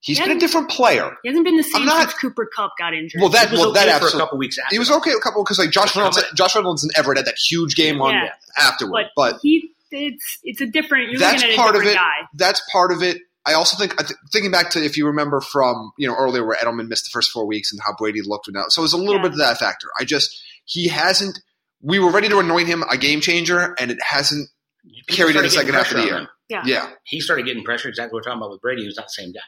he's 0.00 0.18
Yeah. 0.18 0.26
been 0.28 0.36
a 0.36 0.40
different 0.40 0.70
player. 0.70 1.16
He 1.22 1.28
hasn't 1.28 1.44
been 1.44 1.56
the 1.56 1.62
same 1.62 1.82
I'm 1.82 1.86
not- 1.86 2.10
since 2.10 2.20
Cooper 2.20 2.48
Kupp 2.54 2.72
got 2.78 2.94
injured. 2.94 3.20
Well, 3.20 3.30
that 3.30 3.48
He 3.48 3.52
was 3.52 3.60
well 3.60 3.70
okay 3.70 3.80
that 3.80 3.84
for 3.84 3.90
a 3.90 3.94
absolutely. 3.96 4.20
couple 4.20 4.38
weeks 4.38 4.58
after. 4.58 4.74
He 4.74 4.78
was 4.78 4.90
okay 4.90 5.12
a 5.12 5.20
couple 5.20 5.44
because 5.44 5.58
like 5.58 5.70
Josh 5.70 5.94
Reynolds, 5.96 6.22
Josh 6.34 6.54
Reynolds 6.56 6.82
and 6.82 6.92
Everett 6.96 7.18
had 7.18 7.26
that 7.26 7.36
huge 7.38 7.74
game 7.76 8.00
on 8.00 8.12
Yeah. 8.14 8.32
afterward, 8.56 9.06
but, 9.16 9.32
but 9.32 9.40
he 9.42 9.70
it's 9.92 10.38
it's 10.44 10.60
a 10.60 10.66
different. 10.66 11.10
You're 11.10 11.18
that's 11.18 11.42
looking 11.42 11.50
at 11.50 11.58
a 11.58 11.62
part 11.62 11.76
of 11.76 11.82
it. 11.82 11.94
guy. 11.94 12.12
That's 12.34 12.62
part 12.72 12.92
of 12.92 13.02
it. 13.02 13.18
I 13.46 13.54
also 13.54 13.76
think 13.76 13.94
thinking 14.32 14.50
back 14.50 14.70
to 14.70 14.84
if 14.84 14.96
you 14.96 15.06
remember 15.06 15.40
from 15.40 15.92
you 15.98 16.06
know 16.06 16.14
earlier 16.14 16.44
where 16.46 16.56
Edelman 16.56 16.88
missed 16.88 17.04
the 17.04 17.10
first 17.12 17.30
four 17.30 17.46
weeks 17.46 17.72
and 17.72 17.80
how 17.84 17.94
Brady 17.98 18.20
looked 18.22 18.48
now, 18.52 18.64
so 18.68 18.82
it 18.82 18.84
was 18.84 18.92
a 18.92 18.96
little 18.98 19.14
Yeah. 19.16 19.22
bit 19.22 19.32
of 19.32 19.38
that 19.38 19.58
factor. 19.58 19.88
I 19.98 20.04
just 20.04 20.40
he 20.64 20.88
hasn't. 20.88 21.40
We 21.82 21.98
were 21.98 22.10
ready 22.10 22.28
to 22.28 22.38
anoint 22.38 22.68
him 22.68 22.84
a 22.90 22.96
game 22.98 23.20
changer, 23.20 23.74
and 23.80 23.90
it 23.90 23.98
hasn't 24.02 24.48
People 24.84 25.16
carried 25.16 25.36
in 25.36 25.42
the 25.42 25.50
second 25.50 25.72
getting 25.72 25.78
half 25.82 25.90
of 25.90 25.96
the 25.96 26.04
year. 26.04 26.28
Yeah. 26.48 26.62
Yeah, 26.66 26.90
He 27.04 27.20
started 27.20 27.46
getting 27.46 27.64
pressure. 27.64 27.88
Exactly 27.88 28.14
what 28.14 28.18
we're 28.20 28.30
talking 28.30 28.38
about 28.38 28.50
with 28.50 28.60
Brady. 28.60 28.82
He 28.82 28.86
was 28.86 28.96
not 28.96 29.06
the 29.06 29.12
same 29.22 29.32
guy. 29.32 29.40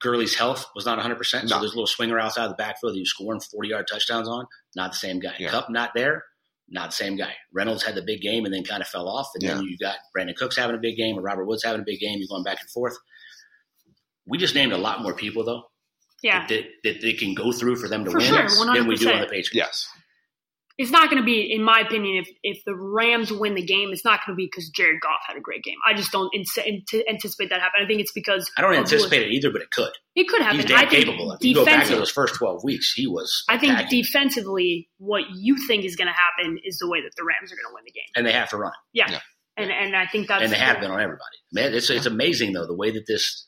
Gurley's 0.00 0.34
health 0.34 0.66
was 0.74 0.84
not 0.86 0.96
100. 0.96 1.16
percent 1.16 1.48
So 1.48 1.54
No. 1.56 1.60
there's 1.60 1.72
a 1.72 1.76
little 1.76 1.86
swinger 1.86 2.18
outside 2.18 2.44
of 2.44 2.50
the 2.50 2.56
backfield 2.56 2.92
that 2.92 2.96
he 2.96 3.00
was 3.02 3.10
scoring 3.10 3.40
40 3.40 3.68
yard 3.68 3.86
touchdowns 3.90 4.28
on. 4.28 4.46
Not 4.76 4.92
the 4.92 4.98
same 4.98 5.20
guy. 5.20 5.34
Yeah. 5.38 5.50
Kupp 5.50 5.70
not 5.70 5.90
there. 5.94 6.24
Not 6.68 6.90
the 6.90 6.96
same 6.96 7.16
guy. 7.16 7.32
Reynolds 7.52 7.82
had 7.84 7.94
the 7.94 8.02
big 8.02 8.20
game 8.20 8.44
and 8.44 8.52
then 8.52 8.64
kind 8.64 8.82
of 8.82 8.88
fell 8.88 9.08
off. 9.08 9.28
And 9.34 9.48
then 9.48 9.62
you've 9.62 9.80
got 9.80 9.96
Brandin 10.16 10.36
Cooks 10.36 10.56
having 10.56 10.76
a 10.76 10.78
big 10.80 10.96
game 10.96 11.16
and 11.16 11.24
Robert 11.24 11.46
Woods 11.46 11.62
having 11.64 11.80
a 11.80 11.84
big 11.84 12.00
game. 12.00 12.18
You're 12.18 12.28
going 12.28 12.42
back 12.44 12.60
and 12.60 12.68
forth. 12.70 12.96
We 14.26 14.36
just 14.36 14.54
named 14.54 14.72
a 14.72 14.78
lot 14.78 15.00
more 15.02 15.14
people 15.14 15.44
though 15.44 15.62
Yeah, 16.22 16.46
that, 16.48 16.64
that 16.84 17.00
they 17.00 17.14
can 17.14 17.34
go 17.34 17.52
through 17.52 17.76
for 17.76 17.88
them 17.88 18.04
to 18.04 18.10
For 18.10 18.18
win 18.18 18.26
sure, 18.26 18.74
than 18.74 18.86
we 18.86 18.96
do 18.96 19.10
on 19.10 19.20
the 19.20 19.26
100%. 19.26 19.30
Patriots. 19.30 19.50
yes, 19.54 19.88
it's 20.78 20.90
not 20.92 21.10
going 21.10 21.20
to 21.20 21.26
be, 21.26 21.52
in 21.52 21.62
my 21.62 21.80
opinion, 21.80 22.18
if 22.24 22.28
if 22.42 22.64
the 22.64 22.74
Rams 22.74 23.32
win 23.32 23.54
the 23.56 23.64
game, 23.66 23.90
it's 23.92 24.04
not 24.04 24.20
going 24.24 24.34
to 24.34 24.36
be 24.36 24.46
because 24.46 24.68
Jared 24.70 25.00
Goff 25.00 25.20
had 25.26 25.36
a 25.36 25.40
great 25.40 25.64
game. 25.64 25.74
I 25.86 25.92
just 25.92 26.12
don't 26.12 26.32
ins- 26.34 26.56
ant- 26.56 26.94
anticipate 27.08 27.50
that 27.50 27.60
happen. 27.60 27.80
I 27.82 27.86
think 27.86 28.00
it's 28.00 28.12
because 28.12 28.48
I 28.56 28.62
don't 28.62 28.74
anticipate 28.74 29.22
it 29.22 29.32
either, 29.32 29.50
but 29.50 29.60
it 29.60 29.70
could. 29.72 29.90
it 30.14 30.28
could 30.28 30.40
happen. 30.40 30.60
He's 30.60 30.66
I 30.66 30.82
damn 30.82 30.88
think 30.90 31.04
capable. 31.06 31.32
If 31.32 31.44
you 31.44 31.54
go 31.54 31.64
back 31.64 31.86
to 31.88 31.96
those 31.96 32.10
first 32.12 32.34
12 32.36 32.62
weeks, 32.62 32.92
he 32.94 33.06
was. 33.06 33.44
I 33.48 33.58
think 33.58 33.72
spectacular. 33.72 34.02
defensively, 34.04 34.88
what 34.98 35.24
you 35.34 35.56
think 35.66 35.84
is 35.84 35.96
going 35.96 36.08
to 36.08 36.14
happen 36.14 36.58
is 36.64 36.78
the 36.78 36.88
way 36.88 37.02
that 37.02 37.10
the 37.16 37.24
Rams 37.24 37.52
are 37.52 37.56
going 37.56 37.66
to 37.70 37.74
win 37.74 37.82
the 37.84 37.92
game. 37.92 38.04
and 38.16 38.24
they 38.24 38.32
have 38.32 38.50
to 38.50 38.56
run. 38.56 38.72
Yeah, 38.92 39.10
Yeah. 39.10 39.20
and 39.56 39.70
and 39.72 39.96
I 39.96 40.06
think 40.06 40.28
that's 40.28 40.42
and 40.44 40.52
they 40.52 40.58
have 40.58 40.80
been 40.80 40.90
on 40.90 41.00
everybody. 41.00 41.36
Man, 41.52 41.74
it's 41.74 41.90
it's 41.90 42.06
amazing 42.06 42.52
though 42.52 42.66
the 42.66 42.76
way 42.76 42.90
that 42.92 43.04
this. 43.06 43.46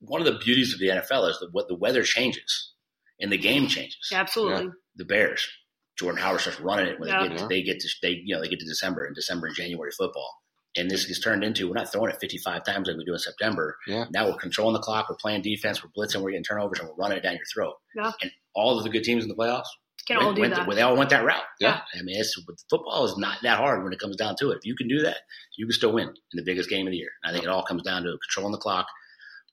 One 0.00 0.20
of 0.20 0.26
the 0.26 0.38
beauties 0.38 0.72
of 0.72 0.78
the 0.78 0.88
NFL 0.88 1.28
is 1.30 1.38
that 1.40 1.48
what 1.52 1.66
the 1.66 1.74
weather 1.74 2.02
changes, 2.04 2.72
and 3.20 3.32
the 3.32 3.36
game 3.38 3.66
changes. 3.66 3.98
Yeah, 4.12 4.20
absolutely. 4.20 4.70
The 4.94 5.04
Bears, 5.04 5.48
Jordan 5.98 6.20
Howard 6.20 6.40
starts 6.40 6.60
running 6.60 6.86
it 6.86 7.00
when 7.00 7.08
Yeah. 7.08 7.22
they 7.22 7.28
get 7.28 7.38
to, 7.38 7.46
they 7.48 7.62
get 7.62 7.80
to 7.80 7.88
they 8.02 8.22
you 8.24 8.34
know 8.34 8.40
they 8.40 8.48
get 8.48 8.60
to 8.60 8.66
December 8.66 9.04
and 9.04 9.14
December 9.14 9.46
and 9.48 9.56
January 9.56 9.90
football, 9.90 10.32
and 10.76 10.90
this 10.90 11.04
gets 11.06 11.20
turned 11.20 11.42
into 11.44 11.66
we're 11.68 11.74
not 11.74 11.90
throwing 11.92 12.10
it 12.10 12.18
55 12.20 12.64
times 12.64 12.88
like 12.88 12.96
we 12.96 13.04
do 13.04 13.12
in 13.12 13.18
September. 13.18 13.76
Yeah. 13.86 14.04
Now 14.12 14.26
we're 14.28 14.36
controlling 14.36 14.74
the 14.74 14.80
clock, 14.80 15.08
we're 15.08 15.16
playing 15.16 15.42
defense, 15.42 15.82
we're 15.82 15.90
blitzing, 15.90 16.22
we're 16.22 16.30
getting 16.30 16.44
turnovers, 16.44 16.78
and 16.80 16.88
we're 16.88 16.94
running 16.96 17.18
it 17.18 17.22
down 17.22 17.34
your 17.34 17.44
throat. 17.52 17.74
Yeah. 17.96 18.12
And 18.22 18.30
all 18.54 18.76
of 18.78 18.84
the 18.84 18.90
good 18.90 19.04
teams 19.04 19.22
in 19.24 19.28
the 19.28 19.34
playoffs 19.36 19.66
Can 20.06 20.16
went, 20.18 20.26
all 20.28 20.34
do 20.34 20.40
went 20.42 20.54
that. 20.54 20.68
the- 20.68 20.74
they 20.74 20.82
all 20.82 20.96
went 20.96 21.10
that 21.10 21.24
route. 21.24 21.42
Yeah. 21.60 21.80
I 21.94 22.02
mean, 22.02 22.18
it's, 22.20 22.40
football 22.70 23.04
is 23.04 23.16
not 23.18 23.38
that 23.42 23.58
hard 23.58 23.82
when 23.84 23.92
it 23.92 23.98
comes 23.98 24.16
down 24.16 24.36
to 24.36 24.50
it. 24.50 24.58
If 24.58 24.66
you 24.66 24.74
can 24.76 24.88
do 24.88 25.00
that, 25.02 25.18
you 25.56 25.66
can 25.66 25.72
still 25.72 25.92
win 25.92 26.08
in 26.08 26.14
the 26.34 26.42
biggest 26.44 26.68
game 26.70 26.86
of 26.86 26.90
the 26.92 26.96
year. 26.96 27.10
And 27.22 27.30
I 27.30 27.32
think 27.32 27.44
it 27.44 27.50
all 27.50 27.62
comes 27.64 27.82
down 27.82 28.02
to 28.04 28.16
controlling 28.28 28.52
the 28.52 28.58
clock, 28.58 28.86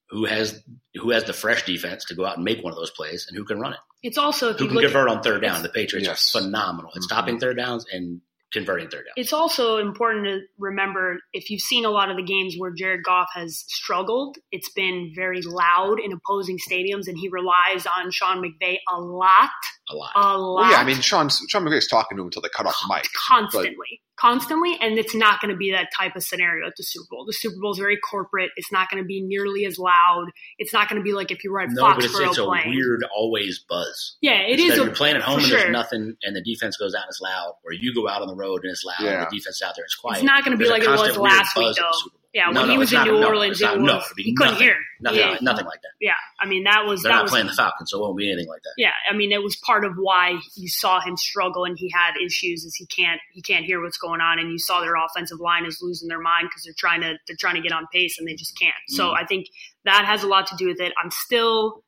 who 0.10 0.26
has 0.26 0.64
who 0.96 1.12
has 1.12 1.24
the 1.26 1.34
fresh 1.34 1.66
defense 1.66 2.06
to 2.06 2.16
go 2.16 2.26
out 2.26 2.36
and 2.38 2.46
make 2.46 2.64
one 2.64 2.72
of 2.72 2.78
those 2.78 2.92
plays, 2.92 3.26
and 3.28 3.38
who 3.38 3.44
can 3.46 3.60
run 3.60 3.74
it. 3.74 3.80
It's 4.04 4.18
also 4.18 4.52
if 4.52 4.58
Who 4.58 4.66
you 4.66 4.70
can 4.70 4.76
look 4.78 4.86
convert 4.86 5.10
on 5.10 5.22
third 5.24 5.42
down. 5.42 5.64
The 5.64 5.70
Patriots 5.70 6.08
Yes. 6.08 6.36
are 6.36 6.42
phenomenal 6.42 6.92
at 6.96 7.02
Mhm. 7.02 7.04
stopping 7.04 7.40
third 7.40 7.58
downs 7.58 7.86
and 7.92 8.22
converting 8.54 8.88
third 8.88 9.04
down. 9.06 9.14
It's 9.18 9.34
also 9.34 9.78
important 9.78 10.26
to 10.26 10.40
remember 10.58 11.20
if 11.34 11.50
you've 11.50 11.60
seen 11.62 11.84
a 11.84 11.90
lot 11.90 12.10
of 12.10 12.16
the 12.16 12.24
games 12.24 12.56
where 12.58 12.72
Jared 12.72 13.04
Goff 13.04 13.28
has 13.34 13.66
struggled, 13.68 14.38
it's 14.52 14.72
been 14.72 15.12
very 15.16 15.42
loud 15.42 16.00
in 16.00 16.14
opposing 16.14 16.58
stadiums, 16.60 17.08
and 17.08 17.18
he 17.18 17.28
relies 17.28 17.86
on 17.86 18.12
Sean 18.12 18.42
McVay 18.42 18.78
a 18.88 19.02
lot, 19.02 19.50
a 19.90 19.96
lot. 19.96 20.12
a 20.16 20.38
lot. 20.38 20.62
Well, 20.62 20.72
yeah, 20.72 20.78
I 20.78 20.84
mean, 20.86 21.02
Sean 21.02 21.30
Sean 21.30 21.64
McVay's 21.64 21.88
talking 21.88 22.18
to 22.18 22.22
him 22.22 22.28
until 22.28 22.42
they 22.42 22.50
cut 22.50 22.66
off 22.66 22.76
the 22.88 22.94
mic. 22.94 23.06
constantly, 23.28 24.02
constantly, 24.20 24.78
and 24.82 24.98
it's 24.98 25.14
not 25.14 25.42
going 25.42 25.52
to 25.52 25.58
be 25.58 25.72
that 25.72 25.90
type 25.96 26.16
of 26.16 26.24
scenario 26.24 26.66
at 26.68 26.74
the 26.78 26.84
Super 26.84 27.06
Bowl. 27.12 27.26
The 27.26 27.34
Super 27.34 27.56
Bowl 27.62 27.72
is 27.74 27.78
very 27.78 27.98
corporate. 27.98 28.50
It's 28.56 28.72
not 28.72 28.90
going 28.90 29.04
to 29.04 29.08
be 29.08 29.22
nearly 29.22 29.66
as 29.66 29.78
loud. 29.78 30.26
It's 30.58 30.74
not 30.74 30.90
going 30.90 31.00
to 31.00 31.04
be 31.04 31.14
like 31.14 31.30
if 31.32 31.44
you 31.44 31.52
were 31.52 31.62
at 31.62 31.70
no, 31.72 31.84
Foxborough 31.84 31.96
but 31.98 32.04
it's, 32.06 32.20
it's 32.20 32.38
a 32.40 32.44
playing. 32.46 32.70
weird 32.70 33.04
always 33.16 33.60
buzz. 33.70 34.18
yeah, 34.22 34.42
it 34.42 34.60
It's 34.60 34.74
is. 34.74 34.80
A, 34.80 34.84
you're 34.86 34.96
playing 34.96 35.18
at 35.18 35.22
home 35.22 35.40
for 35.40 35.44
and 35.46 35.52
there's 35.54 35.72
nothing, 35.72 36.16
and 36.24 36.36
the 36.36 36.42
defense 36.42 36.78
goes 36.78 36.96
out 36.96 37.04
and 37.04 37.10
it's 37.10 37.22
loud, 37.22 37.54
or 37.64 37.72
you 37.74 37.94
go 37.94 38.08
out 38.10 38.22
on 38.22 38.28
the 38.28 38.36
road 38.36 38.62
and 38.64 38.72
it's 38.72 38.84
loud, 38.84 38.96
Yeah. 39.06 39.22
and 39.22 39.22
the 39.32 39.38
defense 39.38 39.58
is 39.58 39.62
out 39.62 39.76
there 39.76 39.86
it's 39.86 39.96
quiet. 39.96 40.18
It's 40.18 40.26
not 40.26 40.44
going 40.44 40.58
to 40.58 40.64
be 40.64 40.70
like 40.70 40.84
it 40.84 40.90
was 40.90 41.16
last 41.18 41.56
week, 41.56 41.66
buzz 41.68 41.78
at 41.78 41.84
the 41.84 42.10
though. 42.12 42.18
Yeah, 42.36 42.50
No, 42.52 42.60
when 42.60 42.68
no, 42.68 42.74
he 42.74 42.78
was 42.78 42.92
in 42.92 42.98
not- 43.00 43.08
New 43.08 43.24
Orleans, 43.26 43.62
not- 43.62 43.78
he 44.18 44.36
couldn't 44.36 44.52
nothing. 44.56 44.58
hear. 44.68 44.78
Nothing, 45.00 45.20
Yeah. 45.20 45.38
nothing 45.42 45.66
like 45.66 45.82
that. 45.84 45.92
Yeah, 46.02 46.16
I 46.38 46.46
mean 46.46 46.66
that 46.66 46.86
was 46.86 47.02
They're 47.02 47.12
that 47.14 47.16
not 47.16 47.24
was 47.24 47.32
playing 47.32 47.48
the 47.48 47.54
Falcons, 47.54 47.90
so 47.92 47.98
it 47.98 48.02
won't 48.02 48.18
be 48.18 48.30
anything 48.30 48.50
like 48.50 48.62
that. 48.64 48.74
yeah. 48.78 48.92
I 49.10 49.14
mean 49.16 49.32
it 49.32 49.42
was 49.42 49.56
part 49.56 49.86
of 49.86 49.94
why 49.96 50.38
you 50.58 50.68
saw 50.68 51.00
him 51.00 51.16
struggle 51.16 51.64
and 51.64 51.78
he 51.80 51.90
had 51.96 52.12
issues 52.24 52.66
is 52.66 52.76
he 52.76 52.86
can't 52.88 53.22
he 53.32 53.42
can't 53.42 53.64
hear 53.66 53.82
what's 53.82 53.98
going 53.98 54.20
on 54.20 54.38
and 54.40 54.52
you 54.52 54.60
saw 54.60 54.82
their 54.82 54.96
offensive 54.96 55.40
line 55.40 55.66
is 55.66 55.80
losing 55.82 56.10
their 56.10 56.20
mind 56.20 56.50
because 56.50 56.64
they're 56.66 56.74
trying 56.78 57.00
to 57.02 57.18
they're 57.26 57.38
trying 57.40 57.56
to 57.56 57.62
get 57.62 57.72
on 57.72 57.88
pace 57.94 58.20
and 58.20 58.28
they 58.28 58.36
just 58.36 58.60
can't. 58.60 58.76
So 58.90 59.12
Mhm. 59.12 59.18
I 59.18 59.26
think 59.26 59.48
that 59.86 60.04
has 60.04 60.24
a 60.24 60.28
lot 60.28 60.48
to 60.48 60.56
do 60.58 60.68
with 60.68 60.82
it. 60.82 60.92
I'm 61.02 61.12
still 61.12 61.84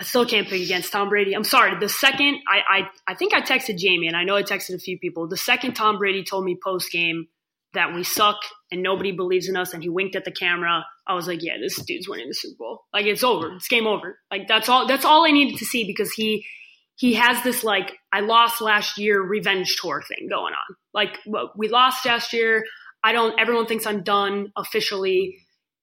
I 0.00 0.04
still 0.04 0.24
can't 0.26 0.48
pick 0.48 0.62
against 0.62 0.90
Tom 0.90 1.10
Brady. 1.10 1.34
I'm 1.34 1.44
sorry. 1.44 1.78
The 1.78 1.88
second 1.90 2.38
I, 2.48 2.62
I 3.06 3.12
I 3.12 3.14
think 3.14 3.34
I 3.34 3.42
texted 3.42 3.76
Jamie 3.78 4.08
and 4.08 4.16
I 4.16 4.24
know 4.24 4.36
I 4.36 4.42
texted 4.42 4.74
a 4.74 4.78
few 4.78 4.98
people. 4.98 5.28
The 5.28 5.36
second 5.36 5.74
Tom 5.74 5.98
Brady 5.98 6.24
told 6.24 6.44
me 6.46 6.56
post 6.62 6.90
game 6.90 7.28
that 7.74 7.94
we 7.94 8.02
suck 8.02 8.38
and 8.70 8.82
nobody 8.82 9.12
believes 9.12 9.48
in 9.48 9.56
us 9.56 9.74
and 9.74 9.82
he 9.82 9.88
winked 9.88 10.16
at 10.16 10.24
the 10.24 10.32
camera, 10.32 10.84
I 11.06 11.14
was 11.14 11.26
like, 11.26 11.42
yeah, 11.42 11.58
this 11.60 11.76
dude's 11.84 12.08
winning 12.08 12.28
the 12.28 12.34
Super 12.34 12.56
Bowl. 12.58 12.84
Like 12.92 13.06
it's 13.06 13.22
over. 13.22 13.54
It's 13.54 13.68
game 13.68 13.86
over. 13.86 14.18
Like 14.30 14.48
that's 14.48 14.68
all 14.68 14.86
that's 14.86 15.04
all 15.04 15.26
I 15.26 15.30
needed 15.30 15.58
to 15.58 15.64
see 15.64 15.86
because 15.86 16.12
he 16.12 16.46
he 16.96 17.14
has 17.14 17.42
this 17.42 17.64
like 17.64 17.96
I 18.12 18.20
lost 18.20 18.60
last 18.60 18.98
year 18.98 19.20
revenge 19.22 19.76
tour 19.76 20.02
thing 20.06 20.28
going 20.28 20.54
on. 20.54 20.76
Like 20.92 21.18
we 21.56 21.68
lost 21.68 22.06
last 22.06 22.32
year. 22.32 22.64
I 23.02 23.12
don't 23.12 23.38
everyone 23.38 23.66
thinks 23.66 23.86
I'm 23.86 24.02
done 24.02 24.52
officially. 24.56 25.38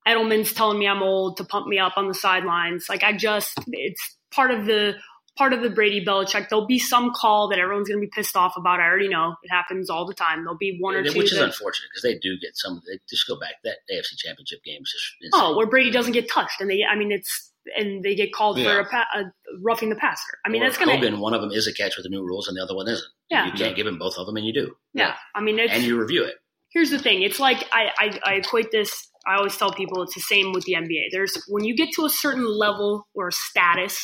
Edelman's 0.08 0.54
telling 0.54 0.80
me 0.80 0.88
I'm 0.88 1.04
old 1.04 1.38
to 1.38 1.44
pump 1.44 1.68
me 1.68 1.78
up 1.78 1.94
on 1.98 2.08
the 2.08 2.16
sidelines. 2.16 2.88
Like 2.90 3.04
I 3.04 3.16
just 3.16 3.54
it's 3.68 4.18
part 4.32 4.52
of 4.52 4.66
the 4.66 4.96
part 5.38 5.54
of 5.54 5.62
the 5.62 5.70
Brady 5.70 6.04
Belichick. 6.06 6.50
There'll 6.50 6.68
be 6.68 6.80
some 6.80 7.12
call 7.16 7.50
that 7.50 7.60
everyone's 7.60 7.88
going 7.88 8.00
to 8.00 8.06
be 8.06 8.12
pissed 8.14 8.36
off 8.36 8.58
about. 8.58 8.80
I 8.80 8.84
already 8.84 9.08
know 9.08 9.36
it 9.44 9.50
happens 9.50 9.90
all 9.90 10.06
the 10.06 10.14
time. 10.14 10.44
There'll 10.44 10.58
be 10.58 10.78
one 10.80 10.96
or 10.96 11.04
two. 11.04 11.18
Which 11.18 11.32
is 11.32 11.38
that- 11.40 11.46
unfortunate 11.46 11.88
because 11.92 12.04
they 12.04 12.18
do 12.20 12.38
get 12.40 12.52
some. 12.56 12.82
They 12.88 13.00
just 13.10 13.28
go 13.28 13.40
back 13.40 13.56
that 13.64 13.78
AFC 13.92 14.18
Championship 14.18 14.64
game 14.64 14.82
is 14.82 14.92
just 14.92 15.16
insane. 15.22 15.32
Oh, 15.34 15.58
where 15.58 15.68
Brady 15.68 15.92
doesn't 15.92 16.14
get 16.14 16.30
touched, 16.30 16.60
and 16.62 16.70
they, 16.70 16.84
I 16.84 16.96
mean, 16.96 17.12
it's 17.12 17.50
and 17.78 18.02
they 18.04 18.16
get 18.16 18.34
called 18.34 18.60
for 18.60 18.80
a, 18.80 18.86
pa- 18.90 19.06
a 19.16 19.24
roughing 19.62 19.90
the 19.90 19.96
passer. 19.96 20.34
I 20.44 20.50
mean, 20.50 20.64
Or 20.64 20.66
that's 20.66 20.80
gonna, 20.80 20.96
Hogan, 20.96 21.20
one 21.20 21.36
of 21.36 21.42
them 21.42 21.52
is 21.52 21.68
a 21.68 21.74
catch 21.74 21.96
with 21.96 22.04
the 22.04 22.10
new 22.10 22.24
rules, 22.26 22.48
and 22.48 22.58
the 22.58 22.64
other 22.64 22.76
one 22.76 22.88
isn't. 22.88 23.08
Yeah. 23.30 23.46
you 23.46 23.52
can't 23.54 23.76
give 23.76 23.86
him 23.88 24.00
both 24.00 24.18
of 24.18 24.26
them, 24.26 24.36
and 24.38 24.46
you 24.46 24.52
do. 24.54 24.76
yeah. 24.94 25.16
I 25.36 25.42
mean, 25.42 25.60
it's 25.60 25.72
and 25.72 25.84
you 25.84 26.00
review 26.00 26.24
it. 26.24 26.36
here's 26.74 26.90
the 26.90 26.98
thing. 27.00 27.22
It's 27.22 27.40
like 27.40 27.66
I, 27.72 27.90
I, 28.00 28.20
I 28.26 28.34
equate 28.36 28.72
this. 28.72 28.92
I 29.28 29.36
always 29.36 29.56
tell 29.56 29.72
people 29.72 30.02
it's 30.02 30.16
the 30.16 30.22
same 30.22 30.52
with 30.54 30.66
the 30.66 30.74
NBA. 30.74 31.10
There's 31.12 31.32
when 31.48 31.64
you 31.64 31.76
get 31.76 31.90
to 31.98 32.06
a 32.06 32.10
certain 32.10 32.46
level 32.48 33.08
or 33.14 33.30
status 33.32 34.02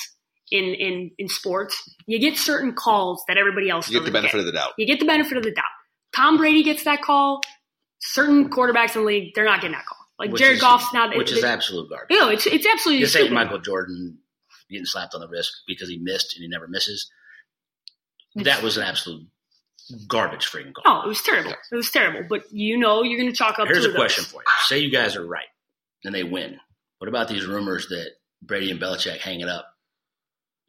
in 0.52 0.64
in 0.76 1.12
in 1.18 1.28
sports, 1.28 1.76
you 2.06 2.20
get 2.20 2.38
certain 2.38 2.74
calls 2.74 3.24
that 3.28 3.38
everybody 3.38 3.70
else 3.70 3.90
You 3.90 4.00
get 4.00 4.06
the 4.06 4.12
doesn't 4.12 4.22
benefit 4.24 4.40
of 4.40 4.46
the 4.46 4.52
doubt. 4.52 4.74
You 4.78 4.86
get 4.86 5.00
the 5.00 5.06
benefit 5.06 5.38
of 5.38 5.44
the 5.44 5.52
doubt. 5.52 5.66
Tom 6.16 6.38
Brady 6.38 6.64
gets 6.64 6.84
that 6.86 7.02
call. 7.02 7.42
Certain 8.00 8.50
quarterbacks 8.50 8.96
in 8.96 9.02
the 9.02 9.08
league, 9.08 9.34
they're 9.36 9.44
not 9.46 9.60
getting 9.62 9.74
that 9.76 9.86
call. 9.86 9.98
Like 10.20 10.32
Which 10.32 10.42
Jared 10.42 10.56
is- 10.56 10.62
Goff's 10.62 10.94
not. 10.94 11.16
which 11.18 11.32
it- 11.32 11.38
is 11.38 11.44
it- 11.44 11.48
absolute 11.48 11.90
garbage. 11.90 12.08
You 12.12 12.20
know, 12.20 12.30
it's 12.30 12.46
it's 12.48 12.66
absolutely 12.66 13.04
This 13.04 13.16
ain't 13.16 13.26
stupid. 13.28 13.34
Michael 13.36 13.60
Jordan 13.60 14.20
getting 14.70 14.86
slapped 14.86 15.14
on 15.16 15.22
the 15.22 15.28
wrist 15.28 15.64
because 15.68 15.90
he 15.90 15.98
missed 15.98 16.36
and 16.36 16.42
he 16.44 16.48
never 16.48 16.68
misses. 16.68 17.10
That 18.36 18.62
was 18.62 18.78
an 18.78 18.84
absolute 18.84 19.26
garbage 20.08 20.46
freaking 20.46 20.74
call. 20.74 21.00
No, 21.00 21.06
it 21.06 21.08
was 21.08 21.22
terrible. 21.22 21.52
It 21.72 21.76
was 21.76 21.90
terrible. 21.90 22.24
But 22.30 22.52
you 22.52 22.78
know, 22.78 23.04
you're 23.04 23.20
going 23.20 23.32
to 23.32 23.36
chalk 23.36 23.58
up. 23.60 23.68
Here's 23.68 23.80
two 23.80 23.86
a 23.86 23.88
of 23.90 23.94
those. 23.94 24.00
question 24.02 24.24
for 24.26 24.42
you. 24.42 24.46
Say 24.66 24.80
you 24.80 24.92
guys 24.92 25.16
are 25.16 25.26
right 25.26 25.48
and 26.04 26.14
they 26.14 26.24
win. 26.24 26.60
What 27.00 27.08
about 27.08 27.28
these 27.30 27.46
rumors 27.46 27.88
that 27.90 28.12
Brady 28.42 28.70
and 28.72 28.80
Belichick 28.80 29.18
hang 29.20 29.40
it 29.40 29.50
up 29.50 29.66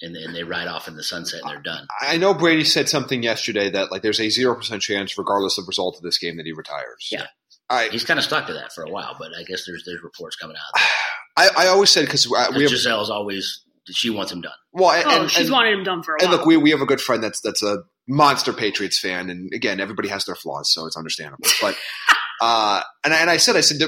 and 0.01 0.15
then 0.15 0.33
they 0.33 0.45
ride 0.45 0.69
off 0.69 0.89
in 0.89 0.97
the 0.97 1.03
sunset 1.03 1.41
and 1.43 1.51
they're 1.51 1.61
done? 1.63 1.87
I 2.01 2.17
know 2.19 2.35
Brady 2.35 2.65
said 2.65 2.89
something 2.89 3.23
yesterday 3.23 3.71
that 3.71 3.91
like 3.91 4.03
there's 4.03 4.21
a 4.21 4.29
zero 4.31 4.55
percent 4.55 4.83
chance, 4.83 5.17
regardless 5.19 5.59
of 5.59 5.67
result 5.69 5.97
of 5.97 6.03
this 6.03 6.19
game, 6.19 6.37
that 6.37 6.47
he 6.47 6.53
retires. 6.53 7.09
Yeah. 7.11 7.27
I 7.71 7.89
He's 7.89 8.05
kind 8.05 8.19
of 8.19 8.25
stuck 8.25 8.47
to 8.47 8.55
that 8.55 8.73
for 8.73 8.83
a 8.85 8.91
while, 8.91 9.15
but 9.19 9.29
I 9.39 9.43
guess 9.45 9.65
there's 9.67 9.85
there's 9.85 10.03
reports 10.03 10.37
coming 10.37 10.57
out. 10.57 10.83
I, 11.37 11.65
I 11.65 11.67
always 11.69 11.91
said 11.91 12.07
because 12.07 12.29
we 12.29 12.37
have 12.37 12.53
Gisele's 12.53 13.11
always 13.11 13.65
she 13.91 14.11
wants 14.11 14.31
him 14.33 14.41
done. 14.43 14.53
well, 14.73 14.91
and, 14.91 15.05
Oh, 15.07 15.21
and- 15.23 15.31
she's 15.31 15.47
and- 15.47 15.53
wanted 15.53 15.73
him 15.79 15.85
done 15.85 16.03
for 16.03 16.15
a 16.17 16.23
And 16.23 16.31
look, 16.31 16.45
we, 16.47 16.57
we 16.57 16.71
have 16.71 16.81
a 16.81 16.87
good 16.87 17.01
friend 17.01 17.23
that's 17.23 17.41
that's 17.41 17.63
a 17.63 17.79
monster 18.07 18.53
Patriots 18.53 18.99
fan, 18.99 19.31
and 19.31 19.53
again, 19.53 19.81
everybody 19.81 20.09
has 20.09 20.25
their 20.25 20.35
flaws, 20.35 20.73
so 20.73 20.87
it's 20.87 20.97
understandable. 20.97 21.45
But 21.61 21.77
uh, 22.41 22.83
and 23.05 23.13
I, 23.15 23.19
and 23.21 23.31
I 23.31 23.37
said, 23.37 23.57
I 23.57 23.61
said, 23.61 23.79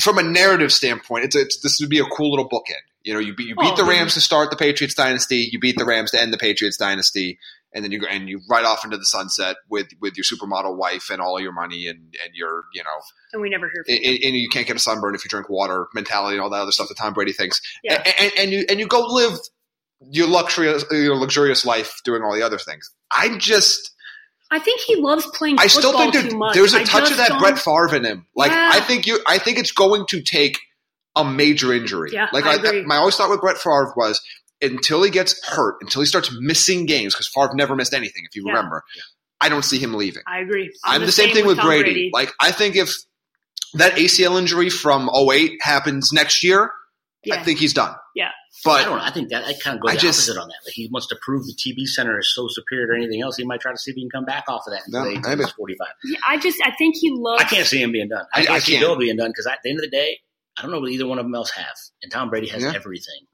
from 0.00 0.18
a 0.18 0.22
narrative 0.22 0.72
standpoint, 0.72 1.24
it's, 1.24 1.36
it's 1.36 1.60
this 1.60 1.78
would 1.80 1.88
be 1.90 1.98
a 1.98 2.04
cool 2.04 2.30
little 2.30 2.48
bookend. 2.48 2.82
You 3.08 3.14
know, 3.14 3.20
you 3.20 3.34
beat, 3.34 3.48
you 3.48 3.54
beat 3.56 3.72
Oh, 3.72 3.76
the. 3.76 3.84
Rams 3.84 4.12
to 4.14 4.20
start 4.20 4.50
the 4.50 4.56
Patriots 4.56 4.94
dynasty, 4.94 5.48
you 5.50 5.58
beat 5.58 5.78
the 5.78 5.86
Rams 5.86 6.10
to 6.10 6.20
end 6.20 6.30
the 6.30 6.36
Patriots 6.36 6.76
dynasty, 6.76 7.38
and 7.72 7.82
then 7.82 7.90
you 7.90 8.00
go 8.00 8.06
and 8.06 8.28
you 8.28 8.40
ride 8.50 8.66
off 8.66 8.84
into 8.84 8.98
the 8.98 9.06
sunset 9.06 9.56
with 9.70 9.86
with 9.98 10.14
your 10.18 10.24
supermodel 10.24 10.76
wife 10.76 11.08
and 11.10 11.20
all 11.22 11.40
your 11.40 11.52
money 11.52 11.86
and 11.86 11.98
and 12.22 12.34
your 12.34 12.64
you 12.74 12.84
know 12.84 12.90
and 13.32 13.40
we 13.40 13.48
never 13.48 13.70
from 13.70 13.84
and, 13.88 14.04
and 14.04 14.36
you 14.36 14.50
can't 14.50 14.66
get 14.66 14.76
a 14.76 14.78
sunburn 14.78 15.14
if 15.14 15.24
you 15.24 15.28
drink 15.30 15.48
water 15.48 15.86
mentality 15.94 16.34
and 16.36 16.42
all 16.42 16.50
that 16.50 16.60
other 16.60 16.70
stuff 16.72 16.88
that 16.88 16.98
Tom 16.98 17.14
Brady 17.14 17.32
thinks. 17.32 17.62
Yeah. 17.82 17.94
And, 17.94 18.14
and, 18.20 18.32
and 18.38 18.50
you 18.52 18.64
and 18.68 18.78
you 18.80 18.86
go 18.86 19.06
live 19.06 19.38
your 20.10 20.28
luxurious 20.28 20.84
your 20.90 21.16
luxurious 21.16 21.64
life 21.64 22.00
doing 22.04 22.22
all 22.22 22.34
the 22.34 22.42
other 22.42 22.58
things. 22.58 22.90
I'm 23.10 23.38
just 23.38 23.90
I 24.50 24.58
think 24.58 24.80
he 24.80 24.96
loves 24.96 25.26
playing 25.34 25.56
I 25.58 25.66
still 25.66 25.92
think 25.96 26.12
there, 26.14 26.22
there's 26.52 26.74
a 26.74 26.80
I 26.80 26.84
touch 26.84 27.10
of 27.10 27.16
that 27.16 27.28
don't- 27.30 27.38
Brett 27.40 27.58
Favre 27.58 27.94
in 27.96 28.04
him. 28.04 28.26
Like 28.36 28.50
Yeah. 28.52 28.70
I 28.72 28.80
think 28.80 29.06
you 29.06 29.18
I 29.26 29.38
think 29.38 29.58
it's 29.58 29.72
going 29.72 30.04
to 30.10 30.20
take 30.22 30.58
a 31.18 31.24
major 31.24 31.72
injury. 31.72 32.10
Yeah, 32.12 32.28
like 32.32 32.44
I 32.46 32.54
agree. 32.54 32.84
my 32.84 32.96
always 32.96 33.16
thought 33.16 33.30
with 33.30 33.40
Brett 33.40 33.56
Favre 33.58 33.92
was 33.96 34.20
until 34.62 35.02
he 35.02 35.10
gets 35.10 35.44
hurt, 35.46 35.76
until 35.80 36.00
he 36.02 36.06
starts 36.06 36.30
missing 36.40 36.86
games, 36.86 37.14
because 37.14 37.28
Favre 37.28 37.54
never 37.54 37.76
missed 37.76 37.94
anything, 37.94 38.22
if 38.28 38.34
you 38.34 38.44
Yeah. 38.46 38.52
remember. 38.54 38.82
I 39.40 39.48
don't 39.48 39.64
see 39.64 39.78
him 39.78 39.94
leaving. 39.94 40.22
I 40.26 40.40
agree. 40.40 40.72
I'm, 40.84 41.00
the, 41.02 41.12
same, 41.12 41.32
thing 41.32 41.46
with 41.46 41.58
Tom 41.58 41.66
Brady. 41.66 42.10
Like 42.12 42.32
I 42.40 42.50
think 42.50 42.74
if 42.74 42.90
that 43.74 43.92
ACL 43.94 44.36
injury 44.38 44.68
from 44.70 45.08
08 45.14 45.58
happens 45.62 46.10
next 46.12 46.42
year, 46.42 46.70
yeah. 47.24 47.36
I 47.36 47.42
think 47.44 47.58
he's 47.60 47.72
done. 47.72 47.94
Yeah. 48.16 48.30
But 48.64 48.80
I 48.80 48.84
don't 48.84 48.98
know. 48.98 49.04
I 49.04 49.10
think 49.12 49.28
that 49.28 49.44
I 49.44 49.52
kind 49.62 49.76
of 49.76 49.82
go 49.82 49.88
I 49.88 49.94
the 49.94 50.00
just- 50.00 50.18
opposite 50.28 50.40
on 50.40 50.48
that. 50.48 50.54
Like 50.64 50.72
he 50.74 50.88
wants 50.90 51.06
to 51.08 51.16
prove 51.22 51.44
the 51.46 51.52
TB 51.54 51.86
center 51.86 52.18
is 52.18 52.32
so 52.34 52.46
superior 52.48 52.88
to 52.88 52.94
anything 52.96 53.22
else. 53.22 53.36
He 53.36 53.44
might 53.44 53.60
try 53.60 53.70
to 53.70 53.78
see 53.78 53.92
if 53.92 53.94
he 53.94 54.02
can 54.02 54.10
come 54.10 54.24
back 54.24 54.44
off 54.48 54.62
of 54.66 54.72
that 54.72 54.82
and 54.86 54.92
No, 54.92 55.02
play 55.02 55.14
until 55.14 55.36
he's 55.36 55.52
45. 55.52 55.86
Yeah, 56.04 56.18
I 56.26 56.38
just 56.38 56.58
I 56.64 56.72
think 56.76 56.96
he 56.96 57.10
loves. 57.12 57.40
I 57.42 57.44
can't 57.46 57.66
see 57.66 57.80
him 57.80 57.92
being 57.92 58.08
done. 58.08 58.24
I, 58.34 58.40
I- 58.40 58.44
can't 58.46 58.62
see 58.64 58.72
can't. 58.72 58.82
Bill 58.84 58.96
being 58.96 59.16
done 59.16 59.30
because 59.30 59.46
at 59.46 59.58
the 59.62 59.70
end 59.70 59.78
of 59.78 59.82
the 59.84 59.90
day, 59.90 60.18
I 60.58 60.62
don't 60.62 60.70
know 60.70 60.80
what 60.80 60.90
either 60.90 61.06
one 61.06 61.18
of 61.18 61.24
them 61.24 61.34
else 61.34 61.50
have. 61.52 61.76
And 62.02 62.10
Tom 62.10 62.30
Brady 62.30 62.48
has 62.48 62.62
Yeah. 62.62 62.72
everything, 62.74 63.26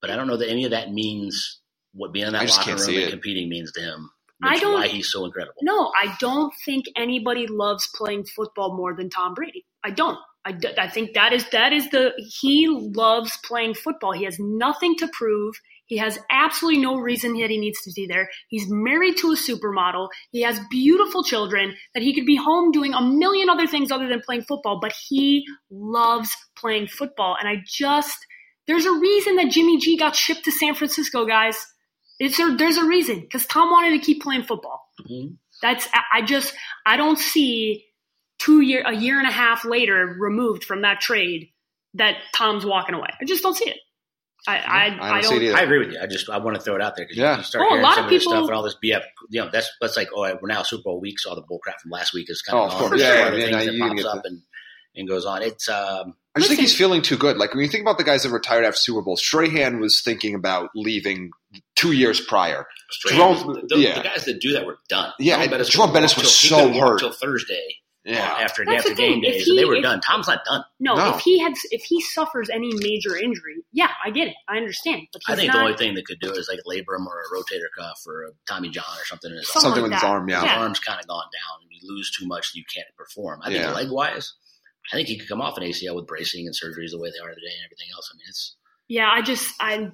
but 0.00 0.10
I 0.10 0.16
don't 0.16 0.26
know 0.26 0.36
that 0.36 0.48
any 0.50 0.64
of 0.64 0.70
that 0.72 0.92
means 0.92 1.60
what 1.92 2.12
being 2.12 2.26
in 2.26 2.34
I 2.34 2.40
that 2.40 2.46
just 2.46 2.58
locker 2.58 2.70
can't 2.70 2.80
room 2.80 2.86
see 2.86 2.96
and 2.96 3.08
it. 3.08 3.10
competing 3.10 3.48
means 3.48 3.72
to 3.72 3.80
him. 3.80 4.10
I 4.42 4.58
don't- 4.58 4.74
why 4.74 4.88
he's 4.88 5.10
so 5.12 5.24
incredible. 5.26 5.56
No, 5.62 5.92
I 5.96 6.16
don't 6.18 6.52
think 6.64 6.86
anybody 6.96 7.46
loves 7.46 7.88
playing 7.94 8.24
football 8.24 8.74
more 8.76 8.94
than 8.94 9.10
Tom 9.10 9.34
Brady. 9.34 9.66
I 9.84 9.90
don't. 9.90 10.18
I, 10.46 10.58
I 10.78 10.88
think 10.88 11.12
that 11.14 11.34
is 11.34 11.46
that 11.50 11.74
is 11.74 11.90
the 11.90 12.14
he 12.40 12.66
loves 12.68 13.36
playing 13.44 13.74
football. 13.74 14.12
He 14.12 14.24
has 14.24 14.38
nothing 14.38 14.96
to 14.96 15.08
prove. 15.12 15.54
He 15.90 15.96
has 15.98 16.20
absolutely 16.30 16.80
no 16.80 16.98
reason 16.98 17.36
that 17.40 17.50
he 17.50 17.58
needs 17.58 17.82
to 17.82 17.90
be 17.92 18.06
there. 18.06 18.30
He's 18.48 18.66
married 18.70 19.16
to 19.18 19.32
a 19.32 19.36
supermodel. 19.36 20.08
He 20.30 20.42
has 20.42 20.60
beautiful 20.70 21.24
children 21.24 21.74
that 21.94 22.02
he 22.04 22.14
could 22.14 22.26
be 22.26 22.36
home 22.36 22.70
doing 22.70 22.94
a 22.94 23.02
million 23.02 23.50
other 23.50 23.66
things 23.66 23.90
other 23.90 24.06
than 24.08 24.22
playing 24.24 24.42
football, 24.42 24.78
but 24.80 24.92
he 25.08 25.44
loves 25.68 26.30
playing 26.56 26.86
football. 26.86 27.36
And 27.38 27.48
I 27.48 27.56
just 27.66 28.16
there's 28.68 28.86
a 28.86 28.92
reason 28.92 29.34
that 29.36 29.50
Jimmy 29.50 29.78
G 29.80 29.96
got 29.98 30.14
shipped 30.14 30.44
to 30.44 30.52
San 30.52 30.76
Francisco, 30.76 31.26
guys. 31.26 31.56
It's 32.20 32.38
a, 32.38 32.54
there's 32.56 32.76
a 32.76 32.84
reason 32.84 33.18
because 33.22 33.44
Tom 33.46 33.68
wanted 33.72 33.98
to 33.98 34.06
keep 34.06 34.22
playing 34.22 34.44
football. 34.44 34.80
Mhm. 35.00 35.38
That's 35.60 35.88
I 36.12 36.22
just 36.22 36.54
I 36.86 36.96
don't 36.98 37.18
see 37.18 37.84
two 38.38 38.60
year 38.60 38.84
a 38.86 38.94
year 38.94 39.18
and 39.18 39.28
a 39.28 39.32
half 39.32 39.64
later 39.64 40.16
removed 40.20 40.62
from 40.62 40.82
that 40.82 41.00
trade 41.00 41.48
that 41.94 42.14
Tom's 42.32 42.64
walking 42.64 42.94
away. 42.94 43.08
I 43.20 43.24
just 43.24 43.42
don't 43.42 43.56
see 43.56 43.68
it. 43.70 43.78
I 44.46 44.56
I, 44.58 44.84
I 44.86 44.88
don't 44.90 45.00
I 45.00 45.20
don't. 45.20 45.54
I 45.54 45.62
agree 45.62 45.78
with 45.78 45.92
you. 45.92 45.98
I 46.02 46.06
just 46.06 46.28
I 46.30 46.38
want 46.38 46.56
to 46.56 46.62
throw 46.62 46.74
it 46.76 46.82
out 46.82 46.96
there 46.96 47.04
because 47.04 47.16
Yeah. 47.18 47.38
you 47.38 47.42
start 47.44 47.62
Oh, 47.64 47.66
a 47.66 47.70
hearing 47.70 47.82
lot 47.84 47.94
some 47.96 48.04
of 48.04 48.04
of 48.06 48.10
this 48.10 48.22
people- 48.24 48.32
stuff 48.32 48.44
and 48.48 48.54
all 48.56 48.62
this 48.62 48.76
BF. 48.84 49.02
You 49.28 49.42
know, 49.42 49.50
that's 49.52 49.70
that's 49.80 49.96
like 49.96 50.08
oh, 50.14 50.22
we're 50.40 50.48
now 50.48 50.62
Super 50.62 50.82
Bowl 50.84 51.00
week, 51.00 51.18
so 51.18 51.30
all 51.30 51.36
the 51.36 51.42
bull 51.42 51.58
crap 51.58 51.80
from 51.80 51.90
last 51.90 52.14
week 52.14 52.30
is 52.30 52.42
kind 52.42 52.58
Oh, 52.58 52.62
of 52.64 52.72
of 52.72 52.78
gone. 52.80 52.88
course. 52.90 53.00
There's 53.00 53.14
Yeah, 53.18 53.26
other 53.26 53.38
yeah, 53.38 53.44
things 53.44 53.56
no, 53.56 53.64
that 53.66 53.74
you 53.74 53.80
pops 53.82 53.94
get 54.02 54.06
up 54.06 54.24
and 54.24 54.42
and 54.96 55.08
goes 55.08 55.24
on. 55.26 55.42
It's 55.42 55.68
um, 55.68 56.14
I 56.34 56.40
just 56.40 56.48
think 56.48 56.60
he's 56.60 56.76
feeling 56.76 57.02
too 57.02 57.16
good. 57.16 57.36
Like 57.36 57.54
when 57.54 57.62
you 57.62 57.68
think 57.70 57.82
about 57.82 57.98
the 57.98 58.04
guys 58.04 58.22
that 58.24 58.30
retired 58.30 58.64
after 58.64 58.78
Super 58.78 59.02
Bowl, 59.02 59.16
Strahan 59.16 59.78
was 59.80 60.00
thinking 60.00 60.34
about 60.34 60.70
leaving 60.74 61.30
two 61.76 61.92
years 61.92 62.20
prior. 62.20 62.66
Jerome, 63.08 63.66
the, 63.68 63.78
yeah. 63.78 63.98
the, 63.98 64.02
guys 64.04 64.24
that 64.24 64.40
do 64.40 64.52
that 64.52 64.64
were 64.66 64.78
done. 64.88 65.12
Yeah, 65.18 65.36
Jerome 65.36 65.50
Bettis, 65.50 65.68
Jerome 65.68 65.92
Bettis 65.92 66.16
was 66.16 66.32
so 66.34 66.72
hurt 66.72 66.94
until 67.02 67.12
Thursday 67.12 67.76
yeah. 68.04 68.32
Uh, 68.32 68.40
after 68.40 68.64
That's 68.64 68.86
after 68.86 68.94
game 68.94 69.20
days, 69.20 69.44
he, 69.44 69.56
they 69.56 69.64
were 69.64 69.76
if, 69.76 69.82
done. 69.82 70.00
Tom's 70.00 70.26
not 70.26 70.44
done. 70.44 70.64
No, 70.78 70.94
no, 70.94 71.16
if 71.16 71.20
he 71.20 71.38
had 71.38 71.52
if 71.70 71.82
he 71.82 72.00
suffers 72.00 72.48
any 72.48 72.70
major 72.74 73.16
injury, 73.16 73.62
yeah, 73.72 73.90
I 74.04 74.10
get 74.10 74.28
it, 74.28 74.34
I 74.48 74.56
understand. 74.56 75.02
But 75.12 75.22
I 75.28 75.36
think 75.36 75.48
not, 75.48 75.58
the 75.58 75.64
only 75.64 75.76
thing 75.76 75.94
that 75.94 76.06
could 76.06 76.20
do 76.20 76.32
is 76.32 76.48
like 76.48 76.60
labrum 76.66 77.06
or 77.06 77.20
a 77.20 77.36
rotator 77.36 77.68
cuff 77.76 78.00
or 78.06 78.24
a 78.24 78.30
Tommy 78.46 78.70
John 78.70 78.84
or 78.84 79.04
something. 79.04 79.30
In 79.30 79.36
his 79.36 79.48
something, 79.48 79.68
something 79.68 79.82
with 79.82 79.92
his 79.92 80.02
arm. 80.02 80.28
Yeah, 80.28 80.40
his 80.42 80.50
arm's 80.50 80.80
kind 80.80 80.98
of 80.98 81.06
gone 81.06 81.26
down. 81.32 81.60
and 81.62 81.70
You 81.70 81.94
lose 81.94 82.10
too 82.10 82.26
much, 82.26 82.52
you 82.54 82.64
can't 82.74 82.88
perform. 82.96 83.40
I 83.42 83.48
think 83.48 83.62
yeah. 83.62 83.72
leg 83.72 83.90
wise, 83.90 84.32
I 84.92 84.96
think 84.96 85.08
he 85.08 85.18
could 85.18 85.28
come 85.28 85.42
off 85.42 85.58
an 85.58 85.64
ACL 85.64 85.96
with 85.96 86.06
bracing 86.06 86.46
and 86.46 86.54
surgeries 86.54 86.92
the 86.92 86.98
way 86.98 87.10
they 87.10 87.22
are 87.22 87.28
today 87.28 87.52
and 87.56 87.66
everything 87.66 87.88
else. 87.94 88.10
I 88.12 88.16
mean, 88.16 88.26
it's 88.28 88.56
yeah. 88.88 89.10
I 89.10 89.20
just 89.20 89.52
I 89.60 89.90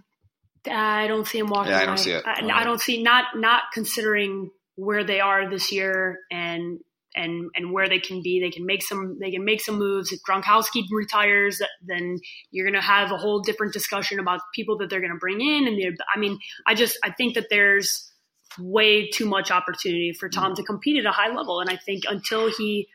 I 0.70 1.08
don't 1.08 1.26
see 1.26 1.38
him 1.38 1.48
walking. 1.48 1.72
Yeah, 1.72 1.80
I 1.80 1.86
don't 1.86 1.98
see 1.98 2.12
it. 2.12 2.24
I, 2.24 2.48
I 2.52 2.62
don't 2.62 2.80
see 2.80 3.02
not 3.02 3.24
not 3.34 3.64
considering 3.74 4.50
where 4.76 5.04
they 5.04 5.20
are 5.20 5.50
this 5.50 5.72
year 5.72 6.18
and 6.30 6.78
and 7.16 7.50
and 7.56 7.72
where 7.72 7.88
they 7.88 7.98
can 7.98 8.22
be. 8.22 8.40
They 8.40 8.50
can 8.50 8.66
make 8.66 8.82
some 8.82 9.18
they 9.20 9.30
can 9.30 9.44
make 9.44 9.60
some 9.60 9.78
moves. 9.78 10.12
If 10.12 10.20
Gronkowski 10.28 10.84
retires, 10.90 11.60
then 11.86 12.18
you're 12.50 12.66
going 12.66 12.80
to 12.80 12.86
have 12.86 13.10
a 13.10 13.16
whole 13.16 13.40
different 13.40 13.72
discussion 13.72 14.20
about 14.20 14.40
people 14.54 14.78
that 14.78 14.90
they're 14.90 15.00
going 15.00 15.12
to 15.12 15.18
bring 15.18 15.40
in. 15.40 15.66
And 15.66 15.98
I 16.14 16.18
mean, 16.18 16.38
I 16.66 16.74
just 16.74 16.98
I 17.02 17.10
think 17.10 17.34
that 17.34 17.46
there's 17.50 18.12
way 18.58 19.08
too 19.08 19.26
much 19.26 19.50
opportunity 19.50 20.12
for 20.18 20.28
Tom 20.28 20.54
to 20.54 20.62
compete 20.62 20.98
at 20.98 21.06
a 21.06 21.12
high 21.12 21.34
level. 21.34 21.60
And 21.60 21.70
I 21.70 21.76
think 21.76 22.04
until 22.08 22.50
he 22.50 22.88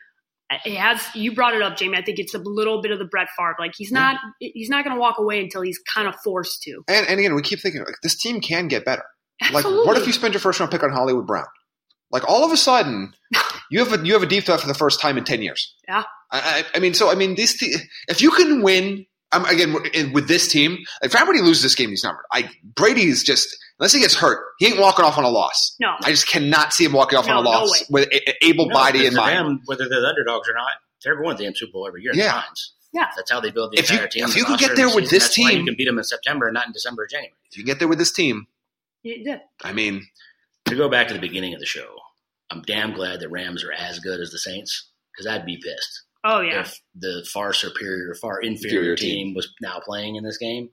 it 0.64 0.76
has 0.76 1.02
you 1.14 1.34
brought 1.34 1.54
it 1.54 1.62
up, 1.62 1.76
Jamie. 1.76 1.96
I 1.96 2.02
think 2.02 2.18
it's 2.18 2.34
a 2.34 2.38
little 2.38 2.82
bit 2.82 2.90
of 2.90 2.98
the 2.98 3.06
Brett 3.06 3.28
Favre. 3.36 3.56
Like 3.58 3.72
he's 3.76 3.90
not 3.92 4.18
he's 4.38 4.68
not 4.68 4.84
going 4.84 4.94
to 4.94 5.00
walk 5.00 5.18
away 5.18 5.40
until 5.40 5.62
he's 5.62 5.78
kind 5.78 6.06
of 6.06 6.14
forced 6.22 6.62
to. 6.62 6.82
And, 6.88 7.06
and 7.08 7.18
again, 7.18 7.34
we 7.34 7.42
keep 7.42 7.60
thinking 7.60 7.82
like 7.84 7.96
this 8.02 8.16
team 8.16 8.40
can 8.40 8.68
get 8.68 8.84
better. 8.84 9.04
Absolutely. 9.40 9.78
Like, 9.78 9.86
what 9.86 9.98
if 9.98 10.06
you 10.06 10.12
spend 10.12 10.34
your 10.34 10.40
first 10.40 10.60
round 10.60 10.70
pick 10.70 10.82
on 10.82 10.90
Hollywood 10.90 11.26
Brown? 11.26 11.46
Like 12.10 12.28
all 12.28 12.44
of 12.44 12.52
a 12.52 12.56
sudden, 12.56 13.14
you 13.72 13.84
have 13.84 14.00
a 14.00 14.04
you 14.04 14.12
have 14.12 14.22
a 14.22 14.26
deep 14.26 14.44
threat 14.44 14.60
for 14.60 14.66
the 14.66 14.74
first 14.74 15.00
time 15.00 15.16
in 15.16 15.24
ten 15.24 15.42
years. 15.42 15.74
Yeah. 15.88 16.04
I, 16.30 16.64
I 16.74 16.78
mean, 16.78 16.94
so 16.94 17.10
I 17.10 17.14
mean, 17.14 17.34
these 17.34 17.56
if 18.08 18.20
you 18.20 18.30
can 18.30 18.62
win, 18.62 19.06
um, 19.32 19.44
again 19.46 19.74
with 20.12 20.28
this 20.28 20.48
team, 20.48 20.78
if 21.02 21.12
Brady 21.12 21.40
loses 21.40 21.62
this 21.62 21.74
game, 21.74 21.90
he's 21.90 22.04
numbered. 22.04 22.24
I 22.32 22.50
Brady 22.74 23.04
is 23.04 23.22
just 23.22 23.56
unless 23.78 23.92
he 23.92 24.00
gets 24.00 24.14
hurt, 24.14 24.44
he 24.58 24.66
ain't 24.66 24.78
walking 24.78 25.04
off 25.04 25.16
on 25.16 25.24
a 25.24 25.30
loss. 25.30 25.74
No, 25.80 25.94
I 26.02 26.10
just 26.10 26.28
cannot 26.28 26.72
see 26.72 26.84
him 26.84 26.92
walking 26.92 27.18
off 27.18 27.26
no, 27.26 27.38
on 27.38 27.44
a 27.44 27.48
loss 27.48 27.80
no 27.80 27.94
with 27.94 28.08
able 28.42 28.66
no, 28.66 28.74
body 28.74 29.06
in 29.06 29.14
mind. 29.14 29.38
Them, 29.38 29.60
whether 29.64 29.88
they're 29.88 30.00
the 30.00 30.08
underdogs 30.08 30.48
or 30.48 30.54
not, 30.54 30.72
they're 31.02 31.16
going 31.16 31.36
to 31.36 31.38
the 31.38 31.44
damn 31.44 31.54
Super 31.54 31.72
Bowl 31.72 31.86
every 31.86 32.02
year. 32.02 32.12
Yeah. 32.14 32.32
Times. 32.32 32.74
Yeah, 32.94 33.06
that's 33.16 33.30
how 33.30 33.40
they 33.40 33.50
build 33.50 33.72
the 33.72 33.78
if 33.78 33.90
entire 33.90 34.04
you, 34.04 34.10
team. 34.10 34.24
If 34.24 34.36
you 34.36 34.44
can 34.44 34.58
get 34.58 34.76
there 34.76 34.94
with 34.94 35.08
this 35.08 35.32
team, 35.32 35.60
you 35.60 35.64
can 35.64 35.76
beat 35.76 35.86
them 35.86 35.96
in 35.96 36.04
September 36.04 36.46
and 36.46 36.52
not 36.52 36.66
in 36.66 36.72
December 36.72 37.04
or 37.04 37.06
January. 37.06 37.32
If 37.50 37.56
you 37.56 37.64
get 37.64 37.78
there 37.78 37.88
with 37.88 37.98
this 37.98 38.12
team, 38.12 38.46
yeah. 39.02 39.38
I 39.62 39.72
mean, 39.72 40.06
to 40.66 40.76
go 40.76 40.90
back 40.90 41.08
to 41.08 41.14
the 41.14 41.20
beginning 41.20 41.54
of 41.54 41.60
the 41.60 41.66
show, 41.66 41.96
I'm 42.52 42.62
damn 42.62 42.92
glad 42.92 43.20
the 43.20 43.30
Rams 43.30 43.64
are 43.64 43.72
as 43.72 43.98
good 43.98 44.20
as 44.20 44.30
the 44.30 44.38
Saints 44.38 44.90
because 45.12 45.26
I'd 45.26 45.46
be 45.46 45.56
pissed. 45.56 46.04
Oh 46.24 46.40
yeah. 46.40 46.60
If 46.60 46.78
the 46.94 47.26
far 47.32 47.52
superior, 47.52 48.14
far 48.14 48.40
inferior, 48.40 48.78
inferior 48.92 48.96
team, 48.96 49.26
team 49.28 49.34
was 49.34 49.52
now 49.60 49.80
playing 49.84 50.16
in 50.16 50.22
this 50.22 50.36
game, 50.36 50.68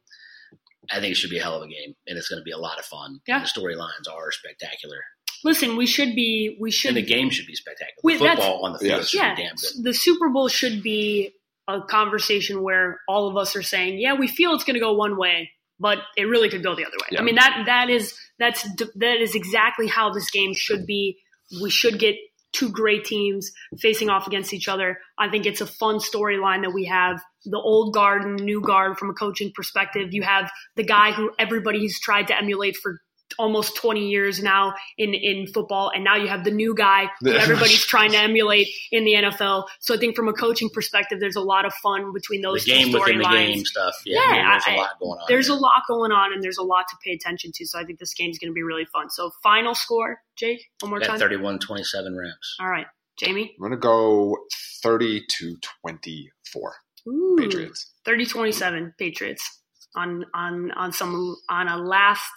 I 0.92 1.00
think 1.00 1.12
it 1.12 1.16
should 1.16 1.30
be 1.30 1.40
a 1.40 1.42
hell 1.42 1.56
of 1.56 1.64
a 1.64 1.68
game, 1.68 1.96
and 2.06 2.18
it's 2.18 2.28
going 2.28 2.40
to 2.40 2.44
be 2.44 2.52
a 2.52 2.58
lot 2.58 2.80
of 2.80 2.86
fun. 2.86 3.20
Yeah. 3.28 3.40
The 3.40 3.46
storylines 3.46 4.12
are 4.14 4.32
spectacular. 4.32 4.98
Listen, 5.44 5.78
we 5.78 5.86
should 5.86 6.16
be. 6.16 6.58
We 6.60 6.70
should. 6.70 6.90
And 6.90 6.98
the 6.98 7.02
game 7.02 7.30
should 7.30 7.48
be 7.48 7.56
spectacular. 7.56 8.02
We, 8.04 8.18
football 8.18 8.66
on 8.66 8.74
the 8.74 8.80
field 8.80 8.92
yeah. 8.92 9.06
should 9.06 9.18
yeah, 9.20 9.36
be 9.36 9.44
damn 9.44 9.56
good. 9.56 9.84
The 9.84 9.94
Super 9.94 10.30
Bowl 10.30 10.50
should 10.50 10.84
be 10.84 11.32
a 11.68 11.82
conversation 11.82 12.62
where 12.62 13.00
all 13.08 13.30
of 13.30 13.38
us 13.38 13.56
are 13.56 13.64
saying, 13.64 14.00
"Yeah, 14.00 14.16
we 14.16 14.28
feel 14.28 14.54
it's 14.54 14.66
going 14.66 14.74
to 14.74 14.82
go 14.82 14.94
one 14.94 15.18
way, 15.18 15.52
but 15.80 16.00
it 16.18 16.24
really 16.24 16.50
could 16.50 16.62
go 16.62 16.76
the 16.76 16.86
other 16.86 16.98
way." 17.02 17.08
Yeah. 17.12 17.22
I 17.22 17.24
mean 17.24 17.36
that 17.36 17.64
that 17.68 17.90
is 17.90 18.14
that's 18.38 18.68
that 18.96 19.22
is 19.22 19.34
exactly 19.34 19.88
how 19.88 20.12
this 20.12 20.30
game 20.30 20.54
should 20.54 20.86
be 20.86 21.18
we 21.62 21.70
should 21.70 22.00
get 22.00 22.16
two 22.52 22.70
great 22.70 23.06
teams 23.06 23.52
facing 23.80 24.10
off 24.10 24.28
against 24.28 24.54
each 24.54 24.68
other. 24.68 25.00
I 25.18 25.30
think 25.30 25.46
it's 25.46 25.62
a 25.62 25.68
fun 25.68 25.98
storyline 25.98 26.64
that 26.64 26.74
we 26.74 26.86
have 26.86 27.22
the 27.46 27.60
old 27.60 27.94
guard 27.94 28.24
and 28.24 28.40
the 28.40 28.44
new 28.44 28.62
guard 28.62 28.98
from 28.98 29.10
a 29.10 29.14
coaching 29.14 29.52
perspective. 29.54 30.10
You 30.12 30.24
have 30.24 30.50
the 30.76 30.84
guy 30.84 31.12
who 31.12 31.32
everybody's 31.38 32.00
tried 32.00 32.28
to 32.28 32.38
emulate 32.38 32.76
for 32.76 33.00
almost 33.40 33.76
20 33.78 34.08
years 34.08 34.44
now 34.44 34.76
in, 34.98 35.14
in 35.16 35.48
football. 35.48 35.92
And 35.94 36.04
now 36.04 36.16
you 36.16 36.28
have 36.28 36.44
the 36.44 36.52
new 36.52 36.76
guy 36.76 37.10
who 37.22 37.32
everybody's 37.32 37.86
trying 37.86 38.12
to 38.12 38.18
emulate 38.18 38.68
in 38.92 39.06
the 39.06 39.14
NFL. 39.14 39.66
So 39.80 39.96
I 39.96 39.98
think 39.98 40.16
from 40.16 40.28
a 40.28 40.34
coaching 40.34 40.70
perspective, 40.70 41.20
there's 41.20 41.38
a 41.38 41.42
lot 41.42 41.66
of 41.66 41.74
fun 41.76 42.14
between 42.14 42.42
those 42.42 42.66
the 42.66 42.72
game 42.72 42.92
two 42.92 43.00
within 43.00 43.18
the 43.20 43.24
game 43.24 43.66
stuff. 43.66 43.96
Yeah, 44.06 44.20
yeah 44.20 44.52
there's 44.52 44.64
I, 44.68 44.74
a 44.74 44.78
lot 44.78 45.00
going 45.00 45.20
on. 45.20 45.26
There's 45.28 45.48
there. 45.48 45.56
a 45.56 45.60
lot 45.60 45.82
going 45.88 46.12
on 46.12 46.34
and 46.34 46.44
there's 46.44 46.58
a 46.58 46.64
lot 46.64 46.86
to 46.90 46.98
pay 47.04 47.14
attention 47.14 47.52
to. 47.56 47.66
So 47.66 47.80
I 47.80 47.86
think 47.86 47.98
this 47.98 48.14
game's 48.14 48.38
going 48.38 48.52
to 48.52 48.56
be 48.56 48.64
really 48.64 48.86
fun. 48.86 49.10
So 49.10 49.32
final 49.42 49.74
score, 49.74 50.20
Jake, 50.36 50.62
one 50.82 50.92
more 50.92 51.00
time. 51.00 51.18
31 51.18 51.60
27 51.60 52.16
Rams. 52.16 52.56
All 52.60 52.70
right. 52.70 52.86
Jamie? 53.18 53.54
I'm 53.58 53.60
going 53.60 53.72
to 53.72 53.78
go 53.78 54.38
30 54.82 55.24
to 55.40 55.58
24. 55.82 56.74
Ooh, 57.08 57.38
Patriots. 57.40 57.92
30 58.06 58.26
27 58.26 58.94
Patriots 58.98 59.60
on 59.96 60.26
on 60.34 60.72
on 60.72 60.92
some 60.92 61.36
on 61.50 61.68
a 61.68 61.78
last 61.78 62.32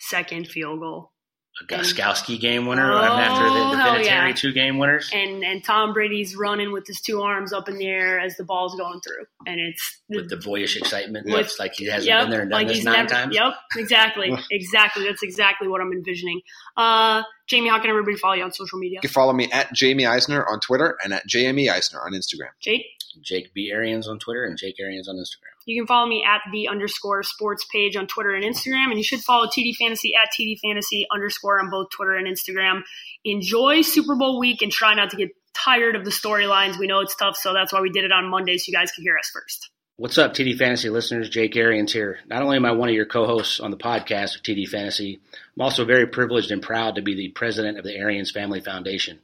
second 0.00 0.48
field 0.48 0.80
goal. 0.80 1.12
A 1.60 1.64
Gostkowski 1.64 2.40
game 2.40 2.66
winner 2.66 2.90
oh, 2.90 2.98
after 2.98 3.48
the 3.50 3.76
definitive 3.76 4.06
yeah. 4.06 4.32
two 4.32 4.52
game 4.52 4.78
winners. 4.78 5.10
And 5.12 5.44
and 5.44 5.62
Tom 5.62 5.92
Brady's 5.92 6.34
running 6.34 6.72
with 6.72 6.86
his 6.86 7.00
two 7.00 7.20
arms 7.20 7.52
up 7.52 7.68
in 7.68 7.76
the 7.76 7.86
air 7.86 8.18
as 8.18 8.36
the 8.36 8.44
ball's 8.44 8.74
going 8.76 9.00
through. 9.00 9.26
And 9.46 9.60
it's 9.60 10.00
with 10.08 10.30
the 10.30 10.36
boyish 10.36 10.76
excitement. 10.76 11.26
With, 11.26 11.52
like 11.58 11.74
he 11.74 11.86
hasn't 11.86 12.06
yep, 12.06 12.22
been 12.22 12.30
there 12.30 12.40
and 12.42 12.50
done 12.50 12.60
like 12.60 12.68
this 12.68 12.84
nine 12.84 12.94
never, 12.94 13.08
times. 13.08 13.34
Yep, 13.34 13.52
exactly. 13.76 14.32
exactly. 14.50 15.04
That's 15.04 15.22
exactly 15.22 15.68
what 15.68 15.82
I'm 15.82 15.92
envisioning. 15.92 16.40
Uh, 16.76 17.24
Jamie, 17.46 17.68
how 17.68 17.80
can 17.80 17.90
everybody 17.90 18.16
follow 18.16 18.34
you 18.34 18.44
on 18.44 18.52
social 18.52 18.78
media? 18.78 18.96
You 18.96 19.00
can 19.00 19.10
follow 19.10 19.32
me 19.32 19.50
at 19.52 19.72
Jamie 19.74 20.06
Eisner 20.06 20.46
on 20.46 20.60
Twitter 20.60 20.96
and 21.04 21.12
at 21.12 21.28
JME 21.28 21.70
Eisner 21.70 22.00
on 22.00 22.12
Instagram. 22.12 22.50
Jake? 22.60 22.86
Jake 23.22 23.52
B. 23.52 23.70
Arians 23.72 24.08
on 24.08 24.18
Twitter 24.18 24.44
and 24.44 24.56
Jake 24.56 24.76
Arians 24.80 25.08
on 25.08 25.16
Instagram. 25.16 25.59
You 25.70 25.80
can 25.80 25.86
follow 25.86 26.08
me 26.08 26.24
at 26.26 26.40
the 26.50 26.66
underscore 26.66 27.22
sports 27.22 27.64
page 27.72 27.94
on 27.94 28.08
Twitter 28.08 28.34
and 28.34 28.44
Instagram. 28.44 28.86
And 28.86 28.98
you 28.98 29.04
should 29.04 29.20
follow 29.20 29.46
TD 29.46 29.76
Fantasy 29.76 30.14
at 30.20 30.28
TD 30.36 30.58
Fantasy 30.58 31.06
underscore 31.14 31.60
on 31.60 31.70
both 31.70 31.90
Twitter 31.90 32.16
and 32.16 32.26
Instagram. 32.26 32.82
Enjoy 33.24 33.82
Super 33.82 34.16
Bowl 34.16 34.40
week 34.40 34.62
and 34.62 34.72
try 34.72 34.94
not 34.94 35.10
to 35.10 35.16
get 35.16 35.28
tired 35.54 35.94
of 35.94 36.04
the 36.04 36.10
storylines. 36.10 36.76
We 36.76 36.88
know 36.88 36.98
it's 36.98 37.14
tough, 37.14 37.36
so 37.36 37.52
that's 37.52 37.72
why 37.72 37.82
we 37.82 37.90
did 37.90 38.02
it 38.02 38.10
on 38.10 38.28
Monday 38.28 38.56
so 38.56 38.64
you 38.66 38.76
guys 38.76 38.90
can 38.90 39.04
hear 39.04 39.16
us 39.16 39.30
first. 39.32 39.70
What's 39.94 40.18
up, 40.18 40.34
TD 40.34 40.58
Fantasy 40.58 40.90
listeners? 40.90 41.28
Jake 41.28 41.54
Arians 41.54 41.92
here. 41.92 42.18
Not 42.26 42.42
only 42.42 42.56
am 42.56 42.64
I 42.64 42.72
one 42.72 42.88
of 42.88 42.94
your 42.96 43.06
co 43.06 43.24
hosts 43.24 43.60
on 43.60 43.70
the 43.70 43.76
podcast 43.76 44.34
of 44.34 44.42
TD 44.42 44.66
Fantasy, 44.66 45.20
I'm 45.56 45.62
also 45.62 45.84
very 45.84 46.08
privileged 46.08 46.50
and 46.50 46.60
proud 46.60 46.96
to 46.96 47.02
be 47.02 47.14
the 47.14 47.28
president 47.28 47.78
of 47.78 47.84
the 47.84 47.94
Arians 47.94 48.32
Family 48.32 48.60
Foundation, 48.60 49.20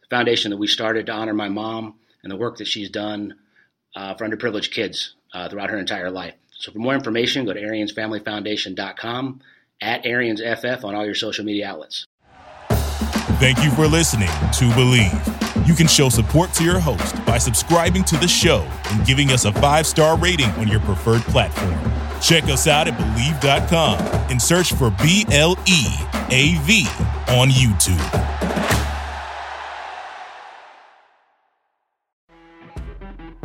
the 0.00 0.16
foundation 0.16 0.52
that 0.52 0.56
we 0.56 0.68
started 0.68 1.04
to 1.04 1.12
honor 1.12 1.34
my 1.34 1.50
mom 1.50 1.96
and 2.22 2.32
the 2.32 2.36
work 2.36 2.56
that 2.56 2.66
she's 2.66 2.88
done 2.88 3.34
uh, 3.94 4.14
for 4.14 4.26
underprivileged 4.26 4.70
kids 4.70 5.16
uh, 5.32 5.48
throughout 5.48 5.70
her 5.70 5.78
entire 5.78 6.10
life. 6.10 6.34
So 6.58 6.72
for 6.72 6.78
more 6.78 6.94
information, 6.94 7.44
go 7.44 7.52
to 7.52 7.60
AriansFamilyFoundation.com, 7.60 9.40
at 9.80 10.04
AriansFF 10.04 10.84
on 10.84 10.94
all 10.94 11.04
your 11.04 11.14
social 11.14 11.44
media 11.44 11.68
outlets. 11.68 12.06
Thank 13.40 13.64
you 13.64 13.70
for 13.72 13.88
listening 13.88 14.28
to 14.28 14.70
Bleav. 14.76 15.66
You 15.66 15.74
can 15.74 15.88
show 15.88 16.08
support 16.08 16.52
to 16.54 16.64
your 16.64 16.78
host 16.78 17.24
by 17.26 17.38
subscribing 17.38 18.04
to 18.04 18.16
the 18.16 18.28
show 18.28 18.68
and 18.90 19.04
giving 19.04 19.30
us 19.30 19.44
a 19.44 19.52
five-star 19.54 20.16
rating 20.18 20.50
on 20.52 20.68
your 20.68 20.80
preferred 20.80 21.22
platform. 21.22 21.74
Check 22.20 22.44
us 22.44 22.68
out 22.68 22.86
at 22.86 22.94
Bleav.com 22.94 23.98
and 24.30 24.40
search 24.40 24.72
for 24.74 24.90
B-L-E-A-V 25.02 26.86
on 27.28 27.48
YouTube. 27.48 28.51